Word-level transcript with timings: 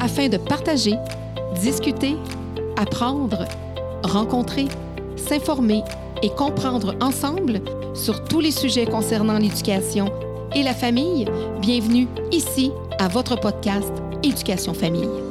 afin 0.00 0.28
de 0.28 0.36
partager, 0.38 0.94
discuter, 1.60 2.16
apprendre, 2.76 3.44
rencontrer, 4.02 4.66
s'informer 5.16 5.82
et 6.22 6.30
comprendre 6.30 6.94
ensemble 7.00 7.60
sur 7.94 8.24
tous 8.24 8.40
les 8.40 8.50
sujets 8.50 8.86
concernant 8.86 9.38
l'éducation 9.38 10.10
et 10.54 10.62
la 10.62 10.74
famille. 10.74 11.26
Bienvenue 11.60 12.08
ici 12.32 12.72
à 12.98 13.08
votre 13.08 13.38
podcast 13.38 13.92
Éducation 14.22 14.74
Famille. 14.74 15.29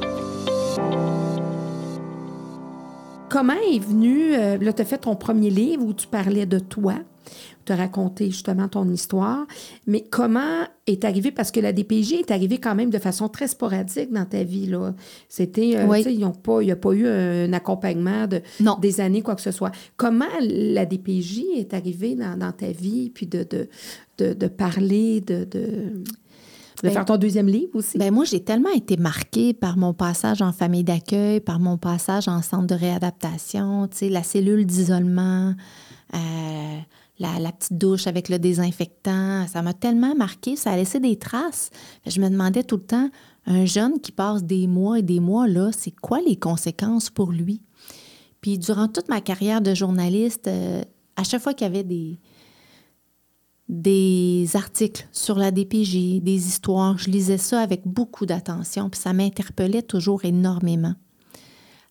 Comment 3.30 3.54
est 3.72 3.78
venu, 3.78 4.34
euh, 4.34 4.58
là, 4.58 4.72
tu 4.72 4.82
as 4.82 4.84
fait 4.84 4.98
ton 4.98 5.14
premier 5.16 5.50
livre 5.50 5.84
où 5.84 5.92
tu 5.94 6.06
parlais 6.08 6.46
de 6.46 6.58
toi, 6.58 6.94
tu 7.64 7.72
as 7.72 7.76
raconté 7.76 8.26
justement 8.26 8.66
ton 8.68 8.88
histoire, 8.88 9.46
mais 9.86 10.02
comment 10.10 10.64
est 10.88 11.04
arrivé, 11.04 11.30
parce 11.30 11.52
que 11.52 11.60
la 11.60 11.72
DPJ 11.72 12.14
est 12.14 12.30
arrivée 12.32 12.58
quand 12.58 12.74
même 12.74 12.90
de 12.90 12.98
façon 12.98 13.28
très 13.28 13.46
sporadique 13.46 14.10
dans 14.12 14.24
ta 14.24 14.42
vie, 14.42 14.66
là. 14.66 14.94
C'était, 15.28 15.76
euh, 15.76 15.86
Oui. 15.86 15.98
tu 15.98 16.04
sais, 16.10 16.14
ils 16.14 16.24
ont 16.24 16.32
pas, 16.32 16.60
il 16.62 16.66
n'y 16.66 16.72
a 16.72 16.76
pas 16.76 16.92
eu 16.92 17.06
un 17.06 17.52
accompagnement 17.52 18.26
de, 18.26 18.40
Non. 18.58 18.76
des 18.80 19.00
années, 19.00 19.22
quoi 19.22 19.36
que 19.36 19.42
ce 19.42 19.52
soit. 19.52 19.70
Comment 19.96 20.24
la 20.40 20.84
DPJ 20.84 21.42
est 21.56 21.72
arrivée 21.72 22.16
dans, 22.16 22.36
dans 22.36 22.52
ta 22.52 22.72
vie, 22.72 23.10
puis 23.10 23.26
de, 23.26 23.46
de, 23.48 23.68
de, 24.18 24.32
de 24.32 24.46
parler, 24.48 25.20
de, 25.20 25.46
de, 26.82 26.88
Ben, 26.88 26.92
faire 26.92 27.04
ton 27.04 27.16
deuxième 27.16 27.46
livre 27.46 27.70
aussi? 27.74 27.98
Ben 27.98 28.12
moi, 28.12 28.24
j'ai 28.24 28.42
tellement 28.42 28.70
été 28.70 28.96
marquée 28.96 29.52
par 29.52 29.76
mon 29.76 29.94
passage 29.94 30.42
en 30.42 30.52
famille 30.52 30.84
d'accueil, 30.84 31.40
par 31.40 31.60
mon 31.60 31.78
passage 31.78 32.28
en 32.28 32.42
centre 32.42 32.66
de 32.66 32.74
réadaptation, 32.74 33.88
la 34.02 34.22
cellule 34.22 34.66
d'isolement, 34.66 35.54
euh, 36.14 36.78
la, 37.18 37.38
la 37.38 37.52
petite 37.52 37.78
douche 37.78 38.06
avec 38.06 38.28
le 38.28 38.38
désinfectant. 38.38 39.46
Ça 39.46 39.62
m'a 39.62 39.74
tellement 39.74 40.14
marqué, 40.14 40.56
ça 40.56 40.70
a 40.70 40.76
laissé 40.76 41.00
des 41.00 41.16
traces. 41.16 41.70
Je 42.06 42.20
me 42.20 42.28
demandais 42.28 42.64
tout 42.64 42.76
le 42.76 42.82
temps, 42.82 43.10
un 43.46 43.64
jeune 43.64 44.00
qui 44.00 44.12
passe 44.12 44.44
des 44.44 44.66
mois 44.66 44.98
et 44.98 45.02
des 45.02 45.20
mois 45.20 45.46
là, 45.46 45.70
c'est 45.72 45.94
quoi 45.94 46.20
les 46.20 46.36
conséquences 46.36 47.10
pour 47.10 47.32
lui? 47.32 47.60
Puis 48.40 48.58
durant 48.58 48.88
toute 48.88 49.08
ma 49.08 49.20
carrière 49.20 49.60
de 49.60 49.74
journaliste, 49.74 50.48
euh, 50.48 50.82
à 51.16 51.24
chaque 51.24 51.42
fois 51.42 51.52
qu'il 51.52 51.66
y 51.66 51.70
avait 51.70 51.84
des, 51.84 52.18
des 53.70 54.48
articles 54.54 55.06
sur 55.12 55.38
la 55.38 55.52
DPJ, 55.52 56.20
des 56.20 56.48
histoires. 56.48 56.98
Je 56.98 57.08
lisais 57.08 57.38
ça 57.38 57.60
avec 57.60 57.86
beaucoup 57.86 58.26
d'attention, 58.26 58.90
puis 58.90 59.00
ça 59.00 59.12
m'interpellait 59.12 59.82
toujours 59.82 60.24
énormément. 60.24 60.94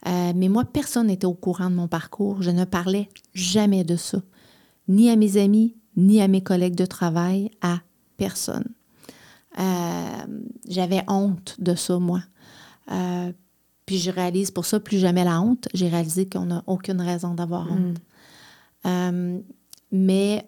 Euh, 0.05 0.33
mais 0.35 0.49
moi, 0.49 0.65
personne 0.65 1.07
n'était 1.07 1.25
au 1.25 1.33
courant 1.33 1.69
de 1.69 1.75
mon 1.75 1.87
parcours. 1.87 2.41
Je 2.41 2.51
ne 2.51 2.65
parlais 2.65 3.07
jamais 3.33 3.85
de 3.85 3.95
ça, 3.95 4.21
ni 4.89 5.09
à 5.09 5.15
mes 5.15 5.37
amis, 5.37 5.77
ni 5.95 6.21
à 6.21 6.27
mes 6.27 6.41
collègues 6.41 6.75
de 6.75 6.85
travail, 6.85 7.49
à 7.61 7.79
personne. 8.17 8.67
Euh, 9.57 10.41
J'avais 10.67 11.03
honte 11.07 11.55
de 11.59 11.75
ça, 11.75 11.97
moi. 11.97 12.21
Euh, 12.91 13.31
puis 13.85 13.99
je 13.99 14.11
réalise 14.11 14.51
pour 14.51 14.65
ça 14.65 14.81
plus 14.81 14.99
jamais 14.99 15.23
la 15.23 15.41
honte. 15.41 15.69
J'ai 15.73 15.87
réalisé 15.87 16.27
qu'on 16.27 16.47
n'a 16.47 16.61
aucune 16.67 16.99
raison 16.99 17.35
d'avoir 17.35 17.71
honte. 17.71 17.97
Euh, 18.85 19.39
mais 19.91 20.45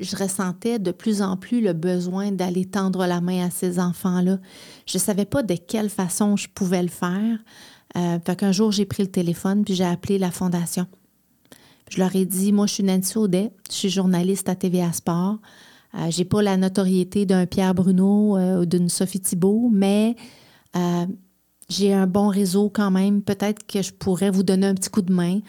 je 0.00 0.16
ressentais 0.16 0.78
de 0.78 0.90
plus 0.90 1.22
en 1.22 1.36
plus 1.36 1.60
le 1.60 1.72
besoin 1.72 2.32
d'aller 2.32 2.64
tendre 2.64 3.06
la 3.06 3.20
main 3.20 3.46
à 3.46 3.50
ces 3.50 3.78
enfants-là. 3.78 4.38
Je 4.86 4.98
ne 4.98 5.00
savais 5.00 5.24
pas 5.24 5.42
de 5.42 5.54
quelle 5.54 5.90
façon 5.90 6.36
je 6.36 6.48
pouvais 6.48 6.82
le 6.82 6.88
faire. 6.88 7.38
Euh, 7.96 8.18
fait 8.24 8.36
qu'un 8.36 8.52
jour, 8.52 8.72
j'ai 8.72 8.86
pris 8.86 9.02
le 9.02 9.10
téléphone 9.10 9.64
puis 9.64 9.74
j'ai 9.74 9.84
appelé 9.84 10.18
la 10.18 10.30
fondation. 10.30 10.86
Je 11.90 11.98
leur 11.98 12.14
ai 12.14 12.24
dit, 12.24 12.52
moi, 12.52 12.66
je 12.66 12.74
suis 12.74 12.84
Nancy 12.84 13.18
Audet, 13.18 13.52
je 13.68 13.74
suis 13.74 13.90
journaliste 13.90 14.48
à 14.48 14.54
TVA 14.54 14.92
Sport. 14.92 15.38
Euh, 15.94 16.06
j'ai 16.08 16.24
pas 16.24 16.40
la 16.40 16.56
notoriété 16.56 17.26
d'un 17.26 17.46
Pierre 17.46 17.74
Bruno 17.74 18.36
euh, 18.36 18.62
ou 18.62 18.66
d'une 18.66 18.88
Sophie 18.88 19.20
Thibault, 19.20 19.68
mais 19.72 20.14
euh, 20.76 21.06
j'ai 21.68 21.92
un 21.92 22.06
bon 22.06 22.28
réseau 22.28 22.70
quand 22.70 22.92
même. 22.92 23.22
Peut-être 23.22 23.66
que 23.66 23.82
je 23.82 23.92
pourrais 23.92 24.30
vous 24.30 24.44
donner 24.44 24.68
un 24.68 24.74
petit 24.74 24.90
coup 24.90 25.02
de 25.02 25.12
main 25.12 25.40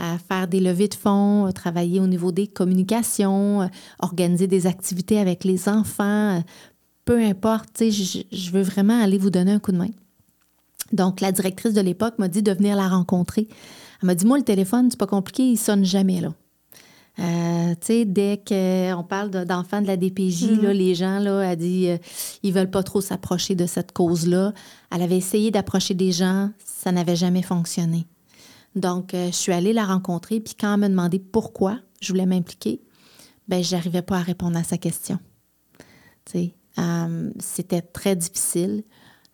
à 0.00 0.16
faire 0.18 0.48
des 0.48 0.60
levées 0.60 0.88
de 0.88 0.94
fonds, 0.94 1.50
travailler 1.54 2.00
au 2.00 2.06
niveau 2.06 2.32
des 2.32 2.46
communications, 2.46 3.62
euh, 3.62 3.66
organiser 4.00 4.46
des 4.46 4.66
activités 4.66 5.18
avec 5.18 5.44
les 5.44 5.68
enfants. 5.68 6.38
euh, 6.38 6.40
Peu 7.04 7.22
importe, 7.22 7.68
je, 7.80 8.20
je 8.32 8.50
veux 8.50 8.62
vraiment 8.62 9.02
aller 9.02 9.18
vous 9.18 9.30
donner 9.30 9.52
un 9.52 9.58
coup 9.58 9.72
de 9.72 9.76
main. 9.78 9.88
Donc, 10.92 11.20
la 11.20 11.32
directrice 11.32 11.74
de 11.74 11.80
l'époque 11.80 12.14
m'a 12.18 12.28
dit 12.28 12.42
de 12.42 12.52
venir 12.52 12.76
la 12.76 12.88
rencontrer. 12.88 13.46
Elle 14.02 14.06
m'a 14.06 14.14
dit, 14.14 14.24
moi, 14.26 14.38
le 14.38 14.44
téléphone, 14.44 14.88
c'est 14.90 14.98
pas 14.98 15.06
compliqué, 15.06 15.44
il 15.44 15.56
sonne 15.58 15.84
jamais, 15.84 16.20
là. 16.20 16.32
Euh, 17.18 17.70
tu 17.80 17.86
sais, 17.86 18.04
dès 18.06 18.40
qu'on 18.48 19.02
parle 19.04 19.30
de- 19.30 19.44
d'enfants 19.44 19.82
de 19.82 19.86
la 19.86 19.96
DPJ, 19.98 20.56
là, 20.62 20.72
les 20.72 20.94
gens, 20.94 21.18
là, 21.18 21.40
elle 21.42 21.58
dit, 21.58 21.88
euh, 21.88 21.98
ils 22.42 22.52
veulent 22.52 22.70
pas 22.70 22.82
trop 22.82 23.00
s'approcher 23.02 23.54
de 23.54 23.66
cette 23.66 23.92
cause-là. 23.92 24.52
Elle 24.90 25.02
avait 25.02 25.18
essayé 25.18 25.50
d'approcher 25.50 25.92
des 25.94 26.12
gens, 26.12 26.50
ça 26.64 26.92
n'avait 26.92 27.16
jamais 27.16 27.42
fonctionné. 27.42 28.06
Donc, 28.74 29.14
euh, 29.14 29.26
je 29.26 29.36
suis 29.36 29.52
allée 29.52 29.72
la 29.72 29.84
rencontrer, 29.84 30.40
puis 30.40 30.54
quand 30.58 30.74
elle 30.74 30.80
m'a 30.80 30.88
demandé 30.88 31.18
pourquoi 31.18 31.78
je 32.00 32.12
voulais 32.12 32.26
m'impliquer, 32.26 32.80
ben 33.48 33.62
j'arrivais 33.62 34.02
pas 34.02 34.18
à 34.18 34.22
répondre 34.22 34.56
à 34.56 34.62
sa 34.62 34.78
question. 34.78 35.18
Euh, 36.78 37.30
c'était 37.40 37.82
très 37.82 38.14
difficile. 38.14 38.84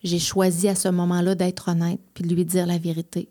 J'ai 0.02 0.18
choisi 0.18 0.68
à 0.68 0.74
ce 0.74 0.88
moment-là 0.88 1.34
d'être 1.34 1.68
honnête, 1.68 2.00
puis 2.14 2.24
de 2.24 2.34
lui 2.34 2.46
dire 2.46 2.66
la 2.66 2.78
vérité, 2.78 3.28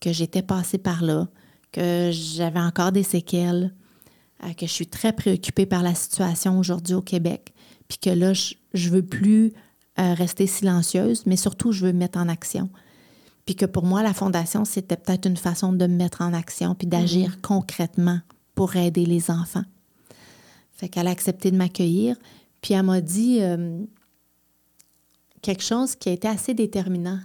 que 0.00 0.12
j'étais 0.12 0.42
passée 0.42 0.78
par 0.78 1.02
là, 1.02 1.28
que 1.72 2.10
j'avais 2.12 2.60
encore 2.60 2.92
des 2.92 3.02
séquelles, 3.02 3.74
euh, 4.44 4.52
que 4.52 4.66
je 4.66 4.72
suis 4.72 4.86
très 4.86 5.12
préoccupée 5.12 5.66
par 5.66 5.82
la 5.82 5.96
situation 5.96 6.56
aujourd'hui 6.58 6.94
au 6.94 7.02
Québec, 7.02 7.52
puis 7.88 7.98
que 7.98 8.10
là, 8.10 8.32
je, 8.32 8.54
je 8.74 8.90
veux 8.90 9.04
plus 9.04 9.52
rester 9.96 10.46
silencieuse, 10.46 11.24
mais 11.26 11.36
surtout, 11.36 11.70
je 11.70 11.84
veux 11.84 11.92
me 11.92 11.98
mettre 11.98 12.18
en 12.18 12.28
action. 12.28 12.70
Puis 13.44 13.56
que 13.56 13.66
pour 13.66 13.84
moi, 13.84 14.02
la 14.02 14.14
fondation, 14.14 14.64
c'était 14.64 14.96
peut-être 14.96 15.26
une 15.26 15.36
façon 15.36 15.72
de 15.72 15.86
me 15.86 15.96
mettre 15.96 16.22
en 16.22 16.32
action 16.32 16.74
puis 16.74 16.86
d'agir 16.86 17.40
concrètement 17.40 18.20
pour 18.54 18.76
aider 18.76 19.04
les 19.04 19.30
enfants. 19.30 19.64
Fait 20.70 20.88
qu'elle 20.88 21.08
a 21.08 21.10
accepté 21.10 21.50
de 21.50 21.56
m'accueillir. 21.56 22.16
Puis 22.60 22.74
elle 22.74 22.84
m'a 22.84 23.00
dit 23.00 23.38
euh, 23.40 23.82
quelque 25.40 25.62
chose 25.62 25.96
qui 25.96 26.08
a 26.08 26.12
été 26.12 26.28
assez 26.28 26.54
déterminant. 26.54 27.18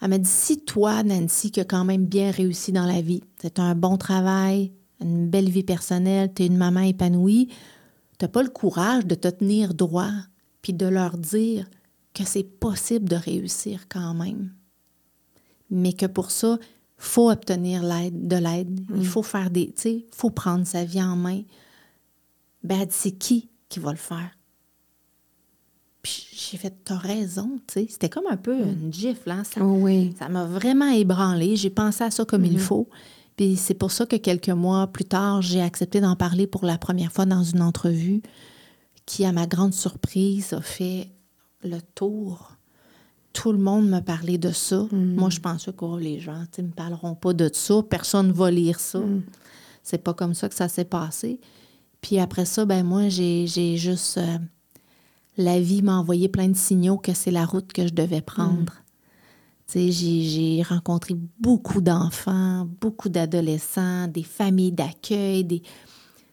Elle 0.00 0.10
m'a 0.10 0.18
dit 0.18 0.30
si 0.30 0.60
toi, 0.64 1.02
Nancy, 1.02 1.50
qui 1.50 1.60
a 1.60 1.64
quand 1.64 1.84
même 1.84 2.06
bien 2.06 2.30
réussi 2.30 2.72
dans 2.72 2.86
la 2.86 3.00
vie, 3.00 3.22
c'est 3.40 3.58
un 3.58 3.74
bon 3.74 3.96
travail, 3.96 4.72
une 5.00 5.28
belle 5.28 5.48
vie 5.48 5.64
personnelle, 5.64 6.32
tu 6.34 6.42
es 6.42 6.46
une 6.46 6.56
maman 6.56 6.80
épanouie, 6.80 7.48
tu 8.18 8.24
n'as 8.24 8.28
pas 8.28 8.42
le 8.42 8.48
courage 8.48 9.06
de 9.06 9.14
te 9.14 9.28
tenir 9.28 9.74
droit 9.74 10.10
puis 10.62 10.72
de 10.72 10.86
leur 10.86 11.16
dire 11.16 11.68
que 12.14 12.24
c'est 12.24 12.44
possible 12.44 13.08
de 13.08 13.16
réussir 13.16 13.86
quand 13.88 14.14
même 14.14 14.52
mais 15.70 15.92
que 15.92 16.06
pour 16.06 16.30
ça, 16.30 16.58
faut 16.96 17.30
obtenir 17.30 17.82
l'aide, 17.82 18.26
de 18.26 18.36
l'aide. 18.36 18.80
Il 18.96 19.06
faut 19.06 19.22
faire 19.22 19.50
des, 19.50 19.66
tu 19.68 19.82
sais, 19.82 20.06
faut 20.12 20.30
prendre 20.30 20.66
sa 20.66 20.84
vie 20.84 21.02
en 21.02 21.16
main. 21.16 21.42
Ben, 22.64 22.80
elle 22.80 22.88
dit, 22.88 22.94
c'est 22.96 23.12
qui 23.12 23.48
qui 23.68 23.78
va 23.78 23.92
le 23.92 23.98
faire? 23.98 24.30
Puis 26.02 26.28
j'ai 26.32 26.56
fait, 26.56 26.74
t'as 26.84 26.96
raison, 26.96 27.60
tu 27.66 27.74
sais. 27.74 27.86
C'était 27.88 28.08
comme 28.08 28.26
un 28.28 28.36
peu 28.36 28.58
une 28.58 28.92
gifle, 28.92 29.30
hein? 29.30 29.44
Ça, 29.44 29.64
oui. 29.64 30.14
ça 30.18 30.28
m'a 30.28 30.44
vraiment 30.44 30.88
ébranlé. 30.88 31.56
J'ai 31.56 31.70
pensé 31.70 32.04
à 32.04 32.10
ça 32.10 32.24
comme 32.24 32.44
il 32.44 32.58
faut. 32.58 32.88
Puis 33.36 33.56
c'est 33.56 33.74
pour 33.74 33.92
ça 33.92 34.06
que 34.06 34.16
quelques 34.16 34.48
mois 34.48 34.88
plus 34.88 35.04
tard, 35.04 35.42
j'ai 35.42 35.60
accepté 35.60 36.00
d'en 36.00 36.16
parler 36.16 36.48
pour 36.48 36.64
la 36.64 36.78
première 36.78 37.12
fois 37.12 37.26
dans 37.26 37.44
une 37.44 37.62
entrevue 37.62 38.22
qui, 39.06 39.24
à 39.24 39.32
ma 39.32 39.46
grande 39.46 39.72
surprise, 39.72 40.52
a 40.52 40.60
fait 40.60 41.08
le 41.62 41.78
tour. 41.94 42.57
Tout 43.32 43.52
le 43.52 43.58
monde 43.58 43.88
me 43.88 44.00
parlait 44.00 44.38
de 44.38 44.50
ça. 44.50 44.86
Moi, 44.90 45.30
je 45.30 45.38
pensais 45.38 45.72
que 45.72 45.84
oh, 45.84 45.98
les 45.98 46.18
gens 46.18 46.44
ne 46.58 46.62
me 46.64 46.72
parleront 46.72 47.14
pas 47.14 47.32
de 47.32 47.48
ça. 47.52 47.82
Personne 47.88 48.28
ne 48.28 48.32
va 48.32 48.50
lire 48.50 48.80
ça. 48.80 49.00
C'est 49.82 49.98
pas 49.98 50.14
comme 50.14 50.34
ça 50.34 50.48
que 50.48 50.54
ça 50.54 50.68
s'est 50.68 50.84
passé. 50.84 51.40
Puis 52.00 52.18
après 52.18 52.44
ça, 52.44 52.64
ben 52.64 52.84
moi, 52.84 53.08
j'ai 53.08 53.76
juste... 53.76 54.18
euh, 54.18 54.38
la 55.36 55.60
vie 55.60 55.82
m'a 55.82 55.96
envoyé 55.96 56.28
plein 56.28 56.48
de 56.48 56.56
signaux 56.56 56.96
que 56.98 57.14
c'est 57.14 57.30
la 57.30 57.46
route 57.46 57.72
que 57.72 57.86
je 57.86 57.92
devais 57.94 58.20
prendre. 58.20 58.72
Sais, 59.66 59.92
j'ai 59.92 60.62
rencontré 60.62 61.14
beaucoup 61.38 61.80
d'enfants, 61.80 62.66
beaucoup 62.80 63.08
d'adolescents, 63.08 64.08
des 64.08 64.22
familles 64.24 64.72
d'accueil. 64.72 65.44
Des... 65.44 65.62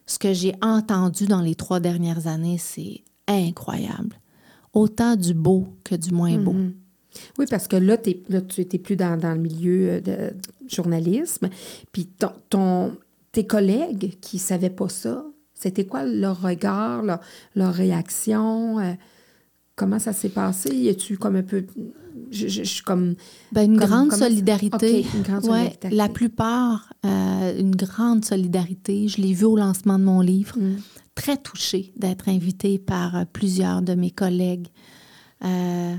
Ce 0.06 0.18
que 0.18 0.32
j'ai 0.32 0.54
entendu 0.60 1.26
dans 1.26 1.42
les 1.42 1.54
trois 1.54 1.78
dernières 1.78 2.26
années, 2.26 2.58
c'est 2.58 3.04
incroyable. 3.28 4.18
Autant 4.72 5.16
du 5.16 5.34
beau 5.34 5.68
que 5.84 5.94
du 5.94 6.12
moins 6.12 6.36
beau. 6.38 6.54
Oui, 7.38 7.46
parce 7.48 7.68
que 7.68 7.76
là, 7.76 7.96
là, 8.28 8.40
tu 8.40 8.60
n'étais 8.60 8.78
plus 8.78 8.96
dans, 8.96 9.18
dans 9.18 9.32
le 9.34 9.40
milieu 9.40 9.88
euh, 9.90 10.00
de 10.00 10.18
journalisme. 10.68 11.48
Puis 11.92 12.06
ton, 12.06 12.30
ton- 12.50 12.96
tes 13.32 13.46
collègues 13.46 14.18
qui 14.20 14.36
ne 14.36 14.40
savaient 14.40 14.70
pas 14.70 14.88
ça, 14.88 15.24
c'était 15.54 15.86
quoi 15.86 16.04
leur 16.04 16.40
regard, 16.42 17.02
leur, 17.02 17.20
leur 17.54 17.72
réaction? 17.74 18.78
euh, 18.78 18.92
comment 19.74 19.98
ça 19.98 20.12
s'est 20.12 20.28
passé? 20.30 20.74
Y 20.74 20.88
a-tu 20.90 21.18
comme 21.18 21.36
un 21.36 21.42
peu. 21.42 21.64
Je, 22.30 22.48
je- 22.48 22.82
comme. 22.82 23.14
Ben, 23.52 23.70
une 23.70 23.78
Comme- 23.78 23.88
grande 23.88 24.02
une 24.04 24.08
grande 24.08 25.44
Ouais, 25.44 25.48
solidarité. 25.50 25.90
la 25.90 26.08
plupart, 26.08 26.92
euh, 27.04 27.58
une 27.60 27.76
grande 27.76 28.24
solidarité. 28.24 29.06
Je 29.08 29.20
l'ai 29.20 29.32
vu 29.34 29.44
au 29.44 29.56
lancement 29.56 29.98
de 29.98 30.04
mon 30.04 30.20
livre. 30.22 30.58
Mm. 30.58 30.76
Très 31.14 31.36
touchée 31.36 31.92
d'être 31.96 32.28
invitée 32.28 32.78
par 32.78 33.24
plusieurs 33.32 33.80
de 33.82 33.94
mes 33.94 34.10
collègues. 34.10 34.66
Euh, 35.44 35.94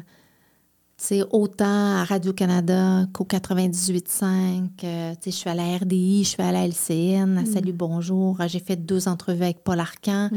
tu 0.98 1.06
sais, 1.06 1.24
autant 1.32 1.98
à 1.98 2.04
Radio-Canada 2.06 3.06
qu'au 3.14 3.24
98.5. 3.24 4.70
euh, 4.84 5.14
je 5.24 5.30
suis 5.30 5.50
à 5.50 5.54
la 5.54 5.78
RDI, 5.78 6.24
je 6.24 6.30
suis 6.30 6.42
à 6.42 6.52
la 6.52 6.66
LCN, 6.68 7.38
à 7.38 7.46
Salut 7.46 7.74
Bonjour. 7.74 8.38
J'ai 8.48 8.60
fait 8.60 8.76
deux 8.76 9.08
entrevues 9.08 9.44
avec 9.44 9.64
Paul 9.64 9.80
Arcan. 9.80 10.30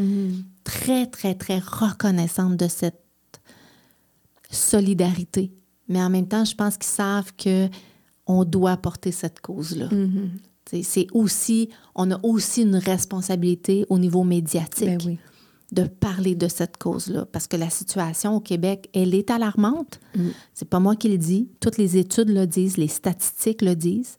Très, 0.64 1.06
très, 1.06 1.34
très 1.34 1.58
reconnaissante 1.58 2.58
de 2.58 2.68
cette 2.68 3.00
solidarité. 4.50 5.50
Mais 5.88 6.02
en 6.02 6.10
même 6.10 6.28
temps, 6.28 6.44
je 6.44 6.54
pense 6.54 6.76
qu'ils 6.76 6.84
savent 6.92 7.32
que 7.36 7.68
on 8.26 8.44
doit 8.44 8.76
porter 8.76 9.12
cette 9.12 9.40
cause-là. 9.40 9.88
Sais, 10.70 10.82
C'est 10.82 11.06
aussi, 11.12 11.70
on 11.94 12.10
a 12.10 12.20
aussi 12.22 12.62
une 12.62 12.76
responsabilité 12.76 13.86
au 13.88 13.98
niveau 13.98 14.22
médiatique 14.24 14.86
Ben 14.86 14.98
oui. 15.06 15.18
De 15.72 15.84
parler 15.84 16.34
de 16.34 16.48
cette 16.48 16.76
cause-là. 16.76 17.26
Parce 17.26 17.46
que 17.46 17.56
la 17.56 17.70
situation 17.70 18.36
au 18.36 18.40
Québec, 18.40 18.88
elle 18.94 19.14
est 19.14 19.30
alarmante. 19.30 20.00
C'est 20.54 20.68
pas 20.68 20.80
moi 20.80 20.96
qui 20.96 21.08
le 21.08 21.18
dis. 21.18 21.48
Toutes 21.60 21.78
les 21.78 21.96
études 21.96 22.30
le 22.30 22.46
disent, 22.46 22.76
les 22.76 22.88
statistiques 22.88 23.62
le 23.62 23.74
disent. 23.74 24.18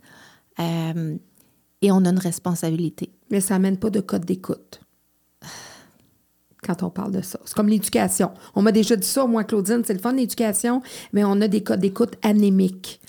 Euh, 0.59 1.17
et 1.81 1.91
on 1.91 2.05
a 2.05 2.09
une 2.09 2.19
responsabilité. 2.19 3.11
Mais 3.29 3.41
ça 3.41 3.55
n'amène 3.55 3.77
pas 3.77 3.89
de 3.89 3.99
code 3.99 4.25
d'écoute. 4.25 4.81
Quand 6.63 6.83
on 6.83 6.91
parle 6.91 7.11
de 7.11 7.21
ça. 7.21 7.39
C'est 7.43 7.55
comme 7.55 7.69
l'éducation. 7.69 8.31
On 8.53 8.61
m'a 8.61 8.71
déjà 8.71 8.95
dit 8.95 9.07
ça, 9.07 9.25
moi, 9.25 9.43
Claudine, 9.43 9.81
c'est 9.83 9.93
le 9.93 9.99
fun, 9.99 10.13
l'éducation, 10.13 10.83
mais 11.11 11.23
on 11.23 11.41
a 11.41 11.47
des 11.47 11.63
codes 11.63 11.79
d'écoute 11.79 12.13
anémiques. 12.21 13.01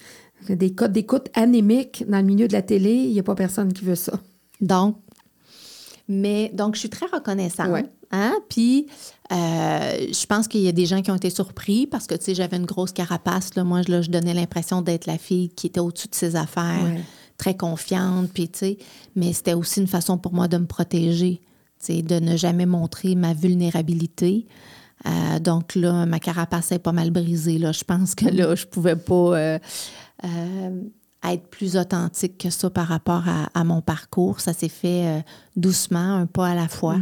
Des 0.48 0.74
codes 0.74 0.92
d'écoute 0.92 1.28
anémiques 1.34 2.04
dans 2.08 2.18
le 2.18 2.24
milieu 2.24 2.48
de 2.48 2.54
la 2.54 2.62
télé, 2.62 2.92
il 2.92 3.12
n'y 3.12 3.20
a 3.20 3.22
pas 3.22 3.34
personne 3.34 3.72
qui 3.72 3.84
veut 3.84 3.94
ça. 3.94 4.18
Donc, 4.60 4.96
mais 6.08 6.50
donc, 6.54 6.74
je 6.74 6.80
suis 6.80 6.90
très 6.90 7.06
reconnaissante. 7.06 7.68
Ouais. 7.68 7.84
Hein? 8.12 8.34
Puis, 8.48 8.86
euh, 9.32 9.36
je 10.12 10.26
pense 10.26 10.46
qu'il 10.48 10.60
y 10.60 10.68
a 10.68 10.72
des 10.72 10.84
gens 10.86 11.00
qui 11.02 11.10
ont 11.10 11.16
été 11.16 11.30
surpris 11.30 11.86
parce 11.86 12.06
que, 12.06 12.14
tu 12.14 12.24
sais, 12.26 12.34
j'avais 12.34 12.58
une 12.58 12.66
grosse 12.66 12.92
carapace. 12.92 13.54
Là. 13.54 13.64
Moi, 13.64 13.82
je, 13.82 13.90
là, 13.90 14.02
je 14.02 14.10
donnais 14.10 14.34
l'impression 14.34 14.82
d'être 14.82 15.06
la 15.06 15.16
fille 15.18 15.48
qui 15.50 15.66
était 15.68 15.80
au-dessus 15.80 16.08
de 16.08 16.14
ses 16.14 16.36
affaires, 16.36 16.84
Ouais. 16.84 17.00
très 17.38 17.56
confiante. 17.56 18.30
Puis, 18.32 18.48
tu 18.50 18.58
sais, 18.58 18.78
mais 19.16 19.32
c'était 19.32 19.54
aussi 19.54 19.80
une 19.80 19.86
façon 19.86 20.18
pour 20.18 20.34
moi 20.34 20.46
de 20.48 20.58
me 20.58 20.66
protéger, 20.66 21.40
tu 21.80 21.86
sais, 21.86 22.02
de 22.02 22.16
ne 22.20 22.36
jamais 22.36 22.66
montrer 22.66 23.14
ma 23.14 23.32
vulnérabilité. 23.32 24.46
Euh, 25.06 25.38
donc 25.40 25.74
là, 25.74 26.06
ma 26.06 26.20
carapace 26.20 26.70
est 26.70 26.78
pas 26.78 26.92
mal 26.92 27.10
brisée. 27.10 27.58
Là. 27.58 27.72
Je 27.72 27.82
pense 27.84 28.14
que 28.14 28.26
là, 28.26 28.54
je 28.54 28.66
pouvais 28.66 28.94
pas 28.94 29.36
euh, 29.36 29.58
être 31.24 31.48
plus 31.48 31.76
authentique 31.76 32.38
que 32.38 32.50
ça 32.50 32.70
par 32.70 32.86
rapport 32.88 33.24
à, 33.28 33.48
à 33.58 33.64
mon 33.64 33.80
parcours. 33.80 34.40
Ça 34.40 34.52
s'est 34.52 34.68
fait 34.68 35.24
doucement, 35.56 36.16
un 36.18 36.26
pas 36.26 36.48
à 36.48 36.54
la 36.54 36.68
fois. 36.68 36.98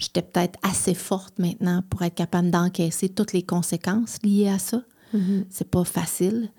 J'étais 0.00 0.22
peut-être 0.22 0.58
assez 0.62 0.94
forte 0.94 1.38
maintenant 1.38 1.84
pour 1.88 2.02
être 2.02 2.14
capable 2.16 2.50
d'encaisser 2.50 3.08
toutes 3.08 3.32
les 3.32 3.42
conséquences 3.42 4.16
liées 4.24 4.48
à 4.48 4.58
ça. 4.58 4.82
C'est 5.50 5.68
pas 5.68 5.84
facile. 5.84 6.50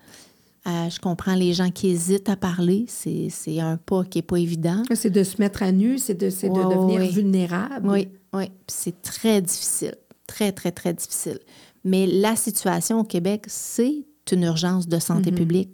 Euh, 0.66 0.88
je 0.90 1.00
comprends 1.00 1.34
les 1.34 1.54
gens 1.54 1.70
qui 1.70 1.88
hésitent 1.88 2.28
à 2.28 2.36
parler. 2.36 2.84
C'est 2.86 3.28
c'est 3.30 3.58
un 3.60 3.76
pas 3.78 4.04
qui 4.04 4.18
est 4.18 4.22
pas 4.22 4.38
évident. 4.38 4.82
C'est 4.94 5.10
de 5.10 5.24
se 5.24 5.38
mettre 5.40 5.62
à 5.62 5.72
nu, 5.72 5.98
c'est 5.98 6.14
de, 6.14 6.30
c'est 6.30 6.48
de 6.48 6.52
Ouais, 6.52 6.74
devenir 6.74 7.10
vulnérable. 7.10 7.88
Oui, 7.88 8.08
oui. 8.32 8.44
Puis 8.46 8.52
C'est 8.68 9.02
très 9.02 9.42
difficile. 9.42 9.96
Très, 10.28 10.52
très, 10.52 10.70
très 10.70 10.94
difficile. 10.94 11.40
Mais 11.84 12.06
la 12.06 12.36
situation 12.36 13.00
au 13.00 13.04
Québec, 13.04 13.44
c'est 13.48 14.04
une 14.30 14.44
urgence 14.44 14.86
de 14.86 14.98
santé 15.00 15.32
publique. 15.32 15.70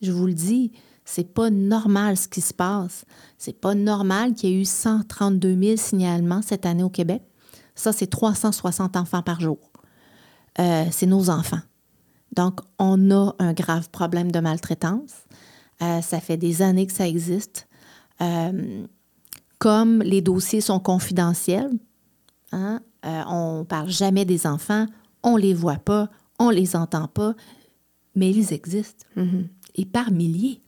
Je 0.00 0.10
vous 0.10 0.26
le 0.26 0.32
dis, 0.32 0.72
c'est 1.04 1.32
pas 1.34 1.50
normal 1.50 2.16
ce 2.16 2.28
qui 2.28 2.40
se 2.40 2.54
passe. 2.54 3.04
C'est 3.38 3.58
pas 3.58 3.74
normal 3.74 4.34
qu'il 4.34 4.50
y 4.50 4.52
ait 4.52 4.60
eu 4.60 4.64
132 4.64 5.60
000 5.60 5.76
signalements 5.76 6.42
cette 6.42 6.66
année 6.66 6.82
au 6.82 6.90
Québec. 6.90 7.22
Ça, 7.74 7.92
c'est 7.92 8.06
360 8.06 8.96
enfants 8.96 9.22
par 9.22 9.40
jour. 9.40 9.58
Euh, 10.58 10.84
c'est 10.90 11.06
nos 11.06 11.30
enfants. 11.30 11.60
Donc, 12.36 12.60
on 12.78 13.10
a 13.10 13.34
un 13.38 13.52
grave 13.52 13.88
problème 13.90 14.30
de 14.30 14.38
maltraitance. 14.40 15.24
Euh, 15.82 16.00
ça 16.00 16.20
fait 16.20 16.36
des 16.36 16.62
années 16.62 16.86
que 16.86 16.92
ça 16.92 17.08
existe. 17.08 17.66
Euh, 18.20 18.84
comme 19.58 20.02
les 20.02 20.20
dossiers 20.20 20.60
sont 20.60 20.78
confidentiels, 20.78 21.70
hein, 22.52 22.80
on 23.02 23.60
ne 23.60 23.64
parle 23.64 23.88
jamais 23.88 24.24
des 24.24 24.46
enfants, 24.46 24.86
on 25.22 25.36
ne 25.36 25.42
les 25.42 25.54
voit 25.54 25.76
pas, 25.76 26.08
on 26.38 26.50
ne 26.50 26.54
les 26.54 26.76
entend 26.76 27.08
pas, 27.08 27.34
mais 28.14 28.30
ils 28.30 28.52
existent. 28.52 29.06
Et 29.74 29.86
par 29.86 30.10
milliers. 30.10 30.62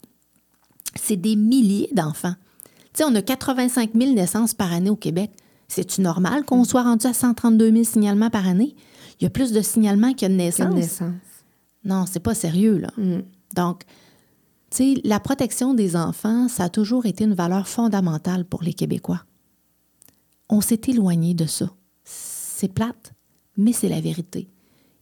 C'est 0.94 1.16
des 1.16 1.36
milliers 1.36 1.88
d'enfants. 1.92 2.34
Tu 2.92 2.98
sais, 2.98 3.04
on 3.04 3.14
a 3.14 3.22
85 3.22 3.92
000 3.94 4.12
naissances 4.12 4.54
par 4.54 4.72
année 4.72 4.90
au 4.90 4.96
Québec. 4.96 5.30
C'est-tu 5.68 6.02
normal 6.02 6.44
qu'on 6.44 6.64
soit 6.64 6.82
rendu 6.82 7.06
à 7.06 7.14
132 7.14 7.70
000 7.72 7.84
signalements 7.84 8.28
par 8.28 8.46
année? 8.46 8.76
Il 9.18 9.24
y 9.24 9.26
a 9.26 9.30
plus 9.30 9.52
de 9.52 9.62
signalements 9.62 10.12
qu'il 10.12 10.22
y 10.22 10.24
a 10.26 10.28
de 10.28 10.34
naissances. 10.34 10.74
naissance. 10.74 11.14
Non, 11.84 12.04
c'est 12.06 12.20
pas 12.20 12.34
sérieux, 12.34 12.78
là. 12.78 12.92
Donc, 13.54 13.84
tu 14.70 14.94
sais, 14.94 15.00
la 15.04 15.20
protection 15.20 15.74
des 15.74 15.96
enfants, 15.96 16.48
ça 16.48 16.64
a 16.64 16.68
toujours 16.68 17.06
été 17.06 17.24
une 17.24 17.34
valeur 17.34 17.68
fondamentale 17.68 18.44
pour 18.44 18.62
les 18.62 18.74
Québécois. 18.74 19.24
On 20.48 20.60
s'est 20.60 20.80
éloigné 20.88 21.34
de 21.34 21.46
ça. 21.46 21.70
C'est 22.04 22.72
plate, 22.72 23.12
mais 23.56 23.72
c'est 23.72 23.88
la 23.88 24.00
vérité. 24.00 24.48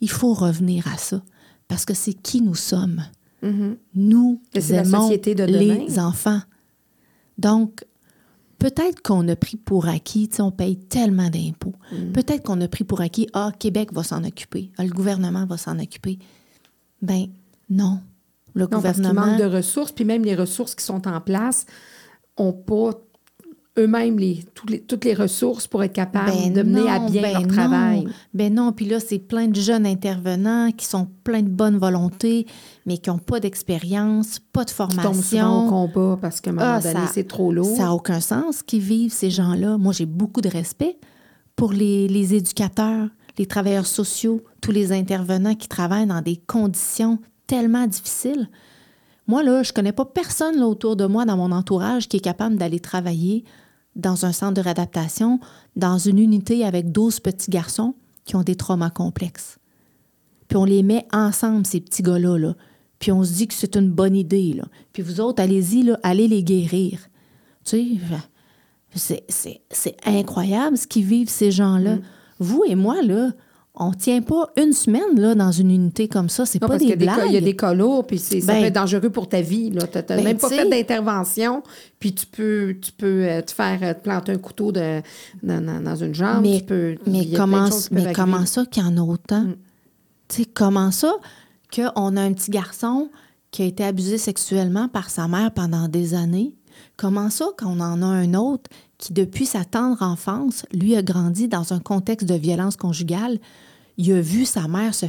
Il 0.01 0.11
faut 0.11 0.33
revenir 0.35 0.87
à 0.89 0.97
ça, 0.97 1.23
parce 1.69 1.85
que 1.85 1.95
c'est 1.95 2.15
qui 2.15 2.41
nous 2.41 2.55
sommes. 2.55 3.03
Nous 3.95 4.43
c'est 4.55 4.71
la 4.77 4.83
aimons 4.83 5.03
société 5.03 5.35
de 5.35 5.47
demain. 5.47 5.59
les 5.87 5.99
enfants. 5.99 6.41
Donc, 7.39 7.85
peut-être 8.59 9.01
qu'on 9.03 9.27
a 9.29 9.37
pris 9.37 9.57
pour 9.57 9.89
acquis, 9.89 10.29
tu 10.29 10.37
sais, 10.37 10.43
on 10.43 10.51
paye 10.51 10.77
tellement 10.77 11.31
d'impôts. 11.31 11.75
Mm. 11.93 12.13
Peut-être 12.13 12.43
qu'on 12.45 12.61
a 12.61 12.69
pris 12.69 12.85
pour 12.85 13.01
acquis, 13.01 13.27
ah, 13.33 13.51
Québec 13.59 13.93
va 13.93 14.03
s'en 14.03 14.25
occuper, 14.25 14.71
ah, 14.77 14.85
le 14.85 14.91
gouvernement 14.91 15.47
va 15.47 15.57
s'en 15.57 15.79
occuper. 15.79 16.19
Ben 17.01 17.27
non. 17.71 18.01
Le 18.53 18.65
Non, 18.65 18.69
parce 18.83 18.97
qu'il 18.97 19.05
gouvernement. 19.05 19.27
manque 19.27 19.41
de 19.41 19.45
ressources, 19.45 19.93
puis 19.93 20.05
même 20.05 20.25
les 20.25 20.35
ressources 20.35 20.75
qui 20.75 20.85
sont 20.85 21.07
en 21.09 21.21
place 21.21 21.67
n'ont 22.39 22.53
pas 22.53 22.91
eux-mêmes 23.79 24.19
les, 24.19 24.45
tous 24.55 24.67
les- 24.67 24.81
toutes 24.81 25.05
les 25.05 25.15
ressources 25.15 25.67
pour 25.69 25.83
être 25.85 25.93
capables 25.93 26.31
Ben 26.33 26.53
de 26.53 26.63
mener 26.63 26.89
à 26.91 26.99
non, 26.99 27.09
bien 27.11 27.23
ben 27.23 27.33
leur 27.33 27.43
non. 27.43 27.49
travail. 27.49 28.09
Ben 28.35 28.53
non, 28.55 28.73
puis 28.73 28.85
là, 28.87 28.99
c'est 29.01 29.19
plein 29.21 29.47
de 29.47 29.55
jeunes 29.61 29.87
intervenants 29.87 30.71
qui 30.73 30.85
sont 30.87 31.07
pleins 31.25 31.43
de 31.43 31.49
bonne 31.49 31.79
volonté, 31.79 32.47
mais 32.85 32.99
qui 32.99 33.11
n'ont 33.11 33.19
pas 33.19 33.39
d'expérience, 33.41 34.41
pas 34.53 34.65
de 34.65 34.71
Ils 34.71 34.75
tombent 34.77 35.15
souvent 35.15 35.15
au 35.15 35.15
formation. 35.15 35.69
combat 35.69 36.19
parce 36.21 36.41
qu'à 36.41 36.51
un 36.51 36.55
moment 36.55 36.67
Ah, 36.69 36.81
donné, 36.81 37.07
c'est 37.15 37.29
trop 37.29 37.53
lourd. 37.53 37.77
Ça 37.77 37.85
n'a 37.85 37.95
aucun 37.95 38.21
sens 38.21 38.63
qu'ils 38.63 38.81
vivent, 38.83 39.13
ces 39.13 39.31
gens-là. 39.31 39.79
Moi, 39.79 39.93
j'ai 39.93 40.07
beaucoup 40.07 40.41
de 40.41 40.49
respect 40.49 40.99
pour 41.57 41.73
les, 41.73 42.09
les 42.09 42.35
éducateurs, 42.35 43.09
les 43.39 43.47
travailleurs 43.47 43.87
sociaux, 43.87 44.43
tous 44.61 44.73
les 44.73 44.93
intervenants 44.93 45.55
qui 45.55 45.69
travaillent 45.69 46.07
dans 46.07 46.23
des 46.23 46.37
conditions 46.37 47.19
tellement 47.47 47.87
difficiles. 47.87 48.49
Moi, 49.31 49.45
là, 49.45 49.63
je 49.63 49.73
connais 49.73 49.93
pas 49.93 50.05
personne 50.05 50.59
là, 50.59 50.67
autour 50.67 50.97
de 50.97 51.07
moi, 51.07 51.25
dans 51.25 51.37
mon 51.37 51.53
entourage, 51.53 52.09
qui 52.09 52.17
est 52.17 52.21
capable 52.21 52.57
d'aller 52.57 52.81
travailler 52.81 53.45
dans 53.95 54.27
un 54.27 54.33
centre 54.33 54.55
de 54.55 54.61
réadaptation, 54.61 55.39
dans 55.77 55.99
une 55.99 56.19
unité 56.19 56.65
avec 56.65 56.91
12 56.91 57.21
petits 57.21 57.49
garçons 57.49 57.95
qui 58.25 58.35
ont 58.35 58.43
des 58.43 58.57
traumas 58.57 58.91
complexes. 58.91 59.61
Puis 60.49 60.57
on 60.57 60.65
les 60.65 60.83
met 60.83 61.07
ensemble, 61.13 61.65
ces 61.65 61.81
petits 61.81 62.03
gars-là. 62.03 62.39
là. 62.39 62.57
Puis 62.99 63.13
on 63.13 63.23
se 63.23 63.33
dit 63.33 63.47
que 63.47 63.55
c'est 63.55 63.77
une 63.77 63.93
bonne 63.93 64.17
idée. 64.17 64.53
Là. 64.53 64.65
Puis 64.93 65.05
vous 65.05 65.21
autres, 65.21 65.41
allez-y, 65.41 65.85
là, 65.85 65.97
allez 66.03 66.27
les 66.27 66.43
guérir. 66.43 66.99
Tu 67.63 68.01
sais, 68.97 69.25
c'est 69.71 69.97
incroyable 70.05 70.77
ce 70.77 70.89
qu'ils 70.89 71.05
vivent, 71.05 71.31
ces 71.31 71.53
gens-là. 71.53 71.99
Mm. 71.99 72.03
Vous 72.41 72.65
et 72.67 72.75
moi, 72.75 73.01
là, 73.01 73.31
on 73.75 73.93
tient 73.93 74.21
pas 74.21 74.51
une 74.57 74.73
semaine 74.73 75.19
là, 75.19 75.35
dans 75.35 75.53
une 75.53 75.71
unité 75.71 76.09
comme 76.09 76.29
ça. 76.29 76.45
C'est 76.45 76.59
pas 76.59 76.69
parce 76.69 76.85
des 76.85 76.97
blagues. 76.97 77.27
Il 77.29 77.33
y 77.35 77.37
a 77.37 77.41
des 77.41 77.55
cas 77.55 77.73
lourds, 77.73 78.07
puis 78.07 78.19
c'est- 78.19 78.41
ça 78.41 78.53
Ben- 78.53 78.61
peut 78.61 78.67
être 78.67 78.75
dangereux 78.75 79.11
pour 79.11 79.29
ta 79.29 79.41
vie. 79.41 79.71
Tu 79.71 79.77
n'as 79.79 80.03
Ben, 80.03 80.25
même 80.25 80.39
pas 80.39 80.49
fait 80.49 80.69
d'intervention, 80.69 81.63
puis 81.99 82.13
tu 82.15 82.27
peux, 82.27 82.77
tu 82.81 82.93
peux 82.93 83.25
euh, 83.25 83.43
te 83.43 83.53
faire 83.53 83.79
euh, 83.83 83.95
te 83.95 84.01
planter 84.01 84.33
un 84.33 84.39
couteau 84.39 84.73
de, 84.73 85.01
dans, 85.43 85.97
une 85.97 86.15
jambe. 86.15 86.43
mais 86.43 86.59
tu 86.61 86.65
peux, 86.67 86.97
comment, 87.37 87.69
mais 87.93 88.13
ça 88.47 88.65
qu'il 88.67 88.83
y 88.83 88.87
en 88.87 88.97
a 88.97 89.03
autant? 89.03 89.43
Mm. 89.43 89.57
Tu 90.29 90.43
sais, 90.43 90.45
comment 90.45 90.91
ça 90.91 91.15
qu'on 91.75 92.17
a 92.17 92.21
un 92.23 92.33
petit 92.33 92.51
garçon 92.51 93.09
qui 93.51 93.63
a 93.63 93.65
été 93.67 93.85
abusé 93.85 94.19
sexuellement 94.19 94.89
par 94.89 95.11
sa 95.11 95.29
mère 95.29 95.53
pendant 95.53 95.89
des 95.89 96.15
années? 96.15 96.55
Comment 96.97 97.31
ça 97.31 97.47
qu'on 97.59 97.81
en 97.81 98.03
a 98.03 98.07
un 98.07 98.35
autre 98.35 98.69
qui, 99.01 99.13
depuis 99.13 99.47
sa 99.47 99.65
tendre 99.65 100.03
enfance, 100.03 100.65
lui 100.73 100.95
a 100.95 101.03
grandi 101.03 101.49
dans 101.49 101.73
un 101.73 101.81
contexte 101.81 102.29
de 102.29 102.35
violence 102.35 102.77
conjugale? 102.77 103.41
Il 103.97 104.13
a 104.13 104.21
vu 104.21 104.45
sa 104.47 104.69
mère 104.69 104.95
se, 104.95 105.07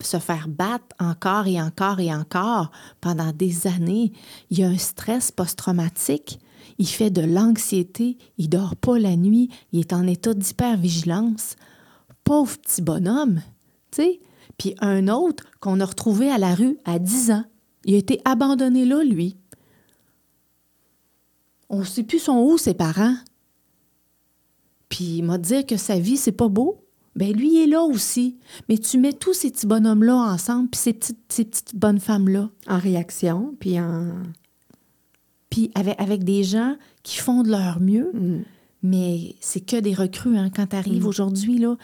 se 0.00 0.18
faire 0.18 0.48
battre 0.48 0.96
encore 0.98 1.46
et 1.46 1.60
encore 1.60 2.00
et 2.00 2.12
encore 2.12 2.70
pendant 3.00 3.32
des 3.32 3.66
années. 3.66 4.12
Il 4.50 4.64
a 4.64 4.68
un 4.68 4.78
stress 4.78 5.30
post-traumatique. 5.30 6.40
Il 6.78 6.88
fait 6.88 7.10
de 7.10 7.22
l'anxiété. 7.22 8.18
Il 8.38 8.48
dort 8.48 8.74
pas 8.74 8.98
la 8.98 9.16
nuit. 9.16 9.50
Il 9.72 9.80
est 9.80 9.92
en 9.92 10.06
état 10.06 10.34
d'hypervigilance. 10.34 11.56
Pauvre 12.24 12.56
petit 12.58 12.82
bonhomme, 12.82 13.42
tu 13.90 14.02
sais. 14.02 14.20
Puis 14.58 14.74
un 14.80 15.08
autre 15.08 15.44
qu'on 15.60 15.80
a 15.80 15.84
retrouvé 15.84 16.30
à 16.30 16.38
la 16.38 16.54
rue 16.54 16.78
à 16.84 16.98
10 16.98 17.30
ans. 17.32 17.44
Il 17.84 17.94
a 17.94 17.98
été 17.98 18.20
abandonné 18.24 18.84
là, 18.84 19.02
lui. 19.02 19.36
On 21.68 21.80
ne 21.80 21.84
sait 21.84 22.02
plus 22.02 22.18
son 22.18 22.38
où, 22.38 22.58
ses 22.58 22.74
parents. 22.74 23.14
Puis 24.92 25.04
il 25.04 25.22
m'a 25.22 25.38
dit 25.38 25.64
que 25.64 25.78
sa 25.78 25.98
vie, 25.98 26.18
c'est 26.18 26.32
pas 26.32 26.48
beau. 26.48 26.84
Ben 27.16 27.32
lui 27.32 27.54
il 27.54 27.62
est 27.62 27.66
là 27.66 27.80
aussi. 27.80 28.36
Mais 28.68 28.76
tu 28.76 28.98
mets 28.98 29.14
tous 29.14 29.32
ces 29.32 29.50
petits 29.50 29.66
bonhommes-là 29.66 30.14
ensemble, 30.14 30.68
puis 30.68 30.78
ces 30.78 30.92
petites, 30.92 31.18
ces 31.30 31.46
petites 31.46 31.74
bonnes 31.74 31.98
femmes-là. 31.98 32.50
En 32.68 32.78
réaction, 32.78 33.56
puis 33.58 33.80
en... 33.80 34.12
Puis 35.48 35.70
avec, 35.74 35.98
avec 35.98 36.24
des 36.24 36.44
gens 36.44 36.76
qui 37.02 37.16
font 37.16 37.42
de 37.42 37.50
leur 37.50 37.80
mieux, 37.80 38.10
Mm. 38.12 38.42
mais 38.82 39.34
c'est 39.40 39.60
que 39.64 39.80
des 39.80 39.94
recrues. 39.94 40.36
Hein, 40.36 40.50
quand 40.54 40.66
tu 40.66 40.76
arrives 40.76 41.06
aujourd'hui, 41.06 41.56
là, 41.56 41.76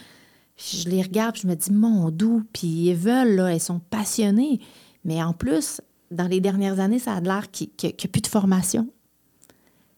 je 0.57 0.87
les 0.87 1.01
regarde, 1.01 1.35
je 1.35 1.47
me 1.47 1.55
dis, 1.55 1.71
mon 1.71 2.11
doux, 2.11 2.43
puis 2.53 2.67
ils 2.67 2.95
veulent, 2.95 3.35
là, 3.37 3.47
elles 3.53 3.59
sont 3.59 3.79
passionnées. 3.79 4.59
Mais 5.03 5.23
en 5.23 5.33
plus, 5.33 5.81
dans 6.11 6.27
les 6.27 6.41
dernières 6.41 6.79
années, 6.79 6.99
ça 6.99 7.13
a 7.13 7.21
l'air 7.21 7.49
qu'il 7.49 7.69
n'y 7.81 7.89
a, 7.89 8.07
plus 8.07 8.21
de 8.21 8.27
formation. 8.27 8.87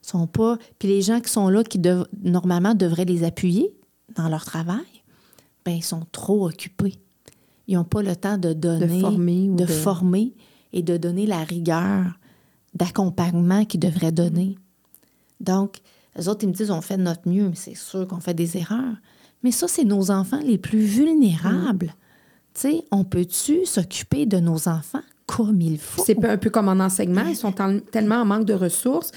Sont 0.01 0.27
pas. 0.27 0.57
Puis 0.79 0.87
les 0.89 1.01
gens 1.01 1.19
qui 1.19 1.31
sont 1.31 1.47
là, 1.49 1.63
qui 1.63 1.77
dev- 1.79 2.05
normalement 2.23 2.73
devraient 2.73 3.05
les 3.05 3.23
appuyer 3.23 3.71
dans 4.15 4.29
leur 4.29 4.43
travail, 4.45 4.79
ben 5.65 5.71
ils 5.73 5.83
sont 5.83 6.05
trop 6.11 6.47
occupés. 6.47 6.95
Ils 7.67 7.75
n'ont 7.75 7.83
pas 7.83 8.01
le 8.01 8.15
temps 8.15 8.37
de 8.37 8.53
donner, 8.53 8.99
former 8.99 9.49
ou 9.49 9.55
de 9.55 9.65
de- 9.65 9.71
former 9.71 10.33
et 10.73 10.81
de 10.81 10.97
donner 10.97 11.25
la 11.27 11.43
rigueur 11.43 12.05
d'accompagnement 12.73 13.65
qu'ils 13.65 13.79
devraient 13.79 14.11
donner. 14.11 14.57
Donc, 15.39 15.77
les 16.17 16.27
autres, 16.27 16.43
ils 16.43 16.47
me 16.47 16.53
disent, 16.53 16.71
on 16.71 16.81
fait 16.81 16.97
de 16.97 17.03
notre 17.03 17.27
mieux, 17.27 17.47
mais 17.49 17.55
c'est 17.55 17.75
sûr 17.75 18.07
qu'on 18.07 18.19
fait 18.19 18.33
des 18.33 18.57
erreurs. 18.57 18.95
Mais 19.43 19.51
ça, 19.51 19.67
c'est 19.67 19.83
nos 19.85 20.11
enfants 20.11 20.39
les 20.45 20.57
plus 20.57 20.79
vulnérables. 20.81 21.95
Tu 22.53 22.61
sais, 22.61 22.85
on 22.91 23.03
peut-tu 23.03 23.65
s'occuper 23.65 24.25
de 24.25 24.37
nos 24.37 24.67
enfants 24.67 25.01
comme 25.25 25.61
il 25.61 25.77
faut? 25.79 26.03
C'est 26.05 26.23
un 26.25 26.37
peu 26.37 26.49
comme 26.49 26.67
en 26.67 26.79
enseignement, 26.83 27.25
ils 27.25 27.35
sont 27.35 27.59
en- 27.61 27.79
tellement 27.79 28.15
en 28.17 28.25
manque 28.25 28.45
de 28.45 28.53
ressources. 28.53 29.11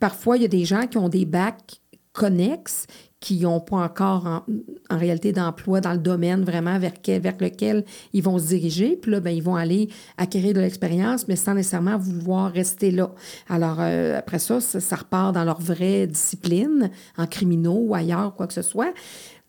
Parfois, 0.00 0.36
il 0.36 0.42
y 0.42 0.46
a 0.46 0.48
des 0.48 0.64
gens 0.64 0.86
qui 0.86 0.98
ont 0.98 1.08
des 1.08 1.24
bacs 1.24 1.80
connexes 2.12 2.86
qui 3.24 3.40
n'ont 3.40 3.60
pas 3.60 3.78
encore 3.78 4.26
en, 4.26 4.98
réalité 4.98 5.32
d'emploi 5.32 5.80
dans 5.80 5.92
le 5.92 5.98
domaine 5.98 6.44
vraiment 6.44 6.78
vers, 6.78 6.92
quel- 7.02 7.22
vers 7.22 7.36
lequel 7.40 7.84
ils 8.12 8.22
vont 8.22 8.38
se 8.38 8.48
diriger. 8.48 8.96
Puis 8.96 9.10
là, 9.10 9.20
ben, 9.20 9.30
ils 9.30 9.42
vont 9.42 9.56
aller 9.56 9.88
acquérir 10.18 10.52
de 10.52 10.60
l'expérience, 10.60 11.26
mais 11.26 11.36
sans 11.36 11.54
nécessairement 11.54 11.96
vouloir 11.96 12.52
rester 12.52 12.90
là. 12.90 13.10
Alors, 13.48 13.78
euh, 13.80 14.18
après 14.18 14.38
ça, 14.38 14.60
ça, 14.60 14.78
ça 14.78 14.96
repart 14.96 15.34
dans 15.34 15.44
leur 15.44 15.58
vraie 15.58 16.06
discipline, 16.06 16.90
en 17.16 17.26
criminaux 17.26 17.86
ou 17.86 17.94
ailleurs, 17.94 18.34
quoi 18.34 18.46
que 18.46 18.52
ce 18.52 18.62
soit. 18.62 18.92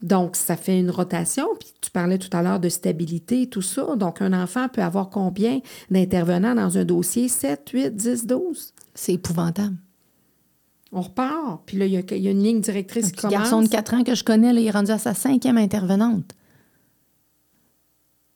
Donc, 0.02 0.38
ça 0.38 0.56
fait 0.56 0.80
une 0.80 0.90
rotation. 0.90 1.48
Puis 1.60 1.74
tu 1.82 1.92
parlais 1.92 2.18
tout 2.18 2.30
à 2.32 2.42
l'heure 2.42 2.62
de 2.62 2.70
stabilité 2.70 3.42
et 3.42 3.48
tout 3.48 3.62
ça. 3.62 3.98
Donc, 3.98 4.22
un 4.22 4.32
enfant 4.32 4.70
peut 4.70 4.84
avoir 4.84 5.10
combien 5.10 5.60
d'intervenants 5.92 6.56
dans 6.56 6.78
un 6.78 6.86
dossier? 6.86 7.28
7, 7.28 7.70
8, 7.74 7.96
10, 7.96 8.25
12? 8.25 8.74
C'est 8.94 9.14
épouvantable. 9.14 9.75
On 10.92 11.01
repart. 11.01 11.62
Puis 11.65 11.77
là, 11.77 11.86
il 11.86 11.94
y, 11.94 11.98
a- 11.98 12.01
il 12.15 12.24
y 12.24 12.27
a 12.27 12.32
une 12.32 12.44
ligne 12.44 12.62
directrice 12.62 13.08
Un 13.08 13.10
qui 13.10 13.15
commence. 13.18 13.34
garçon 13.34 13.62
de 13.62 13.68
4 13.68 13.94
ans 13.96 14.04
que 14.04 14.15
je 14.15 14.24
connais, 14.24 14.54
là, 14.54 14.60
il 14.62 14.68
est 14.68 14.72
rendu 14.72 14.92
à 14.92 14.98
sa 14.98 15.13
cinquième 15.13 15.58
intervenante. 15.58 16.32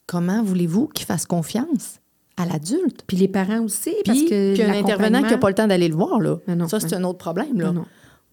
Comment 0.08 0.44
voulez-vous 0.44 0.88
qu'il 0.88 1.06
fasse 1.06 1.26
confiance 1.26 2.00
à 2.38 2.46
l'adulte? 2.46 3.04
Puis 3.06 3.18
les 3.18 3.28
parents 3.28 3.62
aussi, 3.62 3.94
parce 4.06 4.18
Puis, 4.18 4.28
que 4.30 4.54
puis 4.56 4.64
un 4.64 4.74
intervenant 4.74 5.22
qui 5.24 5.30
n'a 5.32 5.38
pas 5.38 5.50
le 5.50 5.56
temps 5.56 5.68
d'aller 5.68 5.88
le 5.88 5.96
voir, 5.96 6.20
là. 6.20 6.38
Non, 6.48 6.68
ça, 6.68 6.80
c'est 6.80 6.94
un 6.94 7.04
autre 7.04 7.20
problème. 7.20 7.60
Là. 7.62 7.72
Non, 7.72 7.86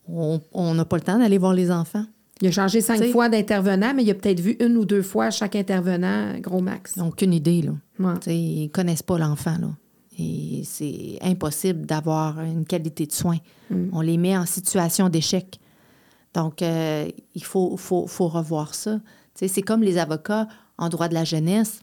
non. 0.09 0.41
On- 0.53 0.75
n'a 0.75 0.85
pas 0.85 0.97
le 0.97 1.03
temps 1.03 1.19
d'aller 1.19 1.39
voir 1.39 1.53
les 1.53 1.71
enfants. 1.71 2.05
Il 2.41 2.49
a 2.49 2.51
changé 2.53 2.81
cinq 2.81 2.97
T'sais- 2.97 3.11
fois 3.13 3.29
d'intervenant, 3.29 3.93
mais 3.95 4.05
il 4.05 4.11
a 4.11 4.15
peut-être 4.15 4.41
vu 4.41 4.57
une 4.61 4.77
ou 4.77 4.85
deux 4.85 5.03
fois 5.03 5.31
chaque 5.31 5.57
intervenant, 5.57 6.39
gros 6.39 6.61
max. 6.61 6.93
Ils 6.97 7.01
n'ont 7.01 7.09
aucune 7.09 7.33
idée. 7.33 7.63
Là. 7.63 7.73
Ouais. 7.99 8.15
Ils 8.35 8.65
ne 8.65 8.69
connaissent 8.69 9.03
pas 9.03 9.19
l'enfant. 9.19 9.57
Là. 9.61 9.69
Et 10.19 10.63
c'est 10.65 11.19
impossible 11.21 11.85
d'avoir 11.85 12.41
une 12.41 12.65
qualité 12.65 13.07
de 13.07 13.13
soins. 13.13 13.39
On 13.93 14.01
les 14.01 14.17
met 14.17 14.37
en 14.37 14.47
situation 14.47 15.09
d'échec. 15.09 15.61
Donc, 16.33 16.63
euh, 16.63 17.11
il 17.35 17.45
faut, 17.45 17.77
faut, 17.77 18.07
faut 18.07 18.29
revoir 18.29 18.75
ça. 18.75 19.01
C'est 19.35 19.63
comme 19.63 19.83
les 19.83 19.99
avocats 19.99 20.49
en 20.79 20.89
droit 20.89 21.09
de 21.09 21.15
la 21.15 21.25
jeunesse 21.25 21.81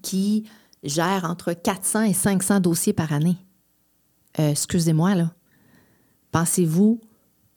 qui 0.00 0.44
gèrent 0.82 1.24
entre 1.24 1.52
400 1.52 2.02
et 2.02 2.12
500 2.12 2.60
dossiers 2.60 2.92
par 2.92 3.12
année. 3.12 3.36
Euh, 4.38 4.50
excusez-moi, 4.50 5.14
là. 5.14 5.32
Pensez-vous 6.30 7.00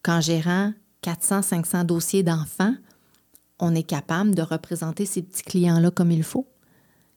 qu'en 0.03 0.19
gérant 0.19 0.73
400, 1.01 1.41
500 1.43 1.83
dossiers 1.85 2.23
d'enfants, 2.23 2.75
on 3.59 3.73
est 3.73 3.83
capable 3.83 4.35
de 4.35 4.41
représenter 4.41 5.05
ces 5.05 5.21
petits 5.21 5.43
clients-là 5.43 5.91
comme 5.91 6.11
il 6.11 6.23
faut? 6.23 6.47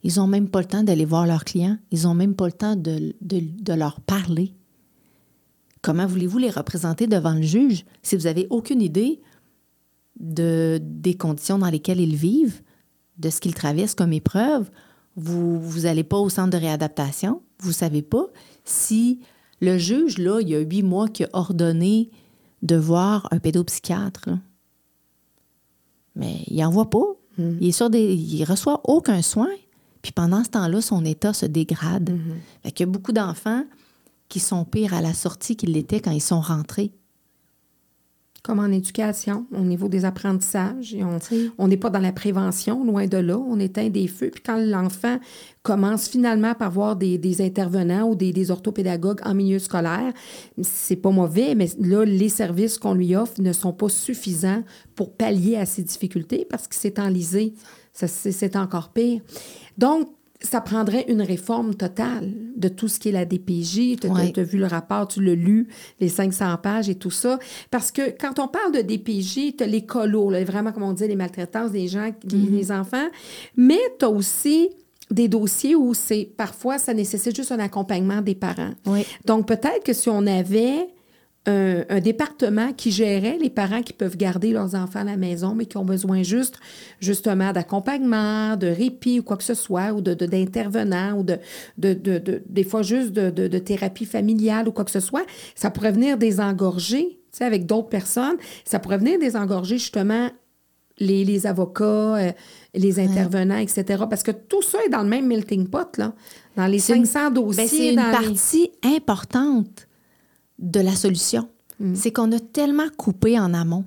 Ils 0.04 0.16
n'ont 0.16 0.26
même 0.28 0.48
pas 0.48 0.60
le 0.60 0.66
temps 0.66 0.82
d'aller 0.84 1.04
voir 1.04 1.26
leurs 1.26 1.44
clients. 1.44 1.76
Ils 1.90 2.02
n'ont 2.02 2.14
même 2.14 2.34
pas 2.34 2.46
le 2.46 2.52
temps 2.52 2.76
de, 2.76 3.14
de- 3.20 3.42
de 3.62 3.72
leur 3.72 4.00
parler. 4.00 4.54
Comment 5.82 6.06
voulez-vous 6.06 6.38
les 6.38 6.50
représenter 6.50 7.06
devant 7.06 7.34
le 7.34 7.42
juge? 7.42 7.84
Si 8.02 8.16
vous 8.16 8.24
n'avez 8.24 8.46
aucune 8.50 8.80
idée 8.82 9.20
de, 10.20 10.80
des 10.82 11.14
conditions 11.14 11.58
dans 11.58 11.70
lesquelles 11.70 12.00
ils 12.00 12.16
vivent, 12.16 12.62
de 13.18 13.30
ce 13.30 13.40
qu'ils 13.40 13.54
traversent 13.54 13.94
comme 13.94 14.12
épreuve? 14.12 14.70
Vous 15.16 15.80
n'allez 15.82 16.04
pas 16.04 16.18
au 16.18 16.28
centre 16.28 16.50
de 16.50 16.56
réadaptation. 16.56 17.42
Vous 17.60 17.70
ne 17.70 17.74
savez 17.74 18.02
pas 18.02 18.26
si 18.64 19.18
le 19.60 19.78
juge, 19.78 20.18
là, 20.18 20.38
il 20.40 20.48
y 20.48 20.54
a 20.54 20.60
huit 20.60 20.84
mois, 20.84 21.08
qui 21.08 21.24
a 21.24 21.28
ordonné 21.32 22.10
de 22.62 22.76
voir 22.76 23.26
un 23.32 23.40
pédopsychiatre. 23.40 24.28
là. 24.28 24.38
Mais 26.14 26.44
il 26.46 26.56
n'en 26.60 26.70
voit 26.70 26.90
pas. 26.90 27.04
Il, 27.38 27.68
est 27.68 27.72
sur 27.72 27.90
des, 27.90 28.14
il 28.14 28.44
reçoit 28.44 28.80
aucun 28.84 29.22
soin. 29.22 29.48
Puis 30.08 30.14
pendant 30.14 30.42
ce 30.42 30.48
temps-là, 30.48 30.80
son 30.80 31.04
état 31.04 31.34
se 31.34 31.44
dégrade. 31.44 32.18
Fait 32.62 32.70
qu'il 32.72 32.86
y 32.86 32.88
a 32.88 32.90
beaucoup 32.90 33.12
d'enfants 33.12 33.64
qui 34.30 34.40
sont 34.40 34.64
pires 34.64 34.94
à 34.94 35.02
la 35.02 35.12
sortie 35.12 35.54
qu'ils 35.54 35.74
l'étaient 35.74 36.00
quand 36.00 36.12
ils 36.12 36.22
sont 36.22 36.40
rentrés. 36.40 36.92
Comme 38.42 38.58
en 38.58 38.68
éducation, 38.68 39.44
au 39.52 39.64
niveau 39.64 39.90
des 39.90 40.06
apprentissages. 40.06 40.96
On 41.58 41.68
n'est 41.68 41.76
pas 41.76 41.90
dans 41.90 41.98
la 41.98 42.12
prévention, 42.12 42.86
loin 42.86 43.06
de 43.06 43.18
là. 43.18 43.36
On 43.36 43.60
éteint 43.60 43.90
des 43.90 44.08
feux. 44.08 44.30
Puis 44.30 44.42
quand 44.42 44.56
l'enfant 44.56 45.18
commence 45.62 46.08
finalement 46.08 46.54
par 46.54 46.70
voir 46.70 46.96
des, 46.96 47.18
des 47.18 47.42
intervenants 47.42 48.08
ou 48.08 48.14
des, 48.14 48.32
des 48.32 48.50
orthopédagogues 48.50 49.20
en 49.26 49.34
milieu 49.34 49.58
scolaire, 49.58 50.14
c'est 50.62 50.96
pas 50.96 51.10
mauvais, 51.10 51.54
mais 51.54 51.68
là, 51.80 52.06
les 52.06 52.30
services 52.30 52.78
qu'on 52.78 52.94
lui 52.94 53.14
offre 53.14 53.42
ne 53.42 53.52
sont 53.52 53.74
pas 53.74 53.90
suffisants 53.90 54.62
pour 54.94 55.12
pallier 55.12 55.56
à 55.56 55.66
ses 55.66 55.82
difficultés 55.82 56.46
parce 56.48 56.66
qu'il 56.66 56.78
s'est 56.80 56.98
enlisé. 56.98 57.52
C'est 57.92 58.54
encore 58.54 58.90
pire. 58.90 59.20
Donc, 59.78 60.08
ça 60.40 60.60
prendrait 60.60 61.04
une 61.08 61.20
réforme 61.22 61.74
totale 61.74 62.32
de 62.56 62.68
tout 62.68 62.86
ce 62.86 63.00
qui 63.00 63.08
est 63.08 63.12
la 63.12 63.24
DPJ. 63.24 63.96
Tu 64.00 64.06
as, 64.06 64.12
Ouais. 64.12 64.32
vu 64.36 64.58
le 64.58 64.66
rapport, 64.66 65.08
tu 65.08 65.20
l'as 65.20 65.34
lu, 65.34 65.66
les 65.98 66.08
500 66.08 66.56
pages 66.62 66.88
et 66.88 66.94
tout 66.94 67.10
ça. 67.10 67.40
Parce 67.72 67.90
que 67.90 68.02
quand 68.16 68.38
on 68.38 68.46
parle 68.46 68.70
de 68.72 68.80
DPJ, 68.82 69.56
tu 69.56 69.64
as 69.64 69.66
les 69.66 69.84
colos, 69.84 70.30
là, 70.30 70.44
vraiment, 70.44 70.70
comme 70.70 70.84
on 70.84 70.92
dit, 70.92 71.08
les 71.08 71.16
maltraitances 71.16 71.72
des 71.72 71.88
gens, 71.88 72.10
des, 72.22 72.36
des 72.36 72.70
enfants. 72.70 73.08
Mais 73.56 73.80
tu 73.98 74.04
as 74.04 74.10
aussi 74.10 74.68
des 75.10 75.26
dossiers 75.26 75.74
où 75.74 75.92
c'est 75.94 76.30
parfois, 76.36 76.78
ça 76.78 76.94
nécessite 76.94 77.34
juste 77.34 77.50
un 77.50 77.58
accompagnement 77.58 78.20
des 78.20 78.34
parents. 78.36 78.74
Oui. 78.86 79.04
Donc, 79.24 79.48
peut-être 79.48 79.82
que 79.82 79.92
si 79.92 80.08
on 80.08 80.24
avait 80.26 80.86
un, 81.46 81.84
un 81.88 82.00
département 82.00 82.72
qui 82.74 82.90
gérait 82.90 83.38
les 83.40 83.48
parents 83.48 83.82
qui 83.82 83.92
peuvent 83.94 84.16
garder 84.18 84.50
leurs 84.52 84.74
enfants 84.74 85.00
à 85.00 85.04
la 85.04 85.16
maison, 85.16 85.54
mais 85.54 85.64
qui 85.66 85.76
ont 85.78 85.84
besoin 85.84 86.22
juste, 86.22 86.56
justement, 87.00 87.52
d'accompagnement, 87.52 88.56
de 88.56 88.66
répit 88.66 89.20
ou 89.20 89.22
quoi 89.22 89.36
que 89.38 89.44
ce 89.44 89.54
soit, 89.54 89.92
ou 89.92 90.00
de, 90.02 90.12
de- 90.14 90.26
d'intervenants, 90.26 91.18
ou 91.18 91.22
de, 91.22 91.38
de, 91.78 91.94
de- 91.94 92.18
de- 92.18 92.42
des 92.48 92.64
fois 92.64 92.82
juste 92.82 93.12
de, 93.12 93.58
thérapie 93.58 94.04
familiale 94.04 94.68
ou 94.68 94.72
quoi 94.72 94.84
que 94.84 94.90
ce 94.90 95.00
soit, 95.00 95.24
ça 95.54 95.70
pourrait 95.70 95.92
venir 95.92 96.18
désengorger, 96.18 97.06
tu 97.32 97.38
sais, 97.38 97.44
avec 97.44 97.64
d'autres 97.66 97.88
personnes, 97.88 98.36
ça 98.64 98.78
pourrait 98.78 98.98
venir 98.98 99.18
désengorger 99.18 99.78
justement 99.78 100.30
les, 100.98 101.24
les 101.24 101.46
avocats, 101.46 102.16
euh, 102.16 102.32
les 102.74 102.98
intervenants, 103.00 103.56
etc. 103.58 104.02
Parce 104.10 104.22
que 104.24 104.32
tout 104.32 104.62
ça 104.62 104.78
est 104.84 104.90
dans 104.90 105.02
le 105.02 105.08
même 105.08 105.26
melting 105.26 105.68
pot, 105.68 105.96
là. 105.96 106.12
Dans 106.56 106.66
les 106.66 106.78
C'est 106.80 106.96
une- 106.96 107.06
500 107.06 107.30
dossiers. 107.30 107.62
Ben, 107.62 107.68
c'est 107.68 107.88
une 107.90 107.96
dans 107.96 108.06
les- 108.20 108.26
partie 108.26 108.70
importante 108.84 109.87
de 110.58 110.80
la 110.80 110.94
solution. 110.94 111.48
C'est 111.94 112.12
qu'on 112.12 112.32
a 112.32 112.40
tellement 112.40 112.88
coupé 112.96 113.38
en 113.38 113.54
amont 113.54 113.84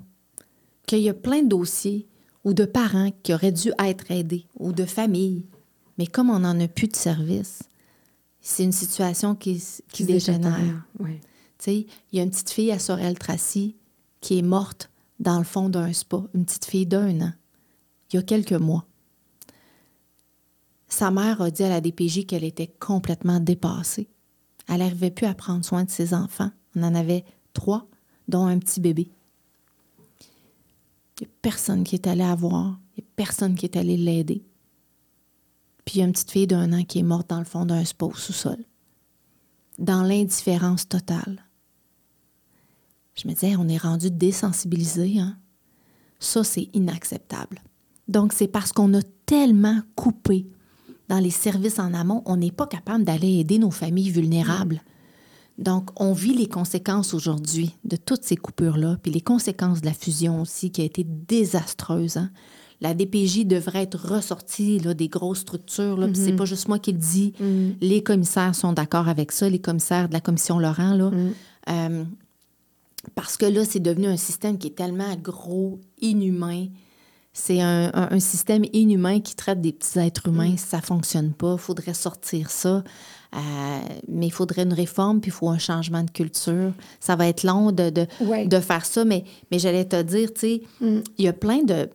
qu'il 0.87 0.99
y 0.99 1.09
a 1.09 1.13
plein 1.13 1.43
de 1.43 1.49
dossiers 1.49 2.07
ou 2.45 2.53
de 2.53 2.63
parents 2.63 3.11
qui 3.21 3.33
auraient 3.33 3.51
dû 3.51 3.73
être 3.83 4.09
aidés 4.09 4.45
ou 4.57 4.71
de 4.71 4.85
familles. 4.85 5.45
Mais 5.97 6.07
comme 6.07 6.29
on 6.29 6.39
n'en 6.39 6.57
a 6.59 6.67
plus 6.69 6.87
de 6.87 6.95
service, 6.95 7.63
c'est 8.39 8.63
une 8.63 8.71
situation 8.71 9.35
qui, 9.35 9.61
dégénère. 9.99 10.85
il 11.67 11.85
y 12.13 12.19
a 12.19 12.23
une 12.23 12.31
petite 12.31 12.49
fille 12.49 12.71
à 12.71 12.79
Sorel-Tracy 12.79 13.75
qui 14.21 14.39
est 14.39 14.43
morte 14.43 14.89
dans 15.19 15.37
le 15.37 15.43
fond 15.43 15.69
d'un 15.69 15.93
spa, 15.93 16.23
une 16.33 16.45
petite 16.45 16.65
fille 16.65 16.87
d'un 16.87 17.21
an, 17.21 17.33
il 18.11 18.15
y 18.15 18.19
a 18.19 18.23
quelques 18.23 18.53
mois. 18.53 18.85
Sa 20.87 21.11
mère 21.11 21.41
a 21.41 21.51
dit 21.51 21.63
à 21.63 21.69
la 21.69 21.79
DPJ 21.79 22.25
qu'elle 22.25 22.43
était 22.43 22.67
complètement 22.67 23.39
dépassée. 23.39 24.09
Elle 24.67 24.79
n'arrivait 24.79 25.11
plus 25.11 25.27
à 25.27 25.33
prendre 25.33 25.63
soin 25.63 25.83
de 25.83 25.89
ses 25.89 26.13
enfants. 26.13 26.51
On 26.75 26.83
en 26.83 26.95
avait 26.95 27.25
trois, 27.53 27.87
dont 28.27 28.45
un 28.45 28.59
petit 28.59 28.79
bébé. 28.79 29.09
Il 31.19 31.23
n'y 31.23 31.27
a 31.27 31.35
personne 31.41 31.83
qui 31.83 31.95
est 31.95 32.07
allé 32.07 32.21
la 32.21 32.35
voir. 32.35 32.79
Il 32.95 33.01
n'y 33.01 33.07
a 33.07 33.11
personne 33.15 33.55
qui 33.55 33.65
est 33.65 33.77
allé 33.77 33.97
l'aider. 33.97 34.43
Puis 35.85 35.95
il 35.95 35.99
y 35.99 36.01
a 36.01 36.05
une 36.05 36.13
petite 36.13 36.31
fille 36.31 36.47
d'un 36.47 36.73
an 36.73 36.83
qui 36.83 36.99
est 36.99 37.03
morte 37.03 37.29
dans 37.29 37.39
le 37.39 37.45
fond 37.45 37.65
d'un 37.65 37.83
spa 37.85 38.05
au 38.05 38.13
sous-sol. 38.13 38.57
Dans 39.79 40.03
l'indifférence 40.03 40.87
totale. 40.87 41.45
Je 43.15 43.27
me 43.27 43.33
disais, 43.33 43.55
on 43.55 43.67
est 43.67 43.77
rendu 43.77 44.09
désensibilisé. 44.09 45.19
Hein? 45.19 45.37
Ça, 46.19 46.43
c'est 46.43 46.69
inacceptable. 46.73 47.61
Donc, 48.07 48.33
c'est 48.33 48.47
parce 48.47 48.71
qu'on 48.71 48.93
a 48.93 49.01
tellement 49.25 49.81
coupé 49.95 50.47
dans 51.11 51.19
les 51.19 51.29
services 51.29 51.77
en 51.77 51.93
amont, 51.93 52.21
on 52.25 52.37
n'est 52.37 52.51
pas 52.51 52.67
capable 52.67 53.03
d'aller 53.03 53.39
aider 53.39 53.59
nos 53.59 53.69
familles 53.69 54.11
vulnérables. 54.11 54.81
Donc, 55.57 55.89
on 55.95 56.13
vit 56.13 56.33
les 56.33 56.47
conséquences 56.47 57.13
aujourd'hui 57.13 57.75
de 57.83 57.95
toutes 57.95 58.23
ces 58.23 58.35
coupures-là, 58.35 58.97
puis 59.01 59.11
les 59.11 59.21
conséquences 59.21 59.81
de 59.81 59.85
la 59.85 59.93
fusion 59.93 60.41
aussi, 60.41 60.71
qui 60.71 60.81
a 60.81 60.85
été 60.85 61.03
désastreuse. 61.03 62.17
Hein. 62.17 62.31
La 62.81 62.95
DPJ 62.95 63.45
devrait 63.45 63.83
être 63.83 63.99
ressortie 63.99 64.79
là, 64.79 64.95
des 64.95 65.07
grosses 65.07 65.41
structures. 65.41 65.97
Là, 65.97 66.07
C'est 66.15 66.35
pas 66.35 66.45
juste 66.45 66.67
moi 66.67 66.79
qui 66.79 66.91
le 66.93 66.97
dis. 66.97 67.33
Mm. 67.39 67.69
Les 67.79 68.01
commissaires 68.01 68.55
sont 68.55 68.73
d'accord 68.73 69.07
avec 69.07 69.31
ça, 69.31 69.47
les 69.49 69.59
commissaires 69.59 70.07
de 70.07 70.13
la 70.13 70.19
commission 70.19 70.57
Laurent. 70.57 70.95
Là. 70.95 71.11
Mm. 71.11 71.33
Euh, 71.69 72.03
parce 73.13 73.37
que 73.37 73.45
là, 73.45 73.65
c'est 73.65 73.79
devenu 73.79 74.07
un 74.07 74.17
système 74.17 74.57
qui 74.57 74.67
est 74.67 74.75
tellement 74.75 75.15
gros, 75.15 75.79
inhumain. 76.01 76.67
C'est 77.33 77.61
un, 77.61 77.91
un- 77.93 78.09
un 78.11 78.19
système 78.19 78.63
inhumain 78.73 79.19
qui 79.21 79.35
traite 79.35 79.61
des 79.61 79.71
petits 79.71 79.99
êtres 79.99 80.27
humains. 80.27 80.57
Ça 80.57 80.81
fonctionne 80.81 81.31
pas. 81.31 81.53
Il 81.53 81.59
faudrait 81.59 81.93
sortir 81.93 82.49
ça. 82.49 82.83
Euh, 83.33 83.39
mais 84.09 84.27
il 84.27 84.31
faudrait 84.33 84.63
une 84.63 84.73
réforme, 84.73 85.21
puis 85.21 85.29
il 85.29 85.33
faut 85.33 85.47
un 85.49 85.57
changement 85.57 86.03
de 86.03 86.11
culture. 86.11 86.73
Ça 86.99 87.15
va 87.15 87.27
être 87.27 87.43
long 87.43 87.71
de, 87.71 87.89
de, 87.89 88.05
Ouais. 88.19 88.45
de 88.45 88.59
faire 88.59 88.85
ça, 88.85 89.05
mais, 89.05 89.23
mais 89.49 89.59
j'allais 89.59 89.85
te 89.85 90.01
dire, 90.01 90.33
tu 90.33 90.39
sais, 90.41 90.61
il 90.81 91.01
y 91.17 91.27
a 91.29 91.33
plein 91.33 91.63
de... 91.63 91.85
Tu 91.85 91.89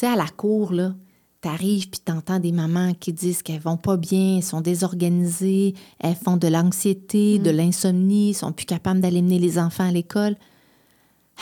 sais, 0.00 0.06
à 0.06 0.14
la 0.14 0.28
cour, 0.28 0.72
là, 0.72 0.94
t'arrives 1.40 1.88
puis 1.90 1.98
t'entends 2.04 2.38
des 2.38 2.52
mamans 2.52 2.94
qui 2.94 3.12
disent 3.12 3.42
qu'elles 3.42 3.60
vont 3.60 3.76
pas 3.76 3.96
bien, 3.96 4.36
elles 4.36 4.44
sont 4.44 4.60
désorganisées, 4.60 5.74
elles 5.98 6.14
font 6.14 6.36
de 6.36 6.46
l'anxiété, 6.46 7.40
de 7.40 7.50
l'insomnie, 7.50 8.32
sont 8.34 8.52
plus 8.52 8.66
capables 8.66 9.00
d'aller 9.00 9.22
mener 9.22 9.40
les 9.40 9.58
enfants 9.58 9.88
à 9.88 9.92
l'école. 9.92 10.36